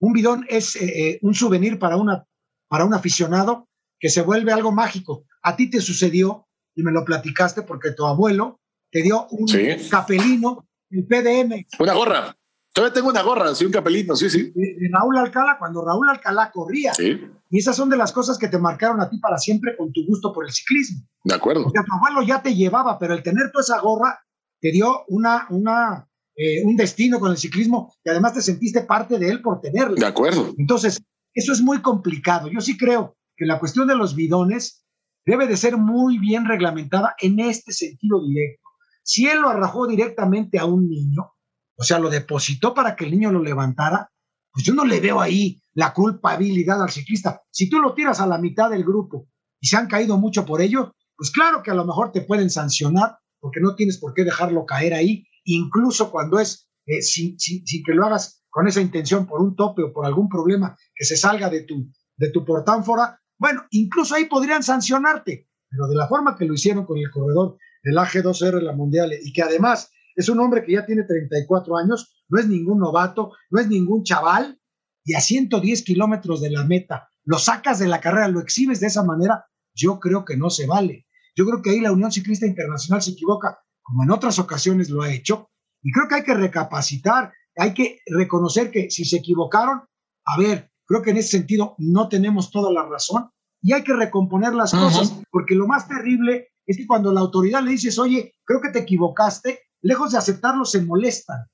Un 0.00 0.12
bidón 0.12 0.44
es 0.48 0.76
eh, 0.76 1.10
eh, 1.10 1.18
un 1.22 1.34
souvenir 1.34 1.78
para, 1.78 1.96
una, 1.96 2.26
para 2.68 2.84
un 2.84 2.94
aficionado 2.94 3.68
que 3.98 4.08
se 4.08 4.22
vuelve 4.22 4.52
algo 4.52 4.72
mágico. 4.72 5.24
A 5.42 5.56
ti 5.56 5.70
te 5.70 5.80
sucedió, 5.80 6.48
y 6.74 6.82
me 6.82 6.92
lo 6.92 7.04
platicaste 7.04 7.62
porque 7.62 7.92
tu 7.92 8.06
abuelo 8.06 8.60
te 8.90 9.02
dio 9.02 9.26
un 9.28 9.46
capelino, 9.90 10.68
el 10.90 11.06
PDM. 11.06 11.66
Una 11.78 11.94
gorra. 11.94 12.36
Todavía 12.74 12.94
tengo 12.94 13.10
una 13.10 13.22
gorra, 13.22 13.54
sí, 13.54 13.66
un 13.66 13.72
capelino, 13.72 14.16
sí, 14.16 14.30
sí. 14.30 14.50
De, 14.54 14.88
Raúl 14.90 15.18
Alcalá, 15.18 15.56
cuando 15.58 15.84
Raúl 15.84 16.08
Alcalá 16.08 16.50
corría. 16.50 16.94
Sí. 16.94 17.20
Y 17.50 17.58
esas 17.58 17.76
son 17.76 17.90
de 17.90 17.98
las 17.98 18.12
cosas 18.12 18.38
que 18.38 18.48
te 18.48 18.58
marcaron 18.58 19.00
a 19.00 19.10
ti 19.10 19.18
para 19.18 19.36
siempre 19.36 19.76
con 19.76 19.92
tu 19.92 20.06
gusto 20.06 20.32
por 20.32 20.46
el 20.46 20.52
ciclismo. 20.52 21.06
De 21.24 21.34
acuerdo. 21.34 21.64
Porque 21.64 21.80
tu 21.86 21.94
abuelo 21.94 22.26
ya 22.26 22.42
te 22.42 22.54
llevaba, 22.54 22.98
pero 22.98 23.12
el 23.14 23.22
tener 23.22 23.50
toda 23.52 23.62
esa 23.62 23.78
gorra 23.80 24.24
te 24.58 24.72
dio 24.72 25.04
una, 25.08 25.46
una 25.50 26.08
eh, 26.34 26.64
un 26.64 26.76
destino 26.76 27.20
con 27.20 27.30
el 27.30 27.36
ciclismo 27.36 27.94
y 28.04 28.08
además 28.08 28.34
te 28.34 28.42
sentiste 28.42 28.82
parte 28.82 29.18
de 29.18 29.28
él 29.28 29.42
por 29.42 29.60
tenerlo. 29.60 29.96
De 29.96 30.06
acuerdo. 30.06 30.54
Entonces, 30.56 31.02
eso 31.34 31.52
es 31.52 31.60
muy 31.60 31.82
complicado. 31.82 32.48
Yo 32.48 32.60
sí 32.60 32.76
creo 32.76 33.16
que 33.36 33.46
la 33.46 33.58
cuestión 33.58 33.86
de 33.86 33.96
los 33.96 34.14
bidones 34.14 34.84
debe 35.26 35.46
de 35.46 35.56
ser 35.56 35.76
muy 35.76 36.18
bien 36.18 36.46
reglamentada 36.46 37.14
en 37.20 37.38
este 37.40 37.72
sentido 37.72 38.26
directo. 38.26 38.62
Si 39.02 39.26
él 39.26 39.40
lo 39.40 39.48
arrojó 39.48 39.86
directamente 39.86 40.58
a 40.58 40.64
un 40.64 40.88
niño, 40.88 41.32
o 41.76 41.84
sea, 41.84 41.98
lo 41.98 42.10
depositó 42.10 42.74
para 42.74 42.96
que 42.96 43.04
el 43.04 43.10
niño 43.10 43.32
lo 43.32 43.42
levantara, 43.42 44.10
pues 44.52 44.64
yo 44.64 44.74
no 44.74 44.84
le 44.84 45.00
veo 45.00 45.20
ahí 45.20 45.60
la 45.74 45.92
culpabilidad 45.92 46.82
al 46.82 46.90
ciclista. 46.90 47.42
Si 47.50 47.68
tú 47.68 47.78
lo 47.78 47.94
tiras 47.94 48.20
a 48.20 48.26
la 48.26 48.38
mitad 48.38 48.70
del 48.70 48.84
grupo 48.84 49.28
y 49.60 49.66
se 49.66 49.76
han 49.76 49.88
caído 49.88 50.18
mucho 50.18 50.44
por 50.44 50.60
ello, 50.60 50.94
pues 51.16 51.30
claro 51.30 51.62
que 51.62 51.70
a 51.70 51.74
lo 51.74 51.84
mejor 51.84 52.12
te 52.12 52.22
pueden 52.22 52.50
sancionar 52.50 53.16
porque 53.40 53.60
no 53.60 53.74
tienes 53.74 53.98
por 53.98 54.14
qué 54.14 54.24
dejarlo 54.24 54.66
caer 54.66 54.94
ahí 54.94 55.26
incluso 55.44 56.10
cuando 56.10 56.38
es 56.38 56.68
eh, 56.86 57.02
sin, 57.02 57.36
que 57.36 57.94
lo 57.94 58.06
hagas 58.06 58.42
con 58.50 58.66
esa 58.66 58.80
intención 58.80 59.26
por 59.26 59.40
un 59.40 59.56
tope 59.56 59.82
o 59.82 59.92
por 59.92 60.04
algún 60.04 60.28
problema 60.28 60.76
que 60.94 61.04
se 61.04 61.16
salga 61.16 61.48
de 61.48 61.62
tu, 61.62 61.90
de 62.16 62.30
tu 62.30 62.44
portánfora, 62.44 63.20
bueno, 63.38 63.64
incluso 63.70 64.14
ahí 64.14 64.26
podrían 64.26 64.62
sancionarte, 64.62 65.48
pero 65.68 65.86
de 65.88 65.96
la 65.96 66.08
forma 66.08 66.36
que 66.36 66.44
lo 66.44 66.54
hicieron 66.54 66.84
con 66.84 66.98
el 66.98 67.10
corredor 67.10 67.56
del 67.82 67.96
AG2R 67.96 68.56
de 68.56 68.62
la 68.62 68.72
Mundial 68.72 69.12
y 69.22 69.32
que 69.32 69.42
además 69.42 69.90
es 70.14 70.28
un 70.28 70.40
hombre 70.40 70.64
que 70.64 70.72
ya 70.72 70.84
tiene 70.84 71.04
34 71.04 71.76
años, 71.76 72.14
no 72.28 72.38
es 72.38 72.46
ningún 72.46 72.78
novato, 72.78 73.32
no 73.50 73.60
es 73.60 73.68
ningún 73.68 74.04
chaval, 74.04 74.60
y 75.04 75.14
a 75.14 75.20
110 75.20 75.82
kilómetros 75.82 76.40
de 76.40 76.50
la 76.50 76.64
meta 76.64 77.08
lo 77.24 77.38
sacas 77.38 77.78
de 77.78 77.88
la 77.88 78.00
carrera, 78.00 78.28
lo 78.28 78.40
exhibes 78.40 78.80
de 78.80 78.88
esa 78.88 79.04
manera, 79.04 79.46
yo 79.74 79.98
creo 80.00 80.24
que 80.24 80.36
no 80.36 80.50
se 80.50 80.66
vale. 80.66 81.06
Yo 81.36 81.46
creo 81.46 81.62
que 81.62 81.70
ahí 81.70 81.80
la 81.80 81.92
Unión 81.92 82.12
Ciclista 82.12 82.46
Internacional 82.46 83.00
se 83.00 83.12
equivoca 83.12 83.58
como 83.82 84.02
en 84.04 84.10
otras 84.10 84.38
ocasiones 84.38 84.90
lo 84.90 85.02
ha 85.02 85.12
hecho, 85.12 85.50
y 85.82 85.90
creo 85.92 86.08
que 86.08 86.14
hay 86.16 86.22
que 86.22 86.34
recapacitar, 86.34 87.32
hay 87.56 87.74
que 87.74 87.98
reconocer 88.06 88.70
que 88.70 88.90
si 88.90 89.04
se 89.04 89.16
equivocaron, 89.16 89.82
a 90.24 90.38
ver, 90.38 90.70
creo 90.86 91.02
que 91.02 91.10
en 91.10 91.18
ese 91.18 91.38
sentido 91.38 91.74
no 91.78 92.08
tenemos 92.08 92.50
toda 92.50 92.72
la 92.72 92.84
razón 92.86 93.30
y 93.60 93.72
hay 93.72 93.82
que 93.82 93.94
recomponer 93.94 94.54
las 94.54 94.72
cosas, 94.72 95.20
porque 95.30 95.54
lo 95.54 95.66
más 95.66 95.88
terrible 95.88 96.48
es 96.66 96.76
que 96.76 96.86
cuando 96.86 97.12
la 97.12 97.20
autoridad 97.20 97.62
le 97.62 97.72
dices, 97.72 97.98
oye, 97.98 98.34
creo 98.44 98.60
que 98.60 98.70
te 98.70 98.80
equivocaste, 98.80 99.60
lejos 99.82 100.12
de 100.12 100.18
aceptarlo, 100.18 100.64
se 100.64 100.82
molestan 100.82 101.46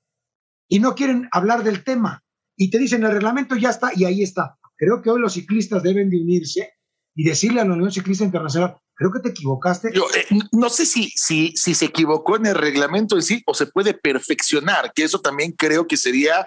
y 0.67 0.79
no 0.79 0.95
quieren 0.95 1.27
hablar 1.31 1.63
del 1.63 1.83
tema 1.83 2.23
y 2.55 2.69
te 2.69 2.77
dicen, 2.77 3.03
el 3.03 3.11
reglamento 3.11 3.55
ya 3.55 3.69
está 3.69 3.91
y 3.95 4.05
ahí 4.05 4.21
está. 4.21 4.57
Creo 4.75 5.01
que 5.01 5.09
hoy 5.09 5.19
los 5.19 5.33
ciclistas 5.33 5.81
deben 5.83 6.09
de 6.09 6.21
unirse 6.21 6.73
y 7.15 7.23
decirle 7.23 7.61
a 7.61 7.65
la 7.65 7.73
Unión 7.73 7.91
Ciclista 7.91 8.23
Internacional, 8.23 8.77
creo 8.99 9.13
que 9.13 9.19
te 9.21 9.29
equivocaste. 9.29 9.91
Yo, 9.93 10.05
eh, 10.13 10.27
no 10.51 10.69
sé 10.69 10.85
si, 10.85 11.09
si, 11.11 11.53
si 11.55 11.73
se 11.73 11.85
equivocó 11.85 12.35
en 12.35 12.47
el 12.47 12.55
reglamento 12.55 13.15
en 13.15 13.23
sí 13.23 13.41
o 13.45 13.53
se 13.53 13.65
puede 13.65 13.93
perfeccionar, 13.93 14.91
que 14.93 15.05
eso 15.05 15.21
también 15.21 15.53
creo 15.53 15.87
que 15.87 15.95
sería 15.95 16.45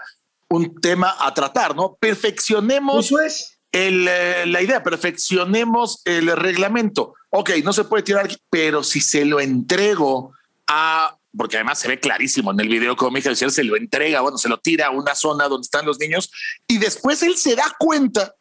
un 0.49 0.79
tema 0.79 1.17
a 1.19 1.33
tratar, 1.33 1.75
¿no? 1.75 1.97
Perfeccionemos 1.99 3.11
el, 3.73 4.07
eh, 4.07 4.45
la 4.47 4.61
idea, 4.61 4.83
perfeccionemos 4.83 6.03
el 6.05 6.31
reglamento. 6.37 7.15
Ok, 7.31 7.53
no 7.65 7.73
se 7.73 7.85
puede 7.85 8.03
tirar, 8.03 8.29
pero 8.51 8.85
si 8.85 9.01
se 9.01 9.25
lo 9.25 9.41
entrego 9.41 10.33
a, 10.67 11.17
porque 11.35 11.57
además 11.57 11.79
se 11.79 11.89
ve 11.89 11.99
clarísimo 11.99 12.51
en 12.53 12.61
el 12.61 12.69
video 12.69 12.97
como 12.97 13.13
Miguel 13.13 13.35
se 13.35 13.65
lo 13.65 13.77
entrega, 13.77 14.21
bueno, 14.21 14.37
se 14.37 14.51
lo 14.51 14.59
tira 14.59 14.89
a 14.89 14.91
una 14.91 15.15
zona 15.15 15.49
donde 15.49 15.65
están 15.65 15.87
los 15.87 15.99
niños 15.99 16.31
y 16.69 16.77
después 16.77 17.23
él 17.23 17.39
se 17.39 17.57
da 17.57 17.75
cuenta 17.79 18.35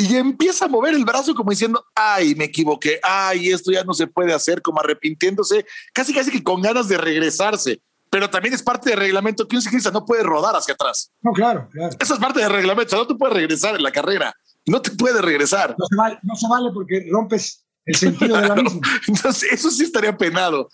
y 0.00 0.14
empieza 0.14 0.66
a 0.66 0.68
mover 0.68 0.94
el 0.94 1.04
brazo 1.04 1.34
como 1.34 1.50
diciendo, 1.50 1.84
ay, 1.92 2.36
me 2.36 2.44
equivoqué, 2.44 3.00
ay, 3.02 3.48
esto 3.48 3.72
ya 3.72 3.82
no 3.82 3.92
se 3.92 4.06
puede 4.06 4.32
hacer, 4.32 4.62
como 4.62 4.78
arrepintiéndose, 4.78 5.66
casi 5.92 6.14
casi 6.14 6.30
que 6.30 6.42
con 6.42 6.62
ganas 6.62 6.88
de 6.88 6.96
regresarse. 6.96 7.82
Pero 8.08 8.30
también 8.30 8.54
es 8.54 8.62
parte 8.62 8.90
del 8.90 9.00
reglamento 9.00 9.46
que 9.48 9.56
un 9.56 9.60
ciclista 9.60 9.90
no 9.90 10.06
puede 10.06 10.22
rodar 10.22 10.54
hacia 10.54 10.74
atrás. 10.74 11.10
No, 11.20 11.32
claro, 11.32 11.68
claro. 11.70 11.94
Eso 11.98 12.14
es 12.14 12.20
parte 12.20 12.40
del 12.40 12.50
reglamento, 12.50 12.96
no 12.96 13.08
te 13.08 13.16
puedes 13.16 13.36
regresar 13.36 13.74
en 13.74 13.82
la 13.82 13.90
carrera, 13.90 14.32
no 14.66 14.80
te 14.80 14.92
puede 14.92 15.20
regresar. 15.20 15.74
No 15.76 15.86
se 15.86 15.96
vale, 15.96 16.18
no 16.22 16.36
se 16.36 16.48
vale 16.48 16.70
porque 16.72 17.08
rompes 17.10 17.66
el 17.84 17.96
sentido 17.96 18.36
de 18.36 18.48
la 18.48 18.54
misma. 18.62 18.80
Entonces, 19.08 19.52
eso 19.52 19.68
sí 19.68 19.82
estaría 19.82 20.16
penado. 20.16 20.68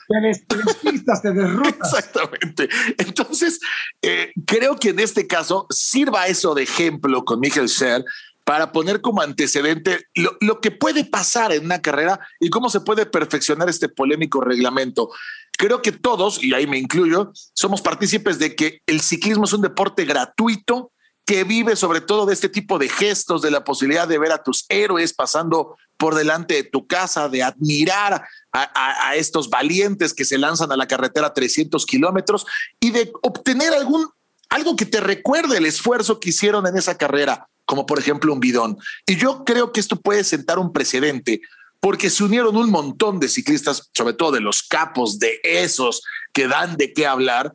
Te 0.47 0.57
despistas, 0.57 1.23
te 1.23 1.33
derrotas. 1.33 1.95
Exactamente. 1.95 2.69
Entonces, 2.99 3.59
eh, 4.03 4.33
creo 4.47 4.77
que 4.77 4.91
en 4.91 5.01
este 5.01 5.27
caso 5.27 5.67
sirva 5.71 6.27
eso 6.27 6.55
de 6.55 6.65
ejemplo 6.65 7.25
con 7.25 7.41
Michael 7.41 7.71
Scher 7.71 8.05
para 8.45 8.73
poner 8.73 9.01
como 9.01 9.23
antecedente 9.23 10.07
lo, 10.15 10.61
que 10.61 10.71
puede 10.71 11.05
pasar 11.05 11.53
en 11.53 11.65
una 11.65 11.81
carrera 11.81 12.21
y 12.39 12.51
cómo 12.51 12.69
se 12.69 12.81
puede 12.81 13.07
perfeccionar 13.07 13.69
este 13.69 13.89
polémico 13.89 14.43
reglamento. 14.43 15.11
Creo 15.57 15.81
que 15.83 15.93
todos, 15.93 16.43
y 16.43 16.53
ahí 16.53 16.67
me 16.67 16.79
incluyo, 16.79 17.33
somos 17.55 17.81
partícipes 17.81 18.39
de 18.39 18.55
que 18.55 18.83
el 18.87 19.01
ciclismo 19.01 19.45
es 19.45 19.53
un 19.53 19.63
deporte 19.63 20.05
gratuito 20.05 20.93
que 21.25 21.45
vive 21.45 21.75
sobre 21.75 22.03
todo 22.03 22.27
de 22.27 22.35
este 22.35 22.51
tipo 22.51 22.79
de 22.79 22.89
gestos, 22.89 23.41
de 23.41 23.51
la 23.51 23.65
posibilidad 23.65 24.07
de 24.07 24.19
ver 24.19 24.33
a 24.33 24.43
tus 24.43 24.67
héroes 24.69 25.15
pasando 25.15 25.79
por 25.97 26.15
delante 26.15 26.55
de 26.55 26.65
tu 26.65 26.87
casa, 26.87 27.31
de 27.31 27.43
admirar 27.43 28.27
a, 28.53 29.09
a 29.09 29.17
estos 29.17 29.49
valientes 29.49 30.13
que 30.13 30.27
se 30.27 30.37
lanzan 30.37 30.71
a 30.71 30.77
la 30.77 30.87
carretera 30.87 31.33
300 31.33 31.87
kilómetros 31.87 32.45
y 32.79 32.91
de 32.91 33.11
obtener 33.23 33.73
algún 33.73 34.07
algo 34.51 34.77
que 34.77 34.87
te 34.87 35.01
recuerde 35.01 35.57
el 35.57 35.67
esfuerzo 35.67 36.21
que 36.21 36.29
hicieron 36.29 36.67
en 36.67 36.77
esa 36.77 36.97
carrera, 36.97 37.49
como 37.65 37.87
por 37.87 37.99
ejemplo 37.99 38.33
un 38.33 38.41
bidón. 38.41 38.79
Y 39.07 39.17
yo 39.17 39.45
creo 39.45 39.73
que 39.73 39.81
esto 39.81 39.97
puede 39.97 40.25
sentar 40.25 40.59
un 40.59 40.73
precedente, 40.73 41.41
porque 41.81 42.11
se 42.11 42.25
unieron 42.25 42.57
un 42.57 42.71
montón 42.71 43.21
de 43.21 43.29
ciclistas, 43.29 43.91
sobre 43.95 44.15
todo 44.15 44.33
de 44.33 44.41
los 44.41 44.63
capos, 44.63 45.19
de 45.19 45.41
esos 45.43 46.03
que 46.33 46.49
dan 46.49 46.77
de 46.77 46.93
qué 46.93 47.07
hablar, 47.07 47.55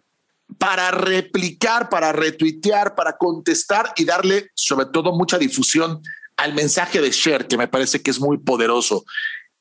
para 0.57 0.91
replicar, 0.91 1.89
para 1.89 2.11
retuitear, 2.11 2.95
para 2.95 3.17
contestar 3.17 3.93
y 3.95 4.05
darle 4.05 4.49
sobre 4.55 4.87
todo 4.87 5.13
mucha 5.13 5.37
difusión 5.37 6.01
al 6.37 6.53
mensaje 6.53 7.01
de 7.01 7.11
Cher, 7.11 7.47
que 7.47 7.57
me 7.57 7.67
parece 7.67 8.01
que 8.01 8.11
es 8.11 8.19
muy 8.19 8.37
poderoso. 8.37 9.03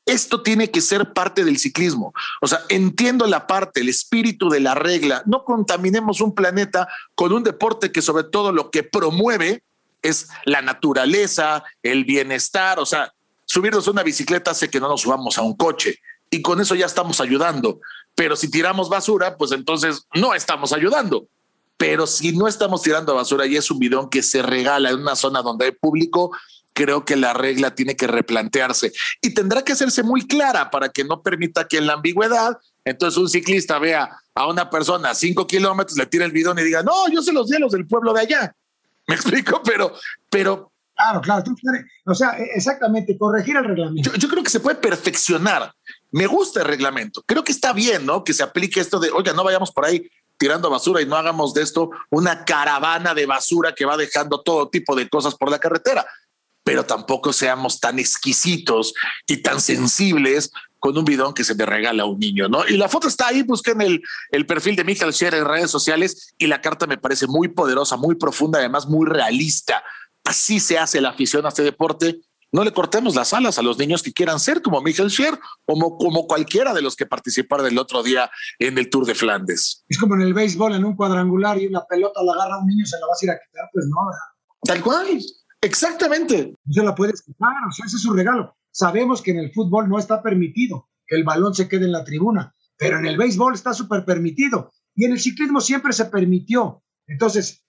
Esto 0.05 0.41
tiene 0.41 0.71
que 0.71 0.81
ser 0.81 1.13
parte 1.13 1.43
del 1.43 1.59
ciclismo. 1.59 2.13
O 2.41 2.47
sea, 2.47 2.61
entiendo 2.69 3.27
la 3.27 3.45
parte, 3.45 3.81
el 3.81 3.89
espíritu 3.89 4.49
de 4.49 4.59
la 4.59 4.73
regla. 4.73 5.21
No 5.25 5.43
contaminemos 5.43 6.21
un 6.21 6.33
planeta 6.33 6.87
con 7.13 7.31
un 7.31 7.43
deporte 7.43 7.91
que 7.91 8.01
sobre 8.01 8.23
todo 8.23 8.51
lo 8.51 8.71
que 8.71 8.81
promueve 8.83 9.63
es 10.01 10.27
la 10.45 10.61
naturaleza, 10.61 11.63
el 11.83 12.05
bienestar. 12.05 12.79
O 12.79 12.85
sea, 12.85 13.13
subirnos 13.45 13.87
a 13.87 13.91
una 13.91 14.03
bicicleta 14.03 14.51
hace 14.51 14.69
que 14.69 14.79
no 14.79 14.87
nos 14.87 15.01
subamos 15.01 15.37
a 15.37 15.41
un 15.41 15.55
coche 15.55 15.99
y 16.29 16.41
con 16.41 16.61
eso 16.61 16.75
ya 16.75 16.85
estamos 16.85 17.19
ayudando. 17.21 17.79
Pero 18.15 18.35
si 18.35 18.49
tiramos 18.49 18.89
basura, 18.89 19.37
pues 19.37 19.51
entonces 19.51 20.05
no 20.13 20.33
estamos 20.33 20.73
ayudando. 20.73 21.27
Pero 21.77 22.05
si 22.05 22.33
no 22.33 22.47
estamos 22.47 22.81
tirando 22.81 23.15
basura 23.15 23.45
y 23.45 23.55
es 23.55 23.71
un 23.71 23.79
bidón 23.79 24.09
que 24.09 24.21
se 24.21 24.41
regala 24.41 24.89
en 24.89 24.99
una 24.99 25.15
zona 25.15 25.41
donde 25.41 25.65
hay 25.65 25.71
público, 25.71 26.31
creo 26.73 27.05
que 27.05 27.15
la 27.15 27.33
regla 27.33 27.75
tiene 27.75 27.95
que 27.95 28.07
replantearse 28.07 28.91
y 29.21 29.33
tendrá 29.33 29.63
que 29.63 29.73
hacerse 29.73 30.03
muy 30.03 30.27
clara 30.27 30.69
para 30.69 30.89
que 30.89 31.03
no 31.03 31.21
permita 31.21 31.67
que 31.67 31.77
en 31.77 31.87
la 31.87 31.93
ambigüedad, 31.93 32.57
entonces 32.85 33.17
un 33.17 33.29
ciclista 33.29 33.79
vea 33.79 34.09
a 34.33 34.47
una 34.47 34.69
persona 34.69 35.13
cinco 35.13 35.45
kilómetros, 35.45 35.97
le 35.97 36.05
tire 36.05 36.23
el 36.25 36.31
bidón 36.31 36.57
y 36.59 36.63
diga, 36.63 36.83
no, 36.83 37.09
yo 37.11 37.21
se 37.21 37.33
los 37.33 37.49
di 37.49 37.57
del 37.69 37.85
pueblo 37.85 38.13
de 38.13 38.21
allá. 38.21 38.55
Me 39.09 39.15
explico, 39.15 39.61
pero, 39.63 39.91
pero. 40.29 40.71
Claro, 40.95 41.21
claro. 41.21 41.43
o 42.05 42.13
sea, 42.13 42.37
e, 42.37 42.43
exactamente, 42.55 43.17
corregir 43.17 43.55
el 43.55 43.63
reglamento. 43.63 44.11
Yo, 44.11 44.17
yo, 44.17 44.29
creo 44.29 44.43
que 44.43 44.51
se 44.51 44.59
puede 44.59 44.75
perfeccionar. 44.75 45.73
Me 46.11 46.27
gusta 46.27 46.61
el 46.61 46.67
reglamento. 46.67 47.23
Creo 47.25 47.43
que 47.43 47.51
está 47.51 47.73
bien, 47.73 48.05
¿no? 48.05 48.23
Que 48.23 48.33
se 48.33 48.43
aplique 48.43 48.79
esto 48.79 48.99
de, 48.99 49.09
oiga, 49.09 49.33
no 49.33 49.43
vayamos 49.43 49.71
por 49.71 49.85
ahí 49.85 50.07
tirando 50.37 50.69
basura 50.69 51.01
y 51.01 51.07
no 51.07 51.15
hagamos 51.15 51.55
de 51.55 51.63
esto 51.63 51.89
una 52.11 52.45
caravana 52.45 53.15
de 53.15 53.25
basura 53.25 53.73
que 53.73 53.85
va 53.85 53.97
dejando 53.97 54.41
todo 54.41 54.69
tipo 54.69 54.95
de 54.95 55.09
cosas 55.09 55.35
por 55.35 55.49
la 55.49 55.59
carretera 55.59 56.05
pero 56.69 56.85
tampoco 56.85 57.33
seamos 57.33 57.79
tan 57.79 57.97
exquisitos 57.97 58.93
y 59.25 59.37
tan 59.37 59.59
sensibles 59.59 60.51
con 60.79 60.97
un 60.97 61.05
bidón 61.05 61.33
que 61.33 61.43
se 61.43 61.55
le 61.55 61.65
regala 61.65 62.03
a 62.03 62.05
un 62.05 62.19
niño, 62.19 62.47
¿no? 62.47 62.67
Y 62.67 62.77
la 62.77 62.89
foto 62.89 63.07
está 63.07 63.27
ahí, 63.27 63.43
busquen 63.43 63.81
el, 63.81 64.01
el 64.31 64.45
perfil 64.45 64.75
de 64.75 64.83
Michael 64.83 65.13
Scher 65.13 65.35
en 65.35 65.45
redes 65.45 65.69
sociales 65.69 66.33
y 66.37 66.47
la 66.47 66.61
carta 66.61 66.87
me 66.87 66.97
parece 66.97 67.27
muy 67.27 67.49
poderosa, 67.49 67.97
muy 67.97 68.15
profunda, 68.15 68.59
además 68.59 68.87
muy 68.87 69.05
realista. 69.05 69.83
Así 70.23 70.59
se 70.59 70.77
hace 70.77 71.01
la 71.01 71.09
afición 71.09 71.45
a 71.45 71.49
este 71.49 71.63
deporte. 71.63 72.21
No 72.51 72.63
le 72.63 72.73
cortemos 72.73 73.15
las 73.15 73.33
alas 73.33 73.59
a 73.59 73.61
los 73.61 73.77
niños 73.77 74.01
que 74.01 74.11
quieran 74.11 74.39
ser 74.39 74.61
como 74.61 74.81
Michael 74.81 75.11
Scher 75.11 75.35
o 75.65 75.73
como, 75.73 75.97
como 75.97 76.27
cualquiera 76.27 76.73
de 76.73 76.81
los 76.81 76.95
que 76.95 77.05
participaron 77.05 77.67
el 77.67 77.77
otro 77.77 78.01
día 78.01 78.29
en 78.57 78.77
el 78.77 78.89
Tour 78.89 79.05
de 79.05 79.13
Flandes. 79.13 79.83
Es 79.87 79.99
como 79.99 80.15
en 80.15 80.21
el 80.21 80.33
béisbol, 80.33 80.73
en 80.73 80.85
un 80.85 80.95
cuadrangular 80.95 81.61
y 81.61 81.67
una 81.67 81.85
pelota 81.85 82.23
la 82.23 82.33
agarra 82.33 82.59
un 82.59 82.67
niño, 82.67 82.85
se 82.85 82.97
la 82.99 83.05
va 83.05 83.13
a 83.13 83.25
ir 83.25 83.31
a 83.31 83.39
quitar, 83.39 83.69
pues 83.71 83.85
no. 83.87 83.97
Tal 84.63 84.81
cual. 84.81 85.19
Exactamente. 85.61 86.53
No 86.65 86.73
se 86.73 86.83
la 86.83 86.95
puedes 86.95 87.21
quitar, 87.21 87.49
o 87.69 87.71
sea, 87.71 87.85
ese 87.85 87.97
es 87.97 88.01
su 88.01 88.13
regalo. 88.13 88.55
Sabemos 88.79 89.21
que 89.21 89.31
en 89.31 89.39
el 89.39 89.51
fútbol 89.51 89.89
no 89.89 89.99
está 89.99 90.23
permitido 90.23 90.87
que 91.05 91.17
el 91.17 91.25
balón 91.25 91.53
se 91.53 91.67
quede 91.67 91.83
en 91.83 91.91
la 91.91 92.05
tribuna, 92.05 92.55
pero 92.77 92.97
en 92.97 93.05
el 93.05 93.17
béisbol 93.17 93.53
está 93.53 93.73
súper 93.73 94.05
permitido 94.05 94.71
y 94.95 95.03
en 95.03 95.11
el 95.11 95.19
ciclismo 95.19 95.59
siempre 95.59 95.91
se 95.91 96.05
permitió. 96.05 96.81
Entonces, 97.05 97.65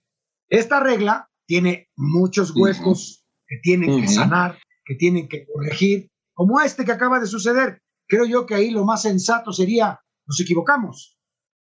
esta 0.48 0.78
regla 0.78 1.28
tiene 1.46 1.90
muchos 1.96 2.54
huecos 2.54 3.26
que 3.44 3.56
tienen 3.60 4.00
que 4.00 4.06
sanar, 4.06 4.60
que 4.84 4.94
tienen 4.94 5.26
que 5.26 5.46
corregir, 5.52 6.12
como 6.32 6.60
este 6.60 6.84
que 6.84 6.92
acaba 6.92 7.18
de 7.18 7.26
suceder. 7.26 7.82
Creo 8.06 8.24
yo 8.24 8.46
que 8.46 8.54
ahí 8.54 8.70
lo 8.70 8.84
más 8.84 9.02
sensato 9.02 9.52
sería, 9.52 9.98
nos 10.26 10.38
equivocamos. 10.38 11.18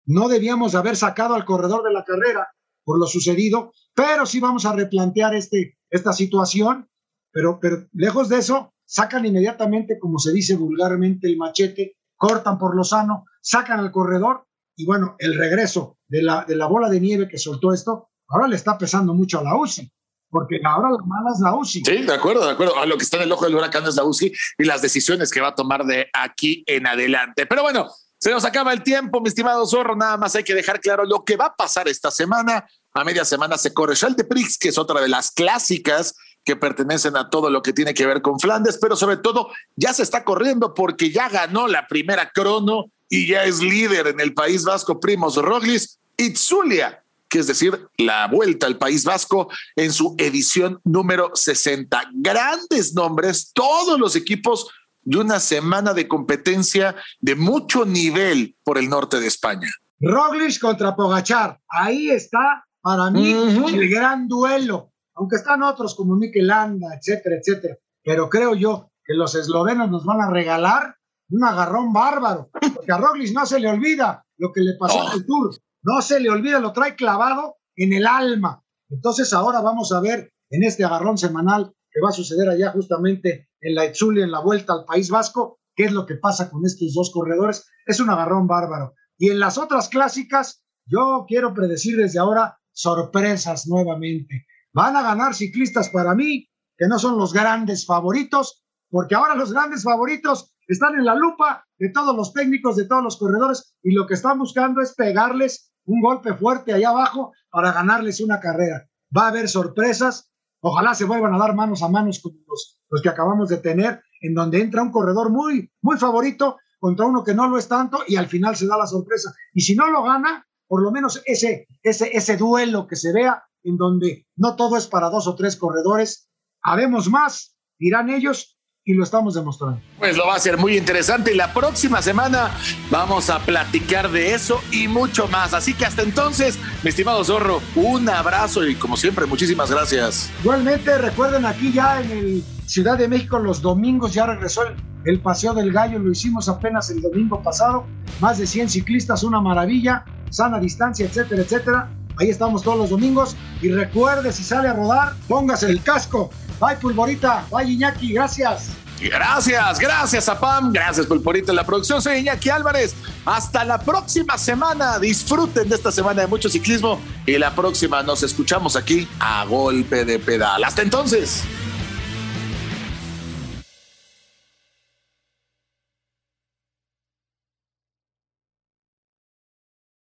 No 0.06 0.28
debíamos 0.28 0.76
haber 0.76 0.98
sacado 0.98 1.36
al 1.36 1.46
corredor 1.46 1.86
de 1.86 1.94
la 1.94 2.04
carrera 2.04 2.50
por 2.84 3.00
lo 3.00 3.08
sucedido, 3.08 3.72
pero 3.96 4.26
sí 4.26 4.42
vamos 4.42 4.66
a 4.66 4.74
replantear 4.74 5.36
este, 5.36 5.78
esta 5.90 6.12
situación, 6.12 6.90
pero, 7.32 7.62
pero 7.62 7.88
lejos 7.94 8.28
de 8.28 8.40
eso, 8.40 8.74
sacan 8.88 9.26
inmediatamente, 9.26 10.00
como 10.00 10.18
se 10.18 10.32
dice 10.32 10.56
vulgarmente, 10.56 11.28
el 11.28 11.38
machete, 11.38 11.98
cortan 12.16 12.58
por 12.58 12.76
lo 12.76 12.84
sano, 12.84 13.26
sacan 13.42 13.80
al 13.80 13.92
corredor 13.92 14.46
y 14.76 14.86
bueno, 14.86 15.16
el 15.20 15.38
regreso 15.38 15.98
de 16.08 16.24
la, 16.24 16.46
de 16.46 16.56
la 16.56 16.68
bola 16.68 16.90
de 16.90 17.00
nieve 17.00 17.28
que 17.28 17.38
soltó 17.38 17.74
esto, 17.74 18.10
ahora 18.28 18.48
le 18.48 18.56
está 18.56 18.78
pesando 18.78 19.14
mucho 19.14 19.40
a 19.40 19.44
la 19.44 19.56
UCI, 19.56 19.92
porque 20.30 20.60
ahora 20.64 20.92
la 20.92 21.04
mala 21.06 21.32
es 21.34 21.40
la 21.42 21.56
UCI. 21.56 21.84
Sí, 21.84 22.04
de 22.04 22.14
acuerdo, 22.14 22.46
de 22.46 22.52
acuerdo. 22.52 22.78
A 22.78 22.86
lo 22.86 22.98
que 22.98 23.04
está 23.04 23.18
en 23.18 23.24
el 23.24 23.32
ojo 23.32 23.46
del 23.46 23.56
huracán 23.56 23.86
es 23.86 23.96
la 23.96 24.04
UCI 24.04 24.32
y 24.58 24.64
las 24.64 24.82
decisiones 24.82 25.32
que 25.32 25.42
va 25.42 25.50
a 25.50 25.56
tomar 25.56 25.86
de 25.86 26.08
aquí 26.14 26.64
en 26.68 26.88
adelante. 26.88 27.46
Pero 27.46 27.64
bueno, 27.64 27.90
se 28.20 28.32
nos 28.32 28.46
acaba 28.46 28.72
el 28.72 28.84
tiempo, 28.84 29.20
mi 29.20 29.30
estimado 29.30 29.66
Zorro. 29.66 29.96
Nada 29.96 30.18
más 30.18 30.36
hay 30.36 30.44
que 30.44 30.56
dejar 30.56 30.80
claro 30.80 31.06
lo 31.06 31.24
que 31.24 31.38
va 31.38 31.48
a 31.48 31.56
pasar 31.56 31.88
esta 31.88 32.12
semana. 32.12 32.68
A 32.94 33.04
media 33.04 33.26
semana 33.26 33.58
se 33.58 33.74
corre 33.74 33.96
Prix, 34.28 34.58
que 34.58 34.70
es 34.70 34.78
otra 34.78 35.02
de 35.02 35.08
las 35.08 35.32
clásicas 35.32 36.16
que 36.48 36.56
pertenecen 36.56 37.18
a 37.18 37.30
todo 37.30 37.50
lo 37.50 37.62
que 37.62 37.74
tiene 37.74 37.94
que 37.94 38.06
ver 38.06 38.22
con 38.22 38.40
Flandes, 38.40 38.80
pero 38.82 38.96
sobre 38.96 39.18
todo 39.18 39.50
ya 39.76 39.94
se 39.94 40.02
está 40.02 40.24
corriendo 40.24 40.74
porque 40.74 41.12
ya 41.12 41.28
ganó 41.28 41.68
la 41.68 41.88
primera 41.88 42.30
crono 42.30 42.86
y 43.10 43.28
ya 43.28 43.44
es 43.44 43.62
líder 43.62 44.08
en 44.08 44.22
el 44.22 44.34
País 44.34 44.64
Vasco 44.64 44.98
Primos 45.02 45.36
Roglis 45.36 46.00
Itzulia, 46.16 47.04
que 47.28 47.40
es 47.40 47.48
decir, 47.48 47.90
la 47.98 48.28
vuelta 48.28 48.66
al 48.66 48.78
País 48.78 49.04
Vasco 49.04 49.50
en 49.76 49.92
su 49.92 50.16
edición 50.18 50.80
número 50.86 51.32
60. 51.34 52.12
Grandes 52.14 52.94
nombres, 52.94 53.52
todos 53.54 54.00
los 54.00 54.16
equipos 54.16 54.70
de 55.02 55.18
una 55.18 55.42
semana 55.42 55.94
de 55.94 56.08
competencia 56.08 56.96
de 57.20 57.36
mucho 57.36 57.84
nivel 57.84 58.56
por 58.64 58.78
el 58.78 58.88
norte 58.88 59.20
de 59.20 59.28
España. 59.28 59.70
Roglic 60.00 60.62
contra 60.62 60.96
Pogachar, 60.96 61.60
ahí 61.68 62.10
está 62.10 62.66
para 62.82 63.12
mí 63.12 63.34
el 63.34 63.90
gran 63.90 64.30
duelo, 64.30 64.94
aunque 65.18 65.38
están 65.38 65.64
otros 65.64 65.96
como 65.96 66.16
Mikel 66.16 66.48
Landa, 66.48 66.96
etcétera, 66.96 67.38
etcétera, 67.38 67.78
pero 68.04 68.30
creo 68.30 68.56
yo 68.56 68.92
que 69.04 69.14
los 69.14 69.36
eslovenos 69.36 69.90
nos 69.90 70.06
van 70.06 70.22
a 70.22 70.30
regalar 70.30 70.96
un 71.30 71.44
agarrón 71.44 71.92
bárbaro, 71.92 72.50
porque 72.76 72.92
a 72.92 72.98
Roglic 72.98 73.34
no 73.34 73.46
se 73.46 73.60
le 73.60 73.70
olvida 73.70 74.24
lo 74.38 74.52
que 74.54 74.62
le 74.62 74.76
pasó 74.78 75.00
en 75.08 75.20
el 75.20 75.26
Tour, 75.26 75.56
no 75.84 76.02
se 76.02 76.20
le 76.20 76.30
olvida, 76.30 76.60
lo 76.60 76.72
trae 76.72 76.96
clavado 76.96 77.58
en 77.76 77.94
el 77.94 78.06
alma. 78.08 78.64
Entonces 78.90 79.34
ahora 79.34 79.62
vamos 79.62 79.92
a 79.92 80.00
ver 80.00 80.32
en 80.50 80.64
este 80.64 80.86
agarrón 80.86 81.18
semanal 81.18 81.74
que 81.92 82.02
va 82.02 82.10
a 82.10 82.14
suceder 82.14 82.50
allá 82.50 82.72
justamente 82.72 83.50
en 83.60 83.76
la 83.76 83.86
Etzulia, 83.86 84.24
en 84.24 84.32
la 84.32 84.40
vuelta 84.40 84.74
al 84.74 84.86
País 84.86 85.10
Vasco, 85.10 85.60
qué 85.76 85.86
es 85.86 85.92
lo 85.92 86.06
que 86.06 86.16
pasa 86.16 86.50
con 86.50 86.66
estos 86.66 86.94
dos 86.94 87.12
corredores. 87.12 87.68
Es 87.86 88.00
un 88.00 88.10
agarrón 88.10 88.48
bárbaro. 88.48 88.94
Y 89.18 89.30
en 89.30 89.40
las 89.40 89.58
otras 89.58 89.90
clásicas, 89.90 90.64
yo 90.86 91.26
quiero 91.28 91.54
predecir 91.54 91.98
desde 91.98 92.20
ahora 92.20 92.60
sorpresas 92.72 93.68
nuevamente. 93.68 94.46
Van 94.78 94.96
a 94.96 95.02
ganar 95.02 95.34
ciclistas 95.34 95.90
para 95.90 96.14
mí, 96.14 96.48
que 96.78 96.88
no 96.88 97.00
son 97.00 97.18
los 97.18 97.34
grandes 97.34 97.84
favoritos, 97.84 98.64
porque 98.92 99.16
ahora 99.16 99.34
los 99.34 99.52
grandes 99.52 99.82
favoritos 99.82 100.54
están 100.68 100.94
en 100.94 101.04
la 101.04 101.16
lupa 101.16 101.66
de 101.80 101.90
todos 101.90 102.16
los 102.16 102.32
técnicos, 102.32 102.76
de 102.76 102.86
todos 102.86 103.02
los 103.02 103.18
corredores, 103.18 103.76
y 103.82 103.96
lo 103.96 104.06
que 104.06 104.14
están 104.14 104.38
buscando 104.38 104.80
es 104.80 104.94
pegarles 104.94 105.74
un 105.86 106.00
golpe 106.00 106.36
fuerte 106.36 106.74
allá 106.74 106.90
abajo 106.90 107.32
para 107.50 107.72
ganarles 107.72 108.22
una 108.22 108.40
carrera. 108.40 108.88
Va 109.18 109.24
a 109.24 109.28
haber 109.30 109.50
sorpresas, 109.50 110.32
ojalá 110.62 110.94
se 110.94 111.06
vuelvan 111.06 111.34
a 111.34 111.40
dar 111.40 111.56
manos 111.56 111.82
a 111.82 111.90
manos 111.90 112.20
como 112.22 112.38
los, 112.48 112.80
los 112.92 113.02
que 113.02 113.10
acabamos 113.10 113.50
de 113.50 113.58
tener, 113.58 114.04
en 114.22 114.36
donde 114.36 114.62
entra 114.62 114.84
un 114.84 114.92
corredor 114.92 115.32
muy, 115.32 115.72
muy 115.82 115.98
favorito 115.98 116.58
contra 116.78 117.08
uno 117.08 117.24
que 117.24 117.34
no 117.34 117.48
lo 117.48 117.58
es 117.58 117.68
tanto 117.68 118.02
y 118.08 118.16
al 118.16 118.28
final 118.28 118.56
se 118.56 118.68
da 118.68 118.78
la 118.78 118.86
sorpresa. 118.86 119.34
Y 119.56 119.62
si 119.62 119.74
no 119.76 119.90
lo 119.90 120.04
gana, 120.04 120.46
por 120.68 120.84
lo 120.84 120.92
menos 120.92 121.24
ese, 121.26 121.66
ese, 121.82 122.16
ese 122.16 122.38
duelo 122.38 122.86
que 122.86 122.96
se 122.96 123.12
vea 123.12 123.44
en 123.68 123.78
donde 123.78 124.26
no 124.36 124.56
todo 124.56 124.78
es 124.78 124.88
para 124.88 125.10
dos 125.10 125.28
o 125.28 125.36
tres 125.36 125.58
corredores, 125.58 126.30
habemos 126.64 127.10
más, 127.10 127.56
dirán 127.78 128.10
ellos, 128.10 128.58
y 128.86 128.94
lo 128.94 129.04
estamos 129.04 129.34
demostrando. 129.34 129.82
Pues 130.00 130.16
lo 130.16 130.26
va 130.26 130.36
a 130.36 130.40
ser 130.40 130.58
muy 130.58 130.78
interesante 130.78 131.34
y 131.34 131.36
la 131.36 131.54
próxima 131.54 132.02
semana 132.02 132.52
vamos 132.90 133.30
a 133.30 133.40
platicar 133.40 134.10
de 134.10 134.34
eso 134.34 134.62
y 134.72 134.88
mucho 134.88 135.28
más. 135.28 135.54
Así 135.54 135.74
que 135.74 135.86
hasta 135.86 136.04
entonces, 136.04 136.58
mi 136.84 136.90
estimado 136.90 137.22
Zorro, 137.26 137.62
un 137.76 138.08
abrazo 138.08 138.66
y 138.66 138.76
como 138.76 138.96
siempre, 138.96 139.26
muchísimas 139.26 139.70
gracias. 139.70 140.32
Igualmente, 140.42 140.98
recuerden 141.00 141.46
aquí 141.46 141.74
ya 141.74 142.02
en 142.02 142.12
el 142.12 142.44
Ciudad 142.66 142.98
de 142.98 143.10
México 143.10 143.40
los 143.40 143.62
domingos 143.62 144.14
ya 144.14 144.26
regresó 144.26 144.64
el, 144.64 144.76
el 145.04 145.20
Paseo 145.20 145.54
del 145.54 145.74
Gallo, 145.74 146.00
lo 146.00 146.12
hicimos 146.12 146.48
apenas 146.48 146.90
el 146.90 147.02
domingo 147.02 147.42
pasado, 147.42 147.86
más 148.22 148.38
de 148.38 148.48
100 148.48 148.70
ciclistas, 148.70 149.24
una 149.24 149.42
maravilla, 149.42 150.06
sana 150.30 150.60
distancia, 150.60 151.06
etcétera, 151.06 151.42
etcétera. 151.42 151.97
Ahí 152.20 152.30
estamos 152.30 152.64
todos 152.64 152.78
los 152.78 152.90
domingos. 152.90 153.36
Y 153.62 153.70
recuerde, 153.70 154.32
si 154.32 154.44
sale 154.44 154.68
a 154.68 154.74
rodar, 154.74 155.14
póngase 155.28 155.68
el 155.68 155.82
casco. 155.82 156.30
Bye, 156.60 156.78
Pulvorita. 156.78 157.46
Bye, 157.52 157.72
Iñaki. 157.72 158.14
Gracias. 158.14 158.72
Gracias, 159.00 159.80
gracias 159.80 160.28
a 160.28 160.40
Pam, 160.40 160.72
gracias 160.74 161.06
Pulporita 161.06 161.52
en 161.52 161.56
la 161.56 161.64
producción. 161.64 162.02
Soy 162.02 162.18
Iñaki 162.18 162.50
Álvarez. 162.50 162.96
Hasta 163.26 163.64
la 163.64 163.78
próxima 163.78 164.38
semana. 164.38 164.98
Disfruten 164.98 165.70
de 165.70 165.76
esta 165.76 165.92
semana 165.92 166.22
de 166.22 166.28
mucho 166.28 166.50
ciclismo 166.50 167.00
y 167.26 167.38
la 167.38 167.54
próxima 167.54 168.02
nos 168.02 168.24
escuchamos 168.24 168.76
aquí 168.76 169.08
a 169.20 169.46
golpe 169.46 170.04
de 170.04 170.18
pedal. 170.20 170.64
Hasta 170.64 170.82
entonces. 170.82 171.44